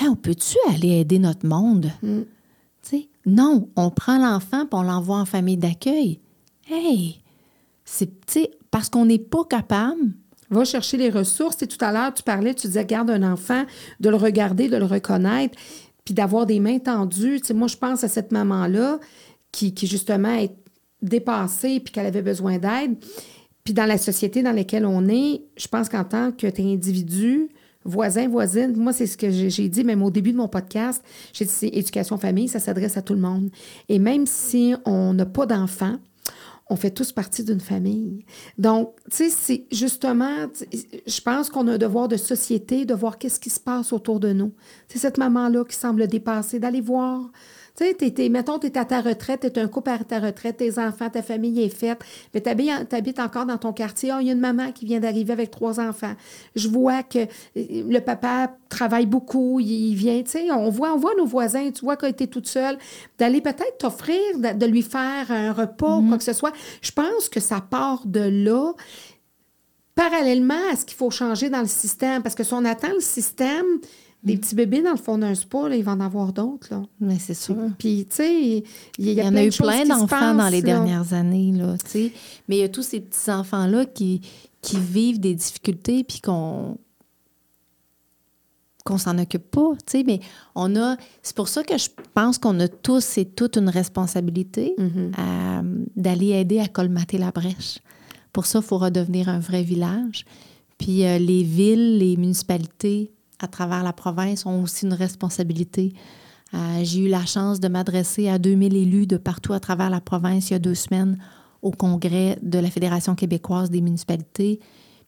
Hey, 0.00 0.08
on 0.08 0.16
peut-tu 0.16 0.56
aller 0.74 1.00
aider 1.00 1.18
notre 1.18 1.46
monde? 1.46 1.90
Non, 3.26 3.68
on 3.75 3.90
prend 3.90 4.18
l'enfant 4.18 4.66
puis 4.66 4.78
on 4.78 4.83
l'envoie 4.83 5.18
en 5.18 5.25
famille 5.25 5.56
d'accueil. 5.56 6.21
Hey, 6.71 7.21
c'est, 7.85 8.11
parce 8.71 8.88
qu'on 8.88 9.04
n'est 9.04 9.18
pas 9.18 9.45
capable. 9.45 10.14
Va 10.49 10.64
chercher 10.64 10.97
les 10.97 11.11
ressources. 11.11 11.61
Et 11.62 11.66
tout 11.66 11.85
à 11.85 11.92
l'heure, 11.92 12.14
tu 12.14 12.23
parlais, 12.23 12.54
tu 12.54 12.68
disais, 12.68 12.85
garde 12.85 13.11
un 13.11 13.25
enfant, 13.25 13.64
de 13.99 14.09
le 14.09 14.16
regarder, 14.16 14.68
de 14.68 14.76
le 14.76 14.85
reconnaître, 14.85 15.59
puis 16.04 16.14
d'avoir 16.14 16.47
des 16.47 16.61
mains 16.61 16.78
tendues. 16.78 17.40
Moi, 17.52 17.66
je 17.66 17.76
pense 17.76 18.04
à 18.04 18.09
cette 18.09 18.30
maman-là 18.30 19.00
qui, 19.50 19.75
qui, 19.75 19.88
justement, 19.88 20.35
est 20.35 20.54
dépassée 21.02 21.80
puis 21.80 21.92
qu'elle 21.92 22.06
avait 22.06 22.23
besoin 22.23 22.59
d'aide. 22.59 22.97
Puis 23.64 23.75
dans 23.75 23.87
la 23.87 23.99
société 23.99 24.45
dans 24.45 24.52
laquelle 24.52 24.87
on 24.87 25.09
est, 25.09 25.42
je 25.56 25.66
pense 25.66 25.88
qu'en 25.88 26.04
tant 26.04 26.30
que 26.30 26.47
individu, 26.61 27.49
voisin, 27.86 28.28
voisine, 28.28 28.76
moi, 28.76 28.92
c'est 28.92 29.06
ce 29.06 29.16
que 29.16 29.30
j'ai 29.30 29.68
dit, 29.68 29.84
même 29.84 30.02
au 30.02 30.10
début 30.10 30.32
de 30.32 30.36
mon 30.36 30.48
podcast, 30.48 31.02
j'ai 31.32 31.44
dit, 31.44 31.50
c'est 31.50 31.68
éducation 31.68 32.18
famille, 32.18 32.48
ça 32.48 32.60
s'adresse 32.60 32.96
à 32.96 33.02
tout 33.02 33.14
le 33.14 33.20
monde. 33.20 33.50
Et 33.88 33.98
même 33.98 34.26
si 34.26 34.74
on 34.84 35.14
n'a 35.14 35.26
pas 35.26 35.46
d'enfants, 35.46 35.96
on 36.68 36.76
fait 36.76 36.90
tous 36.90 37.12
partie 37.12 37.44
d'une 37.44 37.60
famille. 37.60 38.24
Donc, 38.58 38.94
tu 39.10 39.16
sais, 39.16 39.30
c'est 39.30 39.66
justement, 39.70 40.46
je 40.72 41.20
pense 41.20 41.48
qu'on 41.48 41.68
a 41.68 41.74
un 41.74 41.78
devoir 41.78 42.08
de 42.08 42.16
société 42.16 42.84
de 42.84 42.94
voir 42.94 43.18
qu'est-ce 43.18 43.38
qui 43.38 43.50
se 43.50 43.60
passe 43.60 43.92
autour 43.92 44.18
de 44.18 44.32
nous. 44.32 44.52
C'est 44.88 44.98
cette 44.98 45.18
maman-là 45.18 45.64
qui 45.64 45.76
semble 45.76 46.08
dépasser, 46.08 46.58
d'aller 46.58 46.80
voir. 46.80 47.30
Tu 47.78 47.85
sais, 47.85 47.95
t'es- 47.95 48.11
t'es- 48.11 48.28
mettons, 48.30 48.59
tu 48.59 48.68
es 48.68 48.78
à 48.78 48.87
ta 48.87 49.02
retraite, 49.02 49.40
tu 49.40 49.47
es 49.47 49.62
un 49.62 49.68
couple 49.68 49.90
à 49.90 49.99
ta 49.99 50.18
retraite, 50.18 50.56
tes 50.56 50.78
enfants, 50.78 51.11
ta 51.11 51.23
famille 51.23 51.61
est 51.62 51.68
faite, 51.68 51.99
mais 52.33 52.40
tu 52.40 52.49
habites 52.49 53.18
encore 53.21 53.45
dans 53.45 53.59
ton 53.59 53.75
quartier. 53.75 54.11
Ah, 54.11 54.18
il 54.23 54.26
y 54.28 54.30
a 54.30 54.33
une 54.33 54.40
maman 54.40 54.73
qui 54.73 54.87
vient 54.87 54.99
d'arriver 54.99 55.35
avec 55.35 55.50
trois 55.50 55.78
enfants. 55.78 56.14
Je 56.54 56.68
vois 56.68 57.02
que 57.02 57.18
euh, 57.18 57.26
le 57.54 57.99
papa 57.99 58.56
travaille 58.71 59.04
beaucoup, 59.04 59.61
il 59.61 59.95
vient, 59.95 60.23
tu 60.23 60.30
sais, 60.30 60.50
on 60.50 60.71
voit, 60.71 60.95
on 60.95 60.97
voit 60.99 61.14
nos 61.18 61.26
voisins, 61.26 61.71
tu 61.71 61.85
vois 61.85 61.97
qu'elle 61.97 62.11
était 62.11 62.26
toute 62.28 62.47
seule, 62.47 62.78
d'aller 63.18 63.42
peut-être 63.42 63.76
t'offrir, 63.78 64.21
de, 64.38 64.59
de 64.59 64.66
lui 64.66 64.83
faire 64.83 65.30
un 65.30 65.52
repas 65.52 65.99
ou 65.99 66.09
quoi 66.09 66.16
que 66.16 66.25
ce 66.25 66.33
soit. 66.33 66.52
Je 66.80 66.92
pense 66.92 67.28
que 67.28 67.40
ça 67.40 67.61
part 67.61 68.06
de 68.06 68.21
là 68.21 68.73
parallèlement 69.95 70.54
à 70.73 70.76
ce 70.76 70.85
qu'il 70.85 70.97
faut 70.97 71.11
changer 71.11 71.49
dans 71.50 71.60
le 71.60 71.67
système. 71.67 72.23
Parce 72.23 72.34
que 72.34 72.45
si 72.45 72.52
on 72.54 72.65
attend 72.65 72.93
le 72.93 73.00
système, 73.00 73.65
des 74.26 74.36
petits 74.36 74.54
bébés 74.54 74.82
dans 74.82 74.91
le 74.91 74.97
fond 74.97 75.17
d'un 75.19 75.34
spa, 75.34 75.69
là, 75.69 75.76
il 75.76 75.82
va 75.84 75.93
en 75.93 76.00
avoir 76.00 76.32
d'autres. 76.32 76.69
Là. 76.71 76.82
Mais 77.00 77.19
c'est 77.19 77.32
sûr. 77.34 77.56
Puis, 77.78 78.06
tu 78.10 78.17
sais, 78.17 78.65
il 78.99 79.04
y, 79.06 79.08
a 79.08 79.12
Il 79.12 79.19
y 79.19 79.23
en 79.23 79.34
a 79.36 79.45
eu 79.45 79.50
plein 79.50 79.84
d'enfants 79.86 80.34
dans 80.34 80.49
les 80.49 80.60
là. 80.60 80.67
dernières 80.67 81.12
années, 81.15 81.52
là. 81.52 81.76
Mais 81.95 82.56
il 82.56 82.58
y 82.58 82.62
a 82.62 82.69
tous 82.69 82.82
ces 82.82 83.00
petits-enfants-là 83.00 83.86
qui, 83.86 84.21
qui 84.60 84.78
vivent 84.78 85.21
des 85.21 85.34
difficultés 85.34 86.04
puis 86.04 86.21
qu'on 86.21 86.76
qu'on 88.84 88.99
s'en 88.99 89.19
occupe 89.19 89.50
pas, 89.50 89.73
tu 89.84 89.99
sais. 89.99 90.04
Mais 90.06 90.21
on 90.54 90.76
a... 90.76 90.97
C'est 91.21 91.34
pour 91.34 91.49
ça 91.49 91.65
que 91.65 91.76
je 91.76 91.89
pense 92.15 92.39
qu'on 92.39 92.60
a 92.60 92.69
tous 92.69 93.19
et 93.19 93.25
toutes 93.25 93.56
une 93.56 93.69
responsabilité 93.69 94.75
Mm-hmm. 94.78 95.12
à- 95.19 95.62
d'aller 95.97 96.28
aider 96.30 96.60
à 96.60 96.69
colmater 96.69 97.19
la 97.19 97.32
brèche. 97.32 97.78
Pour 98.32 98.47
ça, 98.47 98.60
il 98.60 98.65
faut 98.65 98.78
redevenir 98.78 99.28
un 99.28 99.41
vrai 99.41 99.65
village. 99.65 100.25
Puis 100.78 101.04
euh, 101.04 101.19
les 101.19 101.43
villes, 101.43 101.99
les 101.99 102.17
municipalités 102.17 103.10
à 103.38 103.46
travers 103.49 103.82
la 103.82 103.92
province 103.92 104.46
ont 104.46 104.62
aussi 104.62 104.86
une 104.86 104.94
responsabilité. 104.94 105.92
Euh, 106.54 106.80
J'ai 106.82 107.00
eu 107.00 107.08
la 107.08 107.26
chance 107.26 107.60
de 107.60 107.68
m'adresser 107.68 108.28
à 108.28 108.38
2000 108.38 108.76
élus 108.76 109.06
de 109.06 109.16
partout 109.16 109.52
à 109.52 109.60
travers 109.60 109.90
la 109.90 110.00
province 110.00 110.50
il 110.50 110.54
y 110.54 110.56
a 110.56 110.60
deux 110.60 110.75
semaines 110.75 111.18
au 111.62 111.70
congrès 111.70 112.38
de 112.42 112.58
la 112.58 112.70
Fédération 112.70 113.14
québécoise 113.14 113.70
des 113.70 113.80
municipalités. 113.80 114.60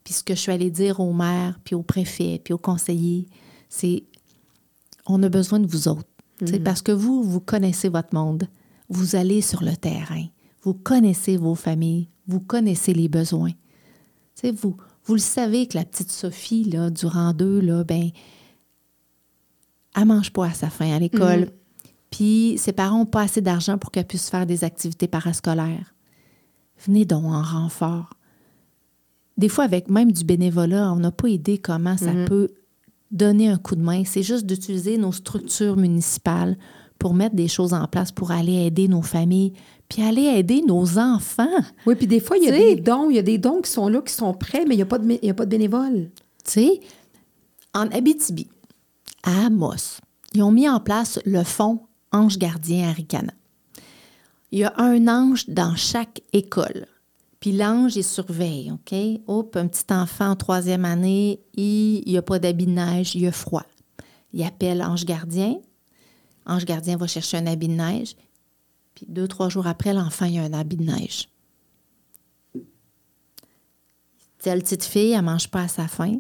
Puis 0.04 0.14
ce 0.14 0.24
que 0.24 0.34
je 0.34 0.40
suis 0.40 0.52
allée 0.52 0.70
dire 0.70 1.00
aux 1.00 1.12
maires, 1.12 1.58
puis 1.64 1.74
aux 1.74 1.82
préfets, 1.82 2.40
puis 2.42 2.54
aux 2.54 2.58
conseillers, 2.58 3.26
c'est 3.68 4.04
on 5.06 5.22
a 5.22 5.28
besoin 5.28 5.60
de 5.60 5.66
vous 5.66 5.88
autres. 5.88 6.08
Tu 6.38 6.46
sais, 6.46 6.60
Parce 6.60 6.82
que 6.82 6.92
vous, 6.92 7.22
vous 7.22 7.40
connaissez 7.40 7.88
votre 7.88 8.14
monde. 8.14 8.44
Vous 8.88 9.16
allez 9.16 9.40
sur 9.40 9.62
le 9.62 9.76
terrain. 9.76 10.24
Vous 10.62 10.74
connaissez 10.74 11.36
vos 11.36 11.54
familles. 11.54 12.08
Vous 12.26 12.40
connaissez 12.40 12.92
les 12.92 13.08
besoins. 13.08 13.52
Sais, 14.34 14.52
vous, 14.52 14.76
vous 15.08 15.14
le 15.14 15.20
savez 15.20 15.66
que 15.66 15.78
la 15.78 15.86
petite 15.86 16.12
Sophie, 16.12 16.64
là, 16.64 16.90
durant 16.90 17.32
deux, 17.32 17.60
là, 17.60 17.82
ben, 17.82 18.10
elle 19.96 20.04
mange 20.04 20.34
pas 20.34 20.48
à 20.48 20.52
sa 20.52 20.68
faim 20.68 20.94
à 20.94 20.98
l'école. 20.98 21.48
Puis 22.10 22.56
ses 22.58 22.72
parents 22.72 22.98
n'ont 22.98 23.06
pas 23.06 23.22
assez 23.22 23.40
d'argent 23.40 23.78
pour 23.78 23.90
qu'elle 23.90 24.06
puisse 24.06 24.28
faire 24.28 24.44
des 24.44 24.64
activités 24.64 25.08
parascolaires. 25.08 25.94
Venez 26.84 27.06
donc 27.06 27.24
en 27.24 27.42
renfort. 27.42 28.10
Des 29.38 29.48
fois, 29.48 29.64
avec 29.64 29.88
même 29.88 30.12
du 30.12 30.24
bénévolat, 30.24 30.92
on 30.92 30.96
n'a 30.96 31.10
pas 31.10 31.28
idée 31.28 31.56
comment 31.56 31.96
ça 31.96 32.12
peut 32.26 32.50
donner 33.10 33.48
un 33.48 33.56
coup 33.56 33.76
de 33.76 33.82
main. 33.82 34.02
C'est 34.04 34.22
juste 34.22 34.44
d'utiliser 34.44 34.98
nos 34.98 35.12
structures 35.12 35.78
municipales 35.78 36.58
pour 36.98 37.14
mettre 37.14 37.34
des 37.34 37.48
choses 37.48 37.72
en 37.72 37.86
place 37.86 38.12
pour 38.12 38.30
aller 38.30 38.66
aider 38.66 38.88
nos 38.88 39.02
familles, 39.02 39.54
puis 39.88 40.02
aller 40.02 40.24
aider 40.24 40.62
nos 40.62 40.98
enfants. 40.98 41.46
Oui, 41.86 41.94
puis 41.94 42.06
des 42.06 42.20
fois, 42.20 42.36
il 42.36 42.44
y 42.44 42.48
a 42.48 42.52
des 42.52 42.76
dons. 42.76 43.08
Il 43.10 43.16
y 43.16 43.18
a 43.18 43.22
des 43.22 43.38
dons 43.38 43.60
qui 43.60 43.70
sont 43.70 43.88
là, 43.88 44.00
qui 44.02 44.12
sont 44.12 44.34
prêts, 44.34 44.64
mais 44.66 44.74
il 44.74 44.78
n'y 44.78 44.82
a, 44.82 44.86
pas 44.86 44.98
de 44.98 45.18
y 45.24 45.30
a 45.30 45.34
pas 45.34 45.46
de 45.46 45.50
bénévoles. 45.50 46.10
Tu 46.44 46.52
sais, 46.52 46.80
en 47.74 47.88
Abitibi, 47.88 48.48
à 49.22 49.46
Amos, 49.46 50.00
ils 50.34 50.42
ont 50.42 50.50
mis 50.50 50.68
en 50.68 50.80
place 50.80 51.18
le 51.24 51.42
fonds 51.42 51.80
Ange 52.12 52.38
Gardien 52.38 52.88
Aricana. 52.88 53.32
Il 54.50 54.60
y 54.60 54.64
a 54.64 54.72
un 54.78 55.08
ange 55.08 55.48
dans 55.48 55.76
chaque 55.76 56.22
école. 56.32 56.86
Puis 57.40 57.52
l'ange, 57.52 57.96
il 57.96 58.04
surveille, 58.04 58.72
OK? 58.72 58.94
Hop, 59.26 59.56
un 59.56 59.68
petit 59.68 59.92
enfant 59.92 60.30
en 60.30 60.36
troisième 60.36 60.84
année, 60.84 61.40
il 61.54 62.02
n'y 62.06 62.16
a 62.16 62.22
pas 62.22 62.38
d'habit 62.38 62.66
de 62.66 62.72
neige, 62.72 63.14
il 63.14 63.26
a 63.26 63.32
froid. 63.32 63.64
Il 64.32 64.42
appelle 64.42 64.82
Ange 64.82 65.04
Gardien. 65.04 65.58
Ange 66.46 66.64
Gardien 66.64 66.96
va 66.96 67.06
chercher 67.06 67.36
un 67.36 67.46
habit 67.46 67.68
de 67.68 67.74
neige. 67.74 68.16
Puis 68.98 69.06
deux, 69.08 69.28
trois 69.28 69.48
jours 69.48 69.68
après, 69.68 69.94
l'enfant, 69.94 70.24
il 70.24 70.38
a 70.40 70.42
un 70.42 70.52
habit 70.52 70.76
de 70.76 70.82
neige. 70.82 71.28
Telle 74.40 74.60
petite 74.60 74.82
fille, 74.82 75.12
elle 75.12 75.22
mange 75.22 75.48
pas 75.48 75.62
à 75.62 75.68
sa 75.68 75.86
faim. 75.86 76.16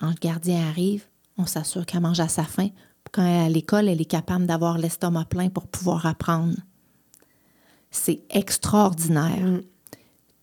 Ange 0.00 0.20
Gardien 0.20 0.64
arrive, 0.68 1.06
on 1.38 1.46
s'assure 1.46 1.84
qu'elle 1.84 2.02
mange 2.02 2.20
à 2.20 2.28
sa 2.28 2.44
faim. 2.44 2.68
Quand 3.10 3.24
elle 3.24 3.32
est 3.32 3.46
à 3.46 3.48
l'école, 3.48 3.88
elle 3.88 4.00
est 4.00 4.04
capable 4.04 4.46
d'avoir 4.46 4.78
l'estomac 4.78 5.24
plein 5.24 5.48
pour 5.48 5.66
pouvoir 5.66 6.06
apprendre. 6.06 6.54
C'est 7.90 8.22
extraordinaire. 8.30 9.60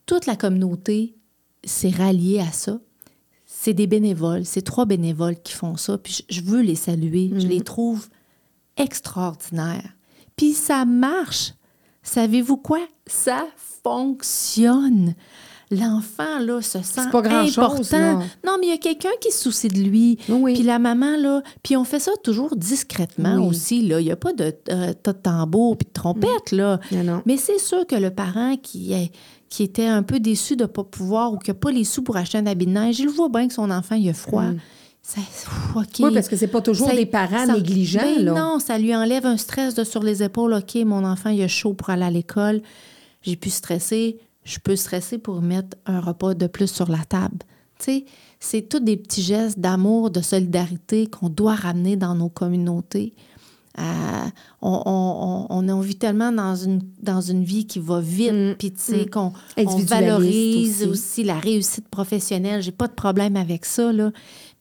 Toute 0.06 0.26
la 0.26 0.36
communauté 0.36 1.16
s'est 1.64 1.90
ralliée 1.90 2.42
à 2.42 2.52
ça. 2.52 2.82
C'est 3.46 3.74
des 3.74 3.88
bénévoles, 3.88 4.44
c'est 4.46 4.62
trois 4.62 4.86
bénévoles 4.86 5.40
qui 5.42 5.54
font 5.54 5.78
ça, 5.78 5.98
puis 5.98 6.22
je, 6.30 6.36
je 6.36 6.42
veux 6.42 6.62
les 6.62 6.76
saluer. 6.76 7.32
Je 7.34 7.48
les 7.48 7.62
trouve 7.62 8.10
extraordinaires. 8.76 9.94
Puis 10.40 10.54
ça 10.54 10.86
marche. 10.86 11.52
Savez-vous 12.02 12.56
quoi? 12.56 12.80
Ça 13.06 13.46
fonctionne. 13.84 15.14
L'enfant, 15.70 16.40
là, 16.40 16.62
se 16.62 16.82
sent 16.82 17.10
pas 17.12 17.20
important. 17.20 18.20
Non, 18.46 18.54
mais 18.58 18.68
il 18.68 18.70
y 18.70 18.74
a 18.74 18.78
quelqu'un 18.78 19.10
qui 19.20 19.32
se 19.32 19.44
soucie 19.44 19.68
de 19.68 19.80
lui. 19.80 20.18
Oui. 20.30 20.54
Puis 20.54 20.64
la 20.64 20.80
maman, 20.80 21.18
là, 21.18 21.44
puis 21.62 21.76
on 21.76 21.84
fait 21.84 22.00
ça 22.00 22.12
toujours 22.24 22.56
discrètement 22.56 23.36
Oui. 23.36 23.50
aussi, 23.50 23.82
là. 23.82 24.00
Il 24.00 24.06
n'y 24.06 24.12
a 24.12 24.16
pas 24.16 24.32
de 24.32 24.56
euh, 24.70 24.94
tas 24.94 25.12
de 25.12 25.18
tambour 25.18 25.76
puis 25.78 25.88
de 25.88 25.92
trompette, 25.92 26.54
là. 26.54 26.80
Non, 26.94 27.04
non. 27.04 27.22
Mais 27.26 27.36
c'est 27.36 27.60
sûr 27.60 27.86
que 27.86 27.96
le 27.96 28.10
parent 28.10 28.56
qui, 28.56 28.94
est, 28.94 29.12
qui 29.50 29.64
était 29.64 29.88
un 29.88 30.04
peu 30.04 30.22
déçu 30.22 30.56
de 30.56 30.64
ne 30.64 30.68
pas 30.68 30.86
pouvoir 30.86 31.34
ou 31.34 31.38
qui 31.38 31.50
n'a 31.50 31.56
pas 31.56 31.70
les 31.72 31.84
sous 31.84 32.02
pour 32.02 32.16
acheter 32.16 32.38
un 32.38 32.46
habit 32.46 32.66
de 32.66 32.72
neige, 32.72 32.98
il 33.02 33.10
voit 33.10 33.28
bien 33.30 33.50
que 33.50 33.54
son 33.54 33.70
enfant, 33.70 33.96
il 33.96 34.08
a 34.10 34.14
froid. 34.14 34.46
Ça. 35.02 35.22
Oui, 35.76 36.14
parce 36.14 36.28
que 36.28 36.36
c'est 36.36 36.48
pas 36.48 36.62
toujours 36.62 36.90
Ça- 36.90 36.96
des 36.96 37.06
parents 37.08 37.46
ça- 37.48 37.54
négligents, 37.54 38.00
Ben 38.02 38.26
là. 38.26 38.34
Non, 38.34 38.60
ça 38.60 38.78
lui 38.78 38.96
enlève 38.96 39.26
un 39.26 39.38
stress 39.38 39.74
de 39.74 39.84
sur 39.84 40.04
les 40.04 40.22
épaules. 40.22 40.54
OK, 40.54 40.76
mon 40.86 41.04
enfant, 41.04 41.30
il 41.30 41.42
a 41.42 41.48
chaud 41.48 41.74
pour 41.74 41.90
aller 41.90 42.04
à 42.04 42.12
l'école. 42.12 42.62
J'ai 43.24 43.36
pu 43.36 43.50
stresser. 43.50 44.20
Je 44.44 44.60
peux 44.60 44.76
stresser 44.76 45.18
pour 45.18 45.42
mettre 45.42 45.78
un 45.86 46.00
repas 46.00 46.34
de 46.36 46.48
plus 46.48 46.72
sur 46.72 46.90
la 46.90 47.04
table. 47.06 47.40
Tu 47.80 47.86
sais, 47.86 48.06
c'est 48.40 48.70
tous 48.70 48.80
des 48.82 48.98
petits 48.98 49.22
gestes 49.24 49.60
d'amour, 49.60 50.12
de 50.12 50.22
solidarité 50.22 51.08
qu'on 51.08 51.30
doit 51.30 51.56
ramener 51.56 51.96
dans 51.98 52.14
nos 52.16 52.30
communautés. 52.30 53.14
Euh, 53.78 53.82
on, 54.62 54.82
on, 54.86 55.48
on, 55.50 55.70
on 55.70 55.80
vit 55.80 55.96
tellement 55.96 56.32
dans 56.34 56.56
une, 56.56 56.82
dans 57.02 57.22
une 57.22 57.44
vie 57.46 57.66
qui 57.66 57.80
va 57.80 58.02
vite, 58.02 58.34
Mm, 58.34 58.56
puis 58.58 58.72
tu 58.74 58.80
sais, 58.80 59.06
mm. 59.06 59.10
qu'on 59.10 59.32
valorise 59.86 60.82
aussi. 60.84 60.90
aussi. 60.90 61.24
la 61.24 61.40
réussite 61.40 61.88
professionnelle. 61.88 62.62
J'ai 62.62 62.72
pas 62.74 62.88
de 62.88 62.94
problème 62.94 63.36
avec 63.38 63.66
ça, 63.66 63.94
là. 63.94 64.12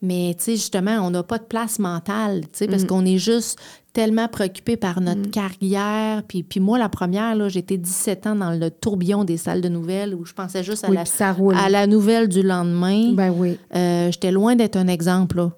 Mais, 0.00 0.34
tu 0.38 0.44
sais, 0.44 0.52
justement, 0.52 0.92
on 1.04 1.10
n'a 1.10 1.22
pas 1.24 1.38
de 1.38 1.44
place 1.44 1.78
mentale, 1.80 2.42
tu 2.42 2.48
sais, 2.52 2.66
parce 2.68 2.84
Mm. 2.84 2.86
qu'on 2.86 3.04
est 3.04 3.18
juste 3.18 3.58
tellement 3.92 4.28
préoccupé 4.28 4.76
par 4.76 5.00
notre 5.00 5.28
carrière. 5.30 6.22
Puis, 6.22 6.44
puis 6.44 6.60
moi, 6.60 6.78
la 6.78 6.88
première, 6.88 7.34
là, 7.34 7.48
j'étais 7.48 7.76
17 7.78 8.28
ans 8.28 8.36
dans 8.36 8.52
le 8.52 8.70
tourbillon 8.70 9.24
des 9.24 9.36
salles 9.36 9.60
de 9.60 9.68
nouvelles 9.68 10.14
où 10.14 10.24
je 10.24 10.32
pensais 10.34 10.62
juste 10.62 10.84
à, 10.84 10.88
Oui, 10.90 10.96
la, 10.96 11.60
à 11.64 11.68
la 11.68 11.86
nouvelle 11.88 12.28
du 12.28 12.42
lendemain. 12.42 13.12
Ben 13.12 13.32
oui. 13.36 13.58
Euh, 13.74 14.12
j'étais 14.12 14.30
loin 14.30 14.54
d'être 14.54 14.76
un 14.76 14.86
exemple, 14.86 15.38
là. 15.38 15.50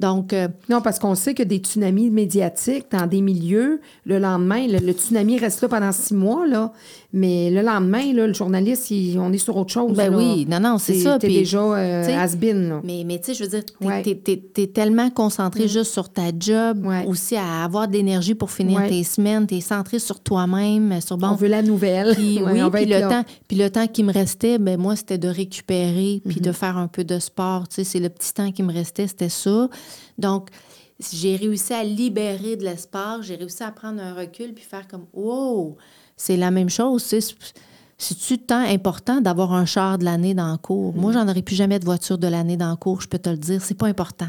Donc, 0.00 0.32
euh, 0.32 0.48
Non, 0.68 0.80
parce 0.80 0.98
qu'on 0.98 1.14
sait 1.14 1.34
que 1.34 1.42
des 1.42 1.58
tsunamis 1.58 2.10
médiatiques 2.10 2.86
dans 2.90 3.06
des 3.06 3.20
milieux, 3.20 3.80
le 4.06 4.18
lendemain, 4.18 4.66
le, 4.66 4.78
le 4.78 4.92
tsunami 4.92 5.38
reste 5.38 5.60
là 5.62 5.68
pendant 5.68 5.92
six 5.92 6.14
mois, 6.14 6.46
là. 6.46 6.72
Mais 7.12 7.50
le 7.50 7.60
lendemain, 7.62 8.12
là, 8.14 8.26
le 8.28 8.32
journaliste, 8.32 8.90
il- 8.92 9.18
on 9.18 9.32
est 9.32 9.38
sur 9.38 9.56
autre 9.56 9.72
chose. 9.72 9.96
ben 9.96 10.10
là. 10.12 10.16
oui, 10.16 10.46
non, 10.48 10.60
non, 10.60 10.78
c'est 10.78 10.94
ça. 10.94 11.18
T'es 11.18 11.26
déjà 11.28 11.58
euh, 11.60 12.16
has-been, 12.18 12.68
là. 12.68 12.80
Mais, 12.84 13.02
mais 13.04 13.18
tu 13.18 13.26
sais, 13.26 13.34
je 13.34 13.42
veux 13.44 13.50
dire, 13.50 13.64
t'es 13.64 13.86
Ouais. 13.86 14.02
t'es- 14.02 14.14
t'es- 14.14 14.36
t'es 14.54 14.66
tellement 14.68 15.10
concentré 15.10 15.66
juste 15.68 15.92
sur 15.92 16.08
ta 16.08 16.30
job, 16.38 16.84
Ouais. 16.86 17.04
aussi 17.06 17.36
à 17.36 17.64
avoir 17.64 17.88
de 17.88 17.92
l'énergie 17.94 18.34
pour 18.34 18.50
finir 18.50 18.78
Ouais. 18.78 18.88
tes 18.88 19.02
semaines, 19.04 19.46
t'es 19.46 19.60
centré 19.60 19.98
sur 19.98 20.20
toi-même, 20.20 21.00
sur 21.00 21.18
bon. 21.18 21.28
on 21.30 21.34
veut 21.34 21.48
la 21.48 21.62
nouvelle. 21.62 22.14
Puis 22.14 22.40
oui, 22.46 22.60
puis 22.72 22.84
le, 22.86 23.00
là. 23.00 23.08
temps, 23.08 23.24
puis 23.48 23.56
le 23.56 23.68
temps 23.70 23.86
qui 23.88 24.04
me 24.04 24.12
restait, 24.12 24.58
ben 24.58 24.78
moi, 24.80 24.94
c'était 24.96 25.18
de 25.18 25.28
récupérer, 25.28 26.22
puis 26.28 26.40
de 26.40 26.52
faire 26.52 26.76
un 26.78 26.86
peu 26.86 27.04
de 27.04 27.18
sport. 27.18 27.68
Tu 27.68 27.76
sais, 27.76 27.84
c'est 27.84 28.00
le 28.00 28.08
petit 28.08 28.32
temps 28.32 28.52
qui 28.52 28.62
me 28.62 28.72
restait, 28.72 29.06
c'était 29.08 29.28
ça. 29.28 29.68
Donc, 30.18 30.48
j'ai 31.12 31.36
réussi 31.36 31.72
à 31.72 31.82
libérer 31.82 32.56
de 32.56 32.64
l'espace, 32.64 33.22
j'ai 33.22 33.36
réussi 33.36 33.62
à 33.62 33.70
prendre 33.70 34.02
un 34.02 34.14
recul, 34.14 34.52
puis 34.52 34.64
faire 34.64 34.86
comme, 34.86 35.06
wow, 35.14 35.76
c'est 36.16 36.36
la 36.36 36.50
même 36.50 36.68
chose. 36.68 37.02
C'est-tu 37.96 38.38
tant 38.38 38.60
important 38.60 39.20
d'avoir 39.20 39.52
un 39.52 39.64
char 39.64 39.98
de 39.98 40.04
l'année 40.04 40.34
dans 40.34 40.52
le 40.52 40.58
cours? 40.58 40.94
Mhm. 40.94 41.00
Moi, 41.00 41.12
j'en 41.12 41.28
aurais 41.28 41.42
plus 41.42 41.56
jamais 41.56 41.78
de 41.78 41.84
voiture 41.84 42.18
de 42.18 42.26
l'année 42.26 42.56
dans 42.56 42.70
le 42.70 42.76
cours, 42.76 43.00
je 43.00 43.08
peux 43.08 43.18
te 43.18 43.30
le 43.30 43.38
dire. 43.38 43.62
C'est 43.62 43.76
pas 43.76 43.86
important. 43.86 44.28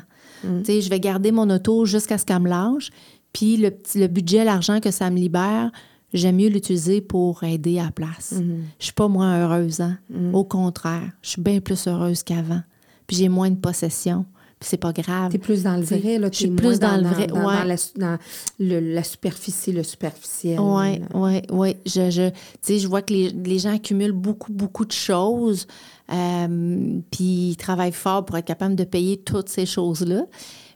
Sais, 0.66 0.82
je 0.82 0.90
vais 0.90 1.00
garder 1.00 1.32
mon 1.32 1.48
auto 1.52 1.86
jusqu'à 1.86 2.18
ce 2.18 2.26
qu'elle 2.26 2.40
me 2.40 2.50
lâche. 2.50 2.90
Puis 3.32 3.58
le, 3.58 3.72
le 3.96 4.08
budget, 4.08 4.44
l'argent 4.44 4.80
que 4.80 4.90
ça 4.90 5.10
me 5.12 5.18
libère, 5.18 5.72
j'aime 6.14 6.38
mieux 6.38 6.50
l'utiliser 6.50 7.00
pour 7.00 7.44
aider 7.44 7.80
à 7.80 7.86
la 7.86 7.92
place. 7.92 8.34
Mhm. 8.34 8.64
Je 8.80 8.86
suis 8.86 8.94
pas 8.94 9.08
moins 9.08 9.40
heureuse, 9.40 9.82
hein? 9.82 10.00
Au 10.34 10.44
contraire, 10.44 11.12
je 11.22 11.30
suis 11.30 11.42
bien 11.42 11.60
plus 11.60 11.88
heureuse 11.88 12.24
qu'avant. 12.24 12.62
Puis 13.06 13.18
j'ai 13.18 13.30
moins 13.30 13.52
de 13.52 13.56
possessions. 13.56 14.26
C'est 14.64 14.78
pas 14.78 14.94
grave. 14.94 15.32
T'es 15.32 15.40
plus 15.40 15.64
dans 15.64 15.76
le 15.76 15.82
vrai, 15.84 16.20
là. 16.20 16.30
je 16.32 16.38
suis 16.38 16.52
plus 16.52 16.80
dans 16.80 16.96
le 16.98 17.04
vrai, 17.08 17.26
Dans, 17.28 17.36
ouais. 17.38 17.44
dans 17.58 17.64
la, 17.64 17.76
dans 17.96 18.18
le- 18.60 18.80
la 18.94 19.04
superficie, 19.04 19.72
le 19.72 19.82
superficiel. 19.84 20.60
Oui, 20.60 21.02
oui, 21.16 21.42
oui. 21.52 21.76
Je, 21.88 22.12
je, 22.12 22.30
je 22.78 22.88
vois 22.88 23.02
que 23.02 23.12
les, 23.12 23.30
les 23.30 23.58
gens 23.60 23.74
accumulent 23.74 24.12
beaucoup, 24.12 24.52
beaucoup 24.54 24.86
de 24.86 24.92
choses. 24.92 25.66
euh, 26.14 27.00
puis 27.10 27.50
ils 27.52 27.56
travaillent 27.58 27.92
fort 27.92 28.24
pour 28.26 28.38
être 28.38 28.46
capables 28.46 28.76
de 28.76 28.84
payer 28.84 29.18
toutes 29.18 29.50
ces 29.50 29.66
choses-là. 29.66 30.26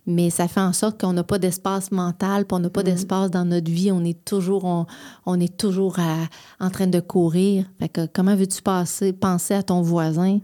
Mais 0.07 0.29
ça 0.29 0.47
fait 0.47 0.59
en 0.61 0.71
sorte 0.73 1.01
qu'on 1.01 1.13
n'a 1.13 1.23
pas 1.23 1.39
d'espace 1.39 1.91
mental, 1.91 2.45
puis 2.45 2.55
on 2.55 2.59
n'a 2.59 2.69
pas 2.69 2.83
d'espace 2.83 3.31
dans 3.31 3.43
notre 3.43 3.71
vie. 3.71 3.91
On 3.91 4.03
est 4.03 4.23
toujours, 4.23 4.63
on, 4.65 4.85
on 5.25 5.39
est 5.39 5.57
toujours 5.57 5.97
à- 5.99 6.27
en 6.63 6.69
train 6.69 6.85
de 6.85 6.99
courir. 6.99 7.65
Fait 7.79 7.89
que 7.89 8.05
comment 8.13 8.35
veux-tu 8.35 8.61
passer, 8.61 9.13
penser 9.13 9.55
à 9.55 9.63
ton 9.63 9.81
voisin 9.81 10.39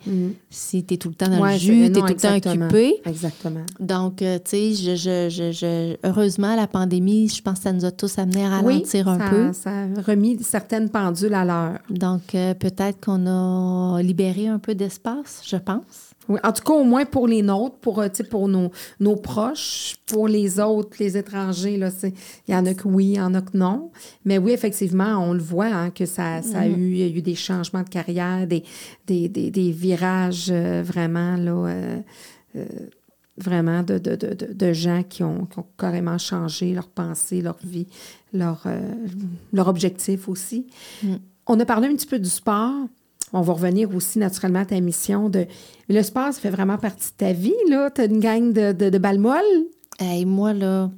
si 0.49 0.83
tu 0.83 0.95
es 0.95 0.97
tout 0.97 1.09
le 1.09 1.15
temps 1.15 1.29
dans 1.29 1.39
Ouais, 1.39 1.53
le 1.53 1.59
jus, 1.59 1.67
tu 1.73 1.83
es 1.85 1.89
non, 1.89 2.01
tout 2.07 2.13
le 2.13 2.41
temps 2.41 2.49
occupé? 2.51 3.01
Exactement. 3.05 3.61
Donc, 3.79 4.21
euh, 4.23 4.39
tu 4.43 4.49
sais, 4.49 4.73
je, 4.73 4.95
je, 4.95 5.29
je, 5.29 5.51
je- 5.51 5.97
heureusement, 6.07 6.55
la 6.55 6.65
pandémie, 6.67 7.29
je 7.29 7.41
pense 7.43 7.57
que 7.59 7.63
ça 7.65 7.73
nous 7.73 7.85
a 7.85 7.91
tous 7.91 8.17
amenés 8.17 8.45
à 8.45 8.61
Oui, 8.61 8.73
ralentir 8.73 9.07
un 9.07 9.19
ça, 9.19 9.29
peu. 9.29 9.53
ça 9.53 9.69
a 9.69 10.01
remis 10.01 10.41
certaines 10.41 10.89
pendules 10.89 11.33
à 11.35 11.45
l'heure. 11.45 11.79
Donc, 11.89 12.33
euh, 12.33 12.53
peut-être 12.55 12.99
qu'on 13.05 13.27
a 13.27 14.01
libéré 14.01 14.47
un 14.47 14.57
peu 14.59 14.73
d'espace, 14.73 15.41
je 15.47 15.57
pense. 15.57 16.10
Oui, 16.29 16.39
en 16.43 16.51
tout 16.53 16.63
cas, 16.63 16.73
au 16.73 16.83
moins 16.83 17.05
pour 17.05 17.27
les 17.27 17.41
nôtres, 17.41 17.77
pour, 17.77 17.99
euh, 17.99 18.07
pour 18.29 18.47
nos, 18.47 18.71
nos 18.99 19.15
proches, 19.15 19.97
pour 20.05 20.27
les 20.27 20.59
autres, 20.59 20.97
les 20.99 21.17
étrangers, 21.17 21.73
il 21.73 22.53
y 22.53 22.55
en 22.55 22.65
a 22.65 22.73
que 22.73 22.87
oui, 22.87 23.05
il 23.05 23.15
y 23.15 23.21
en 23.21 23.33
a 23.33 23.41
que 23.41 23.57
non. 23.57 23.91
Mais 24.23 24.37
oui, 24.37 24.51
effectivement, 24.51 25.17
on 25.17 25.33
le 25.33 25.41
voit, 25.41 25.65
hein, 25.67 25.89
que 25.89 26.05
ça, 26.05 26.41
ça 26.41 26.59
a 26.59 26.67
Mm-hmm. 26.71 26.77
eu, 26.79 26.91
il 26.91 26.97
y 26.97 27.03
a 27.03 27.07
eu 27.07 27.21
des 27.21 27.35
changements 27.35 27.83
de 27.83 27.89
carrière, 27.89 28.47
des, 28.47 28.63
des, 29.07 29.29
des, 29.29 29.51
des 29.51 29.71
virages 29.71 30.49
euh, 30.51 30.83
vraiment, 30.85 31.35
là, 31.35 31.51
euh, 31.51 31.99
euh, 32.55 32.65
vraiment 33.37 33.83
de, 33.83 33.97
de, 33.97 34.15
de, 34.15 34.33
de, 34.33 34.53
de 34.53 34.73
gens 34.73 35.03
qui 35.03 35.23
ont, 35.23 35.45
qui 35.45 35.59
ont 35.59 35.65
carrément 35.77 36.17
changé 36.17 36.73
leur 36.73 36.87
pensée, 36.87 37.41
leur 37.41 37.57
vie, 37.63 37.87
leur, 38.33 38.63
leur 39.53 39.67
objectif 39.67 40.29
aussi. 40.29 40.67
Mm. 41.03 41.15
On 41.47 41.59
a 41.59 41.65
parlé 41.65 41.87
un 41.87 41.95
petit 41.95 42.07
peu 42.07 42.19
du 42.19 42.29
sport. 42.29 42.85
On 43.33 43.41
va 43.41 43.53
revenir 43.53 43.93
aussi 43.95 44.19
naturellement 44.19 44.59
à 44.59 44.65
ta 44.65 44.79
mission 44.79 45.29
de. 45.29 45.45
Mais 45.87 45.95
le 45.95 46.03
sport, 46.03 46.33
ça 46.33 46.39
fait 46.39 46.49
vraiment 46.49 46.77
partie 46.77 47.11
de 47.11 47.17
ta 47.17 47.33
vie, 47.33 47.53
là. 47.69 47.89
Tu 47.89 48.01
as 48.01 48.05
une 48.05 48.19
gang 48.19 48.51
de, 48.53 48.73
de, 48.73 48.89
de 48.89 48.97
balles 48.97 49.19
molles? 49.19 49.65
Et 50.01 50.25
moi, 50.25 50.53
là, 50.53 50.91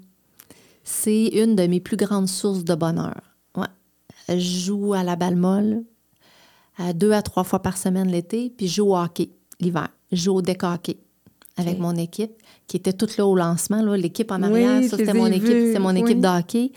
c'est 0.84 1.28
une 1.28 1.56
de 1.56 1.68
mes 1.68 1.80
plus 1.80 1.98
grandes 1.98 2.28
sources 2.28 2.64
de 2.64 2.76
bonheur. 2.76 3.22
Ouais. 3.56 3.68
Je 4.30 4.36
joue 4.66 4.94
à 4.94 5.04
la 5.04 5.16
balle 5.16 5.36
molle 5.36 5.84
à 6.78 6.92
deux 6.94 7.12
à 7.12 7.22
trois 7.22 7.44
fois 7.44 7.62
par 7.62 7.78
semaine 7.78 8.10
l'été, 8.10 8.52
puis 8.56 8.68
je 8.68 8.76
joue 8.76 8.88
au 8.90 8.98
hockey 8.98 9.30
l'hiver. 9.60 9.90
Je 10.12 10.18
joue 10.24 10.36
au 10.36 10.42
deck 10.42 10.64
hockey 10.64 10.98
avec 11.56 11.78
mon 11.78 11.96
équipe, 11.96 12.32
qui 12.66 12.78
était 12.78 12.94
toute 12.94 13.16
là 13.18 13.28
au 13.28 13.36
lancement. 13.36 13.84
là. 13.84 13.96
L'équipe 13.96 14.32
en 14.32 14.42
arrière, 14.42 14.80
Oui, 14.82 14.88
ça, 14.90 14.98
je 14.98 15.02
c'était 15.06 15.14
mon 15.14 15.28
équipe, 15.28 15.46
c'était 15.48 15.78
mon 15.80 15.96
équipe 15.96 16.16
oui. 16.18 16.22
de 16.22 16.28
hockey. 16.40 16.72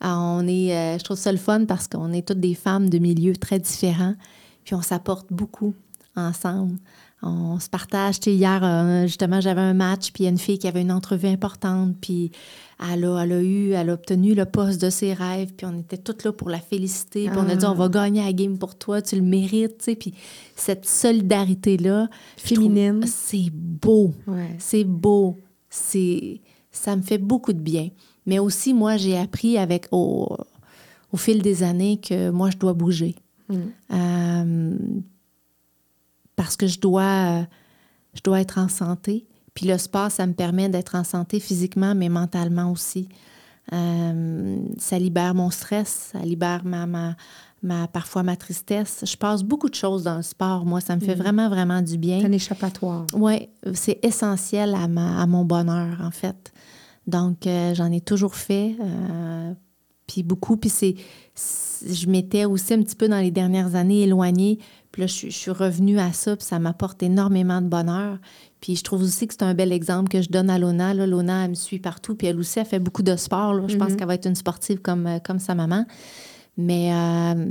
Alors, 0.00 0.18
on 0.42 0.46
est, 0.46 0.76
euh, 0.76 0.98
je 0.98 1.02
trouve 1.04 1.16
ça 1.16 1.32
le 1.32 1.38
fun 1.38 1.64
parce 1.64 1.88
qu'on 1.88 2.12
est 2.12 2.28
toutes 2.28 2.40
des 2.40 2.54
femmes 2.54 2.90
de 2.90 2.98
milieux 2.98 3.34
très 3.36 3.58
différents, 3.58 4.14
puis 4.68 4.74
on 4.74 4.82
s'apporte 4.82 5.28
beaucoup 5.32 5.74
ensemble. 6.14 6.76
On 7.22 7.58
se 7.58 7.70
partage. 7.70 8.20
Tu 8.20 8.24
sais, 8.24 8.36
hier, 8.36 8.60
euh, 8.62 9.06
justement, 9.06 9.40
j'avais 9.40 9.62
un 9.62 9.72
match, 9.72 10.12
puis 10.12 10.24
il 10.24 10.26
y 10.26 10.26
a 10.26 10.30
une 10.30 10.36
fille 10.36 10.58
qui 10.58 10.68
avait 10.68 10.82
une 10.82 10.92
entrevue 10.92 11.28
importante, 11.28 11.96
puis 12.02 12.32
elle 12.78 13.06
a, 13.06 13.22
elle 13.24 13.32
a 13.32 13.40
eu, 13.42 13.70
elle 13.70 13.88
a 13.88 13.94
obtenu 13.94 14.34
le 14.34 14.44
poste 14.44 14.78
de 14.82 14.90
ses 14.90 15.14
rêves, 15.14 15.54
puis 15.56 15.64
on 15.64 15.78
était 15.78 15.96
toutes 15.96 16.22
là 16.24 16.32
pour 16.32 16.50
la 16.50 16.60
féliciter, 16.60 17.30
puis 17.30 17.38
on 17.38 17.48
a 17.48 17.56
dit, 17.56 17.64
Ah. 17.64 17.70
on 17.72 17.74
va 17.74 17.88
gagner 17.88 18.22
la 18.22 18.34
game 18.34 18.58
pour 18.58 18.74
toi, 18.74 19.00
tu 19.00 19.16
le 19.16 19.22
mérites, 19.22 19.78
tu 19.78 19.84
sais, 19.86 19.96
puis 19.96 20.12
cette 20.54 20.84
solidarité-là, 20.86 22.10
Féminine. 22.36 23.04
c'est 23.06 23.48
beau. 23.50 24.12
Ouais. 24.26 24.54
C'est 24.58 24.84
beau. 24.84 25.38
C'est, 25.70 26.42
ça 26.70 26.94
me 26.94 27.00
fait 27.00 27.16
beaucoup 27.18 27.54
de 27.54 27.60
bien. 27.60 27.88
Mais 28.26 28.38
aussi, 28.38 28.74
moi, 28.74 28.98
j'ai 28.98 29.16
appris 29.16 29.56
avec 29.56 29.86
au, 29.92 30.36
au 31.10 31.16
fil 31.16 31.40
des 31.40 31.62
années 31.62 31.98
que 31.98 32.28
moi, 32.28 32.50
je 32.50 32.58
dois 32.58 32.74
bouger. 32.74 33.14
Mm. 33.48 33.54
Euh, 33.92 34.76
parce 36.36 36.56
que 36.56 36.66
je 36.66 36.78
dois, 36.78 37.46
je 38.14 38.20
dois 38.22 38.40
être 38.40 38.58
en 38.58 38.68
santé. 38.68 39.26
Puis 39.54 39.66
le 39.66 39.76
sport, 39.78 40.10
ça 40.10 40.26
me 40.26 40.34
permet 40.34 40.68
d'être 40.68 40.94
en 40.94 41.04
santé 41.04 41.40
physiquement, 41.40 41.94
mais 41.94 42.08
mentalement 42.08 42.70
aussi. 42.70 43.08
Euh, 43.72 44.58
ça 44.78 44.98
libère 44.98 45.34
mon 45.34 45.50
stress, 45.50 46.10
ça 46.12 46.20
libère 46.20 46.64
ma, 46.64 46.86
ma, 46.86 47.16
ma- 47.62 47.88
parfois 47.88 48.22
ma 48.22 48.36
tristesse. 48.36 49.04
Je 49.04 49.16
passe 49.16 49.42
beaucoup 49.42 49.68
de 49.68 49.74
choses 49.74 50.04
dans 50.04 50.16
le 50.16 50.22
sport. 50.22 50.64
Moi, 50.64 50.80
ça 50.80 50.94
me 50.96 51.00
fait 51.00 51.14
vraiment, 51.14 51.48
vraiment 51.48 51.82
du 51.82 51.98
bien. 51.98 52.20
C'est 52.20 52.26
un 52.26 52.32
échappatoire. 52.32 53.04
Oui, 53.14 53.48
c'est 53.74 53.98
essentiel 54.04 54.74
à, 54.74 54.88
ma, 54.88 55.20
à 55.20 55.26
mon 55.26 55.44
bonheur, 55.44 55.98
en 56.02 56.10
fait. 56.12 56.52
Donc, 57.06 57.46
euh, 57.46 57.74
j'en 57.74 57.90
ai 57.90 58.00
toujours 58.00 58.36
fait, 58.36 58.76
euh, 58.80 59.52
puis 60.08 60.24
beaucoup. 60.24 60.56
Puis 60.56 60.70
c'est, 60.70 60.96
je 61.88 62.06
m'étais 62.08 62.44
aussi 62.46 62.74
un 62.74 62.82
petit 62.82 62.96
peu 62.96 63.06
dans 63.08 63.20
les 63.20 63.30
dernières 63.30 63.76
années 63.76 64.02
éloignée. 64.02 64.58
Puis 64.90 65.02
là, 65.02 65.06
je, 65.06 65.12
suis- 65.12 65.30
je 65.30 65.36
suis 65.36 65.50
revenue 65.52 66.00
à 66.00 66.12
ça, 66.12 66.34
puis 66.34 66.44
ça 66.44 66.58
m'apporte 66.58 67.00
énormément 67.04 67.60
de 67.60 67.68
bonheur. 67.68 68.18
Puis 68.60 68.74
je 68.74 68.82
trouve 68.82 69.02
aussi 69.02 69.28
que 69.28 69.34
c'est 69.34 69.44
un 69.44 69.54
bel 69.54 69.70
exemple 69.72 70.08
que 70.08 70.20
je 70.22 70.30
donne 70.30 70.50
à 70.50 70.58
Lona. 70.58 70.94
Là, 70.94 71.06
Lona, 71.06 71.44
elle 71.44 71.50
me 71.50 71.54
suit 71.54 71.78
partout, 71.78 72.16
puis 72.16 72.26
elle 72.26 72.40
aussi, 72.40 72.58
elle 72.58 72.64
fait 72.66 72.80
beaucoup 72.80 73.02
de 73.04 73.14
sport. 73.14 73.54
là. 73.54 73.64
Je 73.68 73.76
pense 73.76 73.94
qu'elle 73.94 74.08
va 74.08 74.14
être 74.14 74.26
une 74.26 74.34
sportive 74.34 74.78
comme, 74.80 75.06
euh, 75.06 75.18
comme 75.20 75.38
sa 75.38 75.54
maman. 75.54 75.84
Mais, 76.56 76.90
euh, 76.92 77.50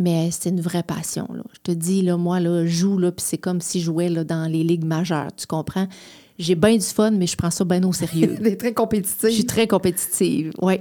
mais 0.00 0.30
c'est 0.32 0.50
une 0.50 0.60
vraie 0.60 0.82
passion. 0.82 1.28
Là. 1.32 1.44
Je 1.54 1.60
te 1.60 1.70
dis, 1.72 2.02
là, 2.02 2.16
moi, 2.16 2.40
là, 2.40 2.66
je 2.66 2.70
joue, 2.70 2.98
là, 2.98 3.12
puis 3.12 3.24
c'est 3.26 3.38
comme 3.38 3.60
si 3.60 3.80
je 3.80 3.84
jouais 3.86 4.08
là, 4.10 4.24
dans 4.24 4.50
les 4.50 4.64
ligues 4.64 4.84
majeures, 4.84 5.34
tu 5.36 5.46
comprends? 5.46 5.86
J'ai 6.38 6.56
bien 6.56 6.74
du 6.74 6.84
fun, 6.84 7.12
mais 7.12 7.28
je 7.28 7.36
prends 7.36 7.52
ça 7.52 7.64
bien 7.64 7.82
au 7.84 7.92
sérieux. 7.92 8.34
T'es 8.42 8.56
très 8.56 8.74
compétitive. 8.74 9.30
Je 9.30 9.34
suis 9.36 9.46
très 9.46 9.68
compétitive, 9.68 10.50
oui. 10.60 10.74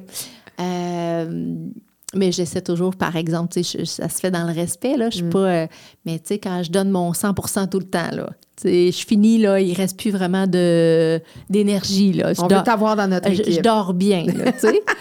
Mais 2.16 2.32
j'essaie 2.32 2.62
toujours, 2.62 2.96
par 2.96 3.16
exemple, 3.16 3.54
je- 3.58 3.86
ça 3.86 4.08
se 4.10 4.20
fait 4.20 4.32
dans 4.32 4.46
le 4.46 4.54
respect, 4.54 4.98
là. 4.98 5.10
Je 5.10 5.16
suis 5.18 5.30
pas... 5.30 5.40
euh, 5.64 5.68
mais 6.06 6.20
tu 6.20 6.28
sais, 6.30 6.38
quand 6.40 6.62
je 6.64 6.72
donne 6.72 6.90
mon 6.92 7.12
100% 7.12 7.70
tout 7.70 7.80
le 7.80 7.86
temps, 7.86 8.12
là, 8.12 8.30
je 8.64 8.92
finis, 9.08 9.40
là, 9.40 9.60
il 9.60 9.74
reste 9.74 9.98
plus 10.00 10.12
vraiment 10.12 10.46
de, 10.46 11.20
d'énergie. 11.50 12.14
Là. 12.14 12.34
On 12.38 12.44
veut 12.44 12.64
t'avoir 12.64 12.96
dans 12.96 13.08
notre 13.08 13.30
équipe. 13.30 13.52
Je, 13.52 13.62
dors 13.62 13.94
bien, 13.94 14.26
tu 14.28 14.60
sais. 14.60 14.82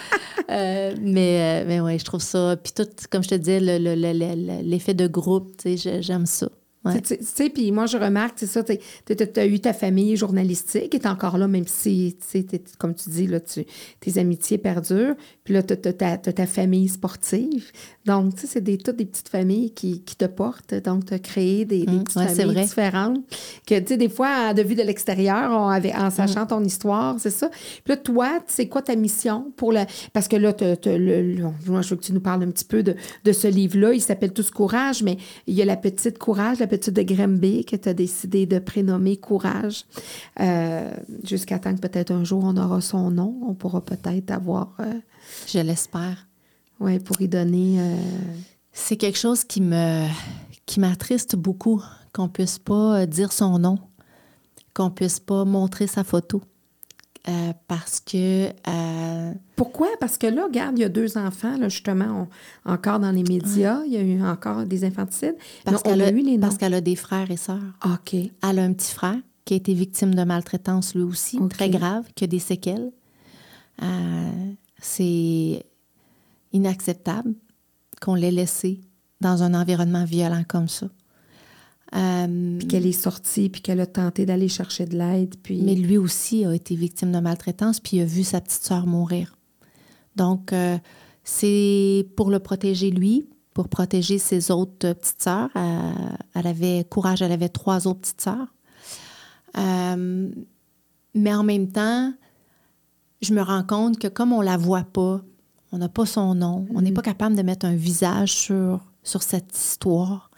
Euh, 0.50 0.92
mais, 1.00 1.64
mais 1.66 1.80
oui, 1.80 1.98
je 1.98 2.04
trouve 2.04 2.20
ça... 2.20 2.56
Puis 2.62 2.72
tout, 2.76 2.86
comme 3.10 3.22
je 3.22 3.28
te 3.28 3.34
disais, 3.36 3.60
l'effet 3.60 4.92
de 4.92 5.06
groupe, 5.06 5.56
tu 5.56 5.78
sais, 5.78 6.02
j'aime 6.02 6.26
ça. 6.26 6.48
Tu 6.84 7.16
sais, 7.20 7.48
puis 7.48 7.70
moi, 7.70 7.86
je 7.86 7.96
remarque, 7.96 8.34
c'est 8.36 8.46
ça, 8.46 8.64
tu 8.64 8.76
as 9.36 9.46
eu 9.46 9.60
ta 9.60 9.72
famille 9.72 10.16
journalistique 10.16 10.90
qui 10.90 10.96
est 10.96 11.06
encore 11.06 11.38
là, 11.38 11.46
même 11.46 11.66
si, 11.66 12.16
comme 12.78 12.94
tu 12.94 13.08
dis, 13.08 13.28
là, 13.28 13.38
tu, 13.38 13.64
tes 14.00 14.18
amitiés 14.18 14.58
perdurent. 14.58 15.14
Puis 15.44 15.54
là, 15.54 15.62
tu 15.62 15.74
as, 15.74 16.18
ta 16.18 16.46
famille 16.46 16.88
sportive. 16.88 17.70
Donc, 18.04 18.34
tu 18.34 18.42
sais, 18.42 18.46
c'est 18.48 18.60
des, 18.60 18.78
toutes 18.78 18.96
des 18.96 19.04
petites 19.04 19.28
familles 19.28 19.70
qui, 19.72 20.02
qui 20.02 20.16
te 20.16 20.24
portent. 20.24 20.74
Donc, 20.74 21.06
tu 21.06 21.14
as 21.14 21.20
créé 21.20 21.64
des, 21.64 21.86
des 21.86 21.92
mmh, 21.92 22.04
petites 22.04 22.36
familles 22.36 22.64
différentes. 22.64 23.20
Que, 23.64 23.78
tu 23.78 23.86
sais, 23.86 23.96
des 23.96 24.08
fois, 24.08 24.52
de 24.52 24.62
vue 24.62 24.74
de 24.74 24.82
l'extérieur, 24.82 25.52
en 25.52 25.78
mmh. 25.78 26.10
sachant 26.10 26.46
ton 26.46 26.64
histoire, 26.64 27.16
c'est 27.20 27.30
ça. 27.30 27.48
Puis 27.48 27.94
là, 27.94 27.96
toi, 27.96 28.40
c'est 28.48 28.66
quoi 28.66 28.82
ta 28.82 28.96
mission 28.96 29.52
pour 29.56 29.72
le. 29.72 29.82
Parce 30.12 30.26
que 30.26 30.36
là, 30.36 30.52
le, 30.84 31.42
moi, 31.66 31.82
je 31.82 31.90
veux 31.90 31.96
que 31.96 32.04
tu 32.04 32.12
nous 32.12 32.20
parles 32.20 32.42
un 32.42 32.50
petit 32.50 32.64
peu 32.64 32.82
de, 32.82 32.96
de 33.24 33.32
ce 33.32 33.46
livre-là. 33.46 33.92
Il 33.92 34.00
s'appelle 34.00 34.32
Tous 34.32 34.50
Courage, 34.50 35.04
mais 35.04 35.16
il 35.46 35.54
y 35.54 35.62
a 35.62 35.64
la 35.64 35.76
petite 35.76 36.18
Courage, 36.18 36.58
la 36.58 36.66
petite 36.72 36.94
de 36.94 37.02
Grimby 37.02 37.66
que 37.66 37.76
tu 37.76 37.86
as 37.86 37.92
décidé 37.92 38.46
de 38.46 38.58
prénommer 38.58 39.18
Courage. 39.18 39.84
Euh, 40.40 40.90
jusqu'à 41.22 41.58
temps 41.58 41.74
que 41.74 41.80
peut-être 41.80 42.10
un 42.12 42.24
jour 42.24 42.42
on 42.44 42.56
aura 42.56 42.80
son 42.80 43.10
nom. 43.10 43.38
On 43.46 43.52
pourra 43.52 43.82
peut-être 43.82 44.30
avoir. 44.30 44.74
Euh, 44.80 44.94
je 45.46 45.58
l'espère. 45.58 46.26
Oui, 46.80 46.98
pour 46.98 47.20
y 47.20 47.28
donner. 47.28 47.78
Euh, 47.78 47.96
c'est 48.72 48.96
quelque 48.96 49.18
chose 49.18 49.44
qui 49.44 49.60
me 49.60 50.06
qui 50.64 50.80
m'attriste 50.80 51.36
beaucoup 51.36 51.82
qu'on 52.14 52.30
puisse 52.30 52.58
pas 52.58 53.04
dire 53.04 53.32
son 53.32 53.58
nom, 53.58 53.78
qu'on 54.72 54.90
puisse 54.90 55.20
pas 55.20 55.44
montrer 55.44 55.86
sa 55.86 56.04
photo. 56.04 56.40
Euh, 57.28 57.52
parce 57.68 58.00
que... 58.00 58.48
Euh, 58.48 59.32
Pourquoi? 59.54 59.88
Parce 60.00 60.18
que 60.18 60.26
là, 60.26 60.44
regarde, 60.44 60.76
il 60.76 60.82
y 60.82 60.84
a 60.84 60.88
deux 60.88 61.16
enfants, 61.16 61.56
là, 61.56 61.68
justement, 61.68 62.28
encore 62.64 62.98
dans 62.98 63.12
les 63.12 63.22
médias. 63.22 63.80
Il 63.86 63.92
y 63.92 63.96
a 63.96 64.02
eu 64.02 64.22
encore 64.22 64.64
des 64.64 64.84
infanticides. 64.84 65.36
Parce 65.64 65.82
qu'elle 65.82 66.02
a, 66.02 66.10
eu 66.10 66.20
les 66.20 66.38
Parce 66.38 66.58
qu'elle 66.58 66.74
a 66.74 66.80
des 66.80 66.96
frères 66.96 67.30
et 67.30 67.36
sœurs. 67.36 67.60
OK. 67.84 68.14
Elle 68.14 68.58
a 68.58 68.62
un 68.62 68.72
petit 68.72 68.92
frère 68.92 69.18
qui 69.44 69.54
a 69.54 69.56
été 69.56 69.74
victime 69.74 70.14
de 70.14 70.24
maltraitance 70.24 70.94
lui 70.94 71.02
aussi, 71.02 71.38
très 71.48 71.70
grave, 71.70 72.04
qui 72.14 72.24
a 72.24 72.26
des 72.26 72.38
séquelles. 72.38 72.90
c'est 74.80 75.64
inacceptable 76.52 77.34
qu'on 78.00 78.14
l'ait 78.14 78.30
laissé 78.30 78.80
dans 79.20 79.42
un 79.42 79.54
environnement 79.54 80.04
violent 80.04 80.42
comme 80.46 80.68
ça. 80.68 80.88
Euh, 81.94 82.58
puis 82.58 82.68
qu'elle 82.68 82.86
est 82.86 82.92
sortie, 82.92 83.50
puis 83.50 83.60
qu'elle 83.60 83.80
a 83.80 83.86
tenté 83.86 84.24
d'aller 84.24 84.48
chercher 84.48 84.86
de 84.86 84.96
l'aide. 84.96 85.34
Puis... 85.42 85.60
Mais 85.62 85.74
lui 85.74 85.98
aussi 85.98 86.44
a 86.44 86.54
été 86.54 86.74
victime 86.74 87.12
de 87.12 87.18
maltraitance, 87.18 87.80
puis 87.80 87.98
il 87.98 88.02
a 88.02 88.06
vu 88.06 88.24
sa 88.24 88.40
petite 88.40 88.62
sœur 88.62 88.86
mourir. 88.86 89.36
Donc, 90.16 90.52
euh, 90.52 90.78
c'est 91.22 92.06
pour 92.16 92.30
le 92.30 92.38
protéger 92.38 92.90
lui, 92.90 93.28
pour 93.52 93.68
protéger 93.68 94.18
ses 94.18 94.50
autres 94.50 94.92
petites 94.92 95.22
sœurs. 95.22 95.50
Euh, 95.54 95.92
elle 96.34 96.46
avait 96.46 96.84
courage, 96.88 97.20
elle 97.20 97.32
avait 97.32 97.50
trois 97.50 97.86
autres 97.86 98.00
petites 98.00 98.22
sœurs. 98.22 98.54
mais 101.14 101.34
en 101.34 101.42
même 101.42 101.70
temps, 101.70 102.14
je 103.20 103.34
me 103.34 103.42
rends 103.42 103.64
compte 103.64 103.98
que 103.98 104.08
comme 104.08 104.32
on 104.32 104.40
la 104.40 104.56
voit 104.56 104.84
pas, 104.84 105.20
on 105.72 105.78
n'a 105.78 105.88
pas 105.88 106.06
son 106.06 106.34
nom. 106.34 106.66
On 106.74 106.82
n'est 106.82 106.90
mm. 106.90 106.94
pas 106.94 107.02
capable 107.02 107.36
de 107.36 107.42
mettre 107.42 107.66
un 107.66 107.74
visage 107.74 108.32
sur, 108.32 108.80
sur 109.02 109.22
cette 109.22 109.56
histoire. 109.56 110.30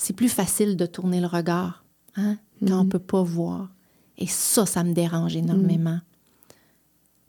C'est 0.00 0.14
plus 0.14 0.30
facile 0.30 0.78
de 0.78 0.86
tourner 0.86 1.20
le 1.20 1.26
regard 1.26 1.84
hein, 2.16 2.38
quand 2.66 2.72
on 2.72 2.84
ne 2.84 2.86
mm. 2.86 2.88
peut 2.88 2.98
pas 2.98 3.22
voir. 3.22 3.68
Et 4.16 4.26
ça, 4.26 4.64
ça 4.64 4.82
me 4.82 4.94
dérange 4.94 5.36
énormément. 5.36 6.00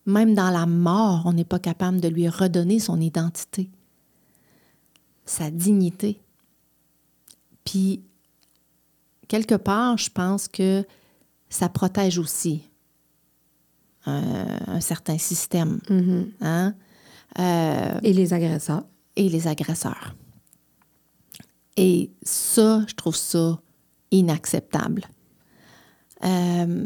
Même 0.05 0.35
dans 0.35 0.49
la 0.49 0.65
mort, 0.65 1.23
on 1.25 1.33
n'est 1.33 1.43
pas 1.43 1.59
capable 1.59 1.99
de 1.99 2.07
lui 2.07 2.29
redonner 2.29 2.79
son 2.79 3.01
identité, 3.01 3.69
sa 5.25 5.51
dignité. 5.51 6.17
Puis, 7.65 8.03
quelque 9.27 9.55
part, 9.55 9.97
je 9.97 10.09
pense 10.09 10.47
que 10.47 10.85
ça 11.49 11.67
protège 11.67 12.19
aussi 12.19 12.61
un, 14.05 14.79
certain 14.79 15.17
système. 15.17 15.81
Mm-hmm. 15.89 16.25
Hein? 16.39 16.75
Euh, 17.37 17.99
et 18.01 18.13
les 18.13 18.33
agresseurs. 18.33 18.85
Et 19.17 19.27
les 19.27 19.49
agresseurs. 19.49 20.15
Et 21.77 22.11
ça, 22.23 22.83
je 22.87 22.95
trouve 22.95 23.15
ça 23.15 23.59
inacceptable. 24.11 25.05
Euh, 26.23 26.85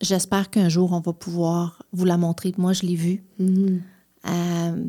j'espère 0.00 0.50
qu'un 0.50 0.68
jour, 0.68 0.92
on 0.92 1.00
va 1.00 1.12
pouvoir 1.12 1.82
vous 1.92 2.04
la 2.04 2.16
montrer. 2.16 2.54
Moi, 2.58 2.72
je 2.72 2.82
l'ai 2.82 2.96
vue. 2.96 3.24
Mm-hmm. 3.40 3.80
Euh, 4.28 4.84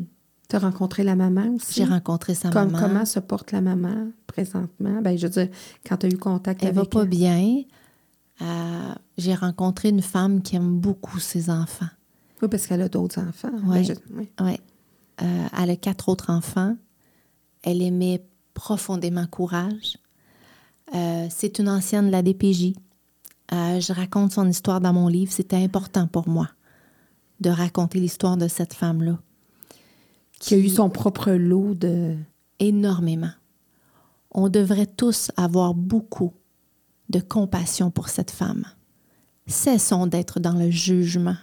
tu 0.48 0.56
as 0.56 0.58
rencontré 0.58 1.02
la 1.02 1.16
maman 1.16 1.54
aussi? 1.54 1.74
J'ai 1.74 1.84
rencontré 1.84 2.34
sa 2.34 2.50
maman. 2.50 2.78
Comment 2.78 3.04
se 3.06 3.20
porte 3.20 3.52
la 3.52 3.62
maman 3.62 4.08
présentement? 4.26 5.00
Ben, 5.00 5.16
je 5.16 5.26
veux 5.26 5.32
dire, 5.32 5.48
quand 5.86 5.96
tu 5.96 6.06
as 6.06 6.08
eu 6.10 6.18
contact 6.18 6.62
elle 6.62 6.68
avec 6.68 6.78
elle. 6.78 6.84
va 6.84 6.90
pas 6.90 7.06
bien. 7.06 7.62
J'ai 9.18 9.34
rencontré 9.34 9.88
une 9.90 10.02
femme 10.02 10.42
qui 10.42 10.56
aime 10.56 10.78
beaucoup 10.78 11.20
ses 11.20 11.48
enfants. 11.48 11.86
Oui, 12.42 12.48
parce 12.48 12.66
qu'elle 12.66 12.82
a 12.82 12.88
d'autres 12.88 13.20
enfants. 13.20 13.52
Oui. 13.64 13.86
Ben, 13.86 13.96
oui. 14.14 14.28
ouais. 14.40 14.60
Euh, 15.22 15.46
elle 15.62 15.70
a 15.70 15.76
quatre 15.76 16.08
autres 16.08 16.30
enfants. 16.30 16.76
Elle 17.62 17.82
aimait 17.82 18.24
profondément 18.54 19.26
Courage. 19.26 19.98
Euh, 20.94 21.26
c'est 21.30 21.58
une 21.58 21.68
ancienne 21.68 22.06
de 22.06 22.12
la 22.12 22.22
DPJ. 22.22 22.74
Euh, 23.52 23.80
je 23.80 23.92
raconte 23.92 24.32
son 24.32 24.48
histoire 24.48 24.80
dans 24.80 24.92
mon 24.92 25.08
livre. 25.08 25.32
C'était 25.32 25.56
important 25.56 26.06
pour 26.06 26.28
moi 26.28 26.48
de 27.40 27.50
raconter 27.50 27.98
l'histoire 27.98 28.36
de 28.36 28.48
cette 28.48 28.74
femme-là. 28.74 29.18
Qui 30.38 30.54
a 30.54 30.58
eu 30.58 30.68
son 30.68 30.90
propre 30.90 31.32
lot 31.32 31.74
de... 31.74 32.16
Énormément. 32.58 33.32
On 34.30 34.48
devrait 34.48 34.86
tous 34.86 35.32
avoir 35.36 35.74
beaucoup 35.74 36.32
de 37.08 37.20
compassion 37.20 37.90
pour 37.90 38.08
cette 38.08 38.30
femme. 38.30 38.64
Cessons 39.46 40.06
d'être 40.06 40.38
dans 40.38 40.54
le 40.54 40.70
jugement 40.70 41.36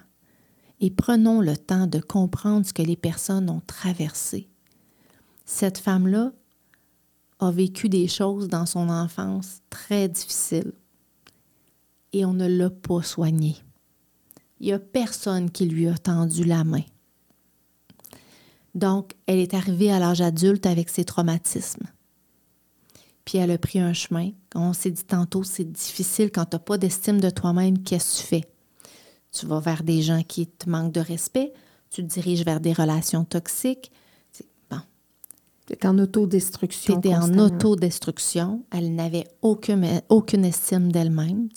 et 0.79 0.89
prenons 0.89 1.41
le 1.41 1.57
temps 1.57 1.87
de 1.87 1.99
comprendre 1.99 2.65
ce 2.65 2.73
que 2.73 2.81
les 2.81 2.95
personnes 2.95 3.49
ont 3.49 3.61
traversé. 3.67 4.49
Cette 5.45 5.77
femme-là 5.77 6.31
a 7.39 7.51
vécu 7.51 7.89
des 7.89 8.07
choses 8.07 8.47
dans 8.47 8.65
son 8.65 8.89
enfance 8.89 9.61
très 9.69 10.09
difficiles 10.09 10.73
et 12.13 12.25
on 12.25 12.33
ne 12.33 12.47
l'a 12.47 12.69
pas 12.69 13.01
soignée. 13.01 13.55
Il 14.59 14.67
n'y 14.67 14.73
a 14.73 14.79
personne 14.79 15.51
qui 15.51 15.65
lui 15.65 15.87
a 15.87 15.97
tendu 15.97 16.43
la 16.43 16.63
main. 16.63 16.83
Donc, 18.75 19.13
elle 19.25 19.39
est 19.39 19.53
arrivée 19.53 19.91
à 19.91 19.99
l'âge 19.99 20.21
adulte 20.21 20.65
avec 20.65 20.89
ses 20.89 21.05
traumatismes. 21.05 21.87
Puis 23.25 23.37
elle 23.37 23.51
a 23.51 23.57
pris 23.57 23.79
un 23.79 23.93
chemin. 23.93 24.31
On 24.55 24.73
s'est 24.73 24.91
dit 24.91 25.03
tantôt, 25.03 25.43
c'est 25.43 25.71
difficile 25.71 26.31
quand 26.31 26.45
tu 26.45 26.55
n'as 26.55 26.59
pas 26.59 26.77
d'estime 26.77 27.21
de 27.21 27.29
toi-même, 27.29 27.83
qu'est-ce 27.83 28.17
que 28.17 28.21
tu 28.21 28.27
fais? 28.27 28.49
Tu 29.31 29.45
vas 29.45 29.59
vers 29.59 29.83
des 29.83 30.01
gens 30.01 30.23
qui 30.23 30.47
te 30.47 30.69
manquent 30.69 30.93
de 30.93 30.99
respect, 30.99 31.53
tu 31.89 32.01
te 32.03 32.07
diriges 32.07 32.43
vers 32.43 32.59
des 32.59 32.73
relations 32.73 33.25
toxiques. 33.25 33.91
Es 35.69 35.85
en 35.85 35.99
autodestruction. 35.99 37.01
En 37.05 37.37
autodestruction. 37.37 38.63
Elle 38.71 38.95
n'avait 38.95 39.27
aucune, 39.41 40.01
aucune 40.09 40.45
estime 40.45 40.91
d'elle-même. 40.91 41.49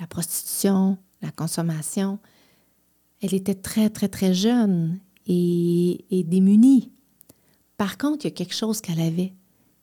La 0.00 0.06
prostitution, 0.06 0.98
la 1.22 1.30
consommation. 1.30 2.18
Elle 3.20 3.34
était 3.34 3.54
très, 3.54 3.90
très, 3.90 4.08
très 4.08 4.34
jeune 4.34 4.98
et, 5.26 6.24
démunie. 6.26 6.90
Par 7.76 7.98
contre, 7.98 8.24
il 8.24 8.28
y 8.28 8.32
a 8.32 8.34
quelque 8.34 8.54
chose 8.54 8.80
qu'elle 8.80 9.00
avait, 9.00 9.34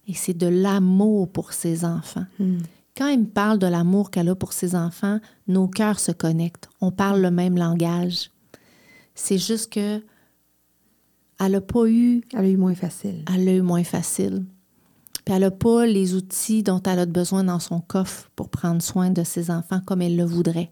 et 0.07 0.13
c'est 0.13 0.33
de 0.33 0.47
l'amour 0.47 1.29
pour 1.29 1.53
ses 1.53 1.85
enfants. 1.85 2.25
Hmm. 2.39 2.59
Quand 2.97 3.07
elle 3.07 3.21
me 3.21 3.25
parle 3.25 3.59
de 3.59 3.67
l'amour 3.67 4.09
qu'elle 4.09 4.29
a 4.29 4.35
pour 4.35 4.53
ses 4.53 4.75
enfants, 4.75 5.19
nos 5.47 5.67
cœurs 5.67 5.99
se 5.99 6.11
connectent. 6.11 6.69
On 6.81 6.91
parle 6.91 7.21
le 7.21 7.31
même 7.31 7.57
langage. 7.57 8.31
C'est 9.15 9.37
juste 9.37 9.71
que 9.71 10.01
elle 11.39 11.51
n'a 11.51 11.61
pas 11.61 11.85
eu. 11.87 12.21
Elle 12.33 12.45
a 12.45 12.49
eu 12.49 12.57
moins 12.57 12.75
facile. 12.75 13.23
Elle 13.33 13.47
a 13.47 13.53
eu 13.53 13.61
moins 13.61 13.83
facile. 13.83 14.45
Puis 15.25 15.33
elle 15.33 15.41
n'a 15.41 15.51
pas 15.51 15.85
les 15.85 16.13
outils 16.13 16.63
dont 16.63 16.81
elle 16.83 16.99
a 16.99 17.05
besoin 17.05 17.43
dans 17.43 17.59
son 17.59 17.81
coffre 17.81 18.29
pour 18.35 18.49
prendre 18.49 18.81
soin 18.81 19.09
de 19.09 19.23
ses 19.23 19.49
enfants 19.49 19.81
comme 19.85 20.01
elle 20.01 20.15
le 20.15 20.23
voudrait. 20.23 20.71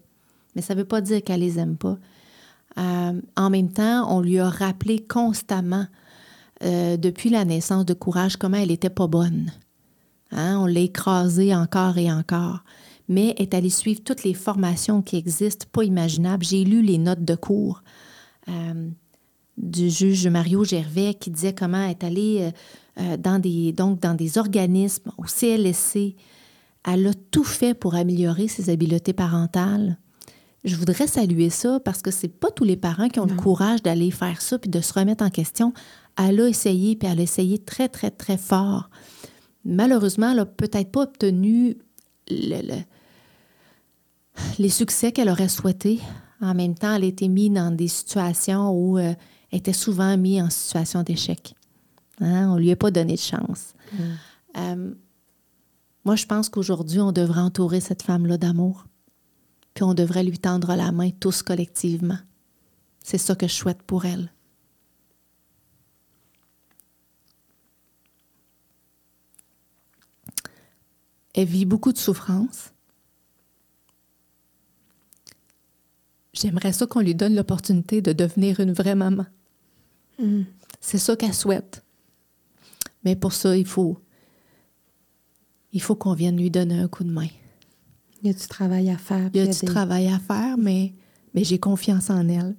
Mais 0.54 0.62
ça 0.62 0.74
ne 0.74 0.80
veut 0.80 0.86
pas 0.86 1.00
dire 1.00 1.22
qu'elle 1.22 1.40
les 1.40 1.58
aime 1.58 1.76
pas. 1.76 1.98
Euh, 2.78 3.20
en 3.36 3.50
même 3.50 3.70
temps, 3.70 4.06
on 4.14 4.20
lui 4.20 4.38
a 4.38 4.48
rappelé 4.48 5.00
constamment, 5.00 5.86
euh, 6.62 6.96
depuis 6.96 7.30
la 7.30 7.44
naissance 7.44 7.84
de 7.84 7.94
Courage, 7.94 8.36
comment 8.36 8.56
elle 8.56 8.68
n'était 8.68 8.90
pas 8.90 9.06
bonne. 9.06 9.52
Hein, 10.30 10.58
on 10.58 10.66
l'a 10.66 10.80
écrasé 10.80 11.54
encore 11.54 11.98
et 11.98 12.10
encore. 12.10 12.64
Mais 13.08 13.34
est 13.38 13.54
allée 13.54 13.70
suivre 13.70 14.00
toutes 14.02 14.24
les 14.24 14.34
formations 14.34 15.02
qui 15.02 15.16
existent, 15.16 15.66
pas 15.70 15.84
imaginables. 15.84 16.44
J'ai 16.44 16.64
lu 16.64 16.80
les 16.80 16.98
notes 16.98 17.24
de 17.24 17.34
cours 17.34 17.82
euh, 18.48 18.88
du 19.56 19.90
juge 19.90 20.26
Mario 20.26 20.64
Gervais 20.64 21.14
qui 21.14 21.30
disait 21.30 21.54
comment 21.54 21.86
est 21.86 22.02
allée 22.04 22.38
euh, 22.40 22.50
euh, 23.00 23.16
dans, 23.16 23.38
des, 23.38 23.72
donc 23.72 24.00
dans 24.00 24.14
des 24.14 24.38
organismes, 24.38 25.10
au 25.18 25.24
CLSC, 25.24 26.16
Elle 26.86 27.06
a 27.06 27.14
tout 27.30 27.44
fait 27.44 27.74
pour 27.74 27.94
améliorer 27.94 28.48
ses 28.48 28.70
habiletés 28.70 29.12
parentales. 29.12 29.98
Je 30.64 30.76
voudrais 30.76 31.06
saluer 31.06 31.50
ça 31.50 31.78
parce 31.80 32.00
que 32.00 32.10
c'est 32.10 32.28
pas 32.28 32.50
tous 32.50 32.64
les 32.64 32.76
parents 32.76 33.08
qui 33.08 33.20
ont 33.20 33.26
le 33.26 33.34
courage 33.34 33.82
d'aller 33.82 34.10
faire 34.10 34.40
ça 34.40 34.58
puis 34.58 34.70
de 34.70 34.80
se 34.80 34.94
remettre 34.94 35.22
en 35.22 35.30
question. 35.30 35.74
Elle 36.16 36.40
a 36.40 36.48
essayé, 36.48 36.96
puis 36.96 37.08
elle 37.10 37.20
a 37.20 37.22
essayé 37.22 37.58
très, 37.58 37.88
très, 37.88 38.10
très 38.10 38.38
fort. 38.38 38.88
Malheureusement, 39.64 40.30
elle 40.30 40.38
n'a 40.38 40.46
peut-être 40.46 40.90
pas 40.90 41.02
obtenu 41.02 41.76
les 44.58 44.68
succès 44.68 45.12
qu'elle 45.12 45.28
aurait 45.28 45.48
souhaité. 45.48 46.00
En 46.40 46.54
même 46.54 46.74
temps, 46.74 46.94
elle 46.94 47.04
a 47.04 47.06
été 47.06 47.28
mise 47.28 47.50
dans 47.50 47.74
des 47.74 47.88
situations 47.88 48.70
où 48.70 48.98
euh, 48.98 49.14
était 49.54 49.72
souvent 49.72 50.16
mise 50.16 50.42
en 50.42 50.50
situation 50.50 51.02
d'échec. 51.02 51.54
Hein? 52.20 52.50
On 52.50 52.56
ne 52.56 52.60
lui 52.60 52.70
a 52.70 52.76
pas 52.76 52.90
donné 52.90 53.14
de 53.14 53.20
chance. 53.20 53.74
Mm. 53.92 53.98
Euh, 54.56 54.94
moi, 56.04 56.16
je 56.16 56.26
pense 56.26 56.48
qu'aujourd'hui, 56.48 57.00
on 57.00 57.12
devrait 57.12 57.40
entourer 57.40 57.80
cette 57.80 58.02
femme-là 58.02 58.36
d'amour. 58.36 58.86
Puis 59.72 59.84
on 59.84 59.94
devrait 59.94 60.24
lui 60.24 60.38
tendre 60.38 60.74
la 60.76 60.92
main 60.92 61.10
tous 61.10 61.42
collectivement. 61.42 62.18
C'est 63.02 63.18
ça 63.18 63.34
que 63.34 63.48
je 63.48 63.54
souhaite 63.54 63.82
pour 63.82 64.04
elle. 64.04 64.30
Elle 71.34 71.48
vit 71.48 71.64
beaucoup 71.64 71.92
de 71.92 71.98
souffrance. 71.98 72.72
J'aimerais 76.32 76.72
ça 76.72 76.86
qu'on 76.86 77.00
lui 77.00 77.14
donne 77.14 77.34
l'opportunité 77.34 78.02
de 78.02 78.12
devenir 78.12 78.60
une 78.60 78.72
vraie 78.72 78.94
maman. 78.94 79.26
Mm. 80.18 80.42
C'est 80.80 80.98
ça 80.98 81.16
qu'elle 81.16 81.34
souhaite. 81.34 81.82
Mais 83.04 83.16
pour 83.16 83.32
ça, 83.32 83.56
il 83.56 83.66
faut, 83.66 83.98
il 85.72 85.82
faut 85.82 85.96
qu'on 85.96 86.14
vienne 86.14 86.36
lui 86.36 86.50
donner 86.50 86.78
un 86.78 86.88
coup 86.88 87.04
de 87.04 87.10
main. 87.10 87.28
Il 88.22 88.28
y 88.28 88.30
a 88.30 88.32
du 88.32 88.46
travail 88.46 88.90
à 88.90 88.96
faire. 88.96 89.30
Il 89.34 89.38
y 89.38 89.40
a 89.40 89.46
du 89.46 89.66
travail 89.66 90.08
à 90.08 90.18
faire, 90.18 90.56
mais, 90.56 90.92
mais 91.34 91.44
j'ai 91.44 91.58
confiance 91.58 92.10
en 92.10 92.28
elle. 92.28 92.56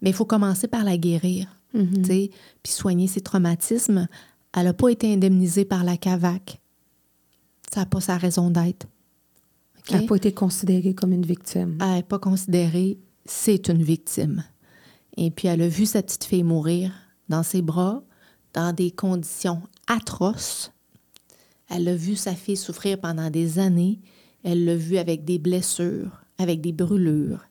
Mais 0.00 0.10
il 0.10 0.14
faut 0.14 0.24
commencer 0.24 0.68
par 0.68 0.84
la 0.84 0.96
guérir, 0.96 1.48
mm-hmm. 1.74 2.30
puis 2.62 2.72
soigner 2.72 3.06
ses 3.06 3.20
traumatismes. 3.20 4.08
Elle 4.54 4.64
n'a 4.64 4.72
pas 4.72 4.88
été 4.88 5.12
indemnisée 5.12 5.64
par 5.64 5.84
la 5.84 5.96
CAVAC. 5.96 6.60
Ça 7.72 7.80
n'a 7.80 7.86
pas 7.86 8.00
sa 8.00 8.16
raison 8.16 8.50
d'être. 8.50 8.86
Elle 9.90 10.00
n'a 10.00 10.06
pas 10.06 10.16
été 10.16 10.32
considérée 10.32 10.94
comme 10.94 11.12
une 11.12 11.26
victime. 11.26 11.78
Elle 11.80 11.96
n'est 11.96 12.02
pas 12.02 12.18
considérée, 12.18 12.98
c'est 13.24 13.68
une 13.68 13.82
victime. 13.82 14.44
Et 15.16 15.30
puis 15.30 15.48
elle 15.48 15.62
a 15.62 15.68
vu 15.68 15.86
sa 15.86 16.02
petite 16.02 16.24
fille 16.24 16.42
mourir 16.42 16.92
dans 17.28 17.42
ses 17.42 17.62
bras, 17.62 18.02
dans 18.52 18.74
des 18.74 18.90
conditions 18.90 19.62
atroces. 19.86 20.72
Elle 21.68 21.88
a 21.88 21.94
vu 21.94 22.16
sa 22.16 22.34
fille 22.34 22.56
souffrir 22.56 22.98
pendant 23.00 23.30
des 23.30 23.58
années. 23.58 23.98
Elle 24.44 24.64
l'a 24.64 24.76
vu 24.76 24.98
avec 24.98 25.24
des 25.24 25.38
blessures, 25.38 26.22
avec 26.38 26.60
des 26.60 26.72
brûlures. 26.72 27.44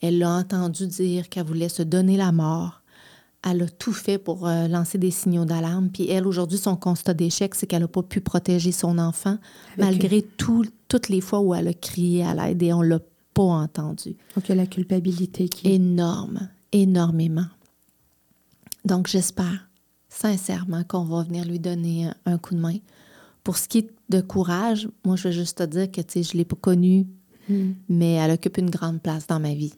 Elle 0.00 0.18
l'a 0.18 0.30
entendu 0.30 0.86
dire 0.86 1.28
qu'elle 1.28 1.44
voulait 1.44 1.68
se 1.68 1.82
donner 1.82 2.16
la 2.16 2.32
mort. 2.32 2.80
Elle 3.42 3.62
a 3.62 3.68
tout 3.68 3.92
fait 3.92 4.18
pour 4.18 4.46
euh, 4.46 4.68
lancer 4.68 4.98
des 4.98 5.10
signaux 5.10 5.44
d'alarme. 5.44 5.90
Puis 5.90 6.08
elle, 6.10 6.26
aujourd'hui, 6.26 6.58
son 6.58 6.76
constat 6.76 7.14
d'échec, 7.14 7.54
c'est 7.54 7.66
qu'elle 7.66 7.82
n'a 7.82 7.88
pas 7.88 8.02
pu 8.02 8.20
protéger 8.20 8.72
son 8.72 8.98
enfant, 8.98 9.38
malgré 9.78 10.22
toutes 10.22 11.08
les 11.08 11.20
fois 11.20 11.40
où 11.40 11.54
elle 11.54 11.68
a 11.68 11.74
crié 11.74 12.24
à 12.24 12.34
l'aide 12.34 12.62
et 12.62 12.72
on 12.72 12.82
ne 12.82 12.88
l'a 12.88 13.00
pas 13.32 13.42
entendu. 13.42 14.16
Donc, 14.34 14.46
il 14.46 14.50
y 14.50 14.52
a 14.52 14.56
la 14.56 14.66
culpabilité 14.66 15.48
qui... 15.48 15.72
Énorme, 15.72 16.48
énormément. 16.72 17.46
Donc, 18.84 19.06
j'espère 19.06 19.68
sincèrement 20.08 20.82
qu'on 20.84 21.04
va 21.04 21.22
venir 21.22 21.44
lui 21.44 21.58
donner 21.58 22.10
un 22.26 22.38
coup 22.38 22.54
de 22.54 22.60
main. 22.60 22.76
Pour 23.44 23.56
ce 23.56 23.68
qui 23.68 23.78
est 23.78 23.90
de 24.08 24.20
courage, 24.20 24.88
moi, 25.04 25.16
je 25.16 25.28
veux 25.28 25.34
juste 25.34 25.58
te 25.58 25.62
dire 25.62 25.90
que, 25.90 26.00
tu 26.00 26.12
sais, 26.12 26.22
je 26.22 26.34
ne 26.34 26.38
l'ai 26.38 26.44
pas 26.44 26.56
connue, 26.56 27.06
hmm. 27.48 27.72
mais 27.88 28.14
elle 28.14 28.32
occupe 28.32 28.58
une 28.58 28.70
grande 28.70 29.00
place 29.00 29.26
dans 29.26 29.40
ma 29.40 29.54
vie. 29.54 29.74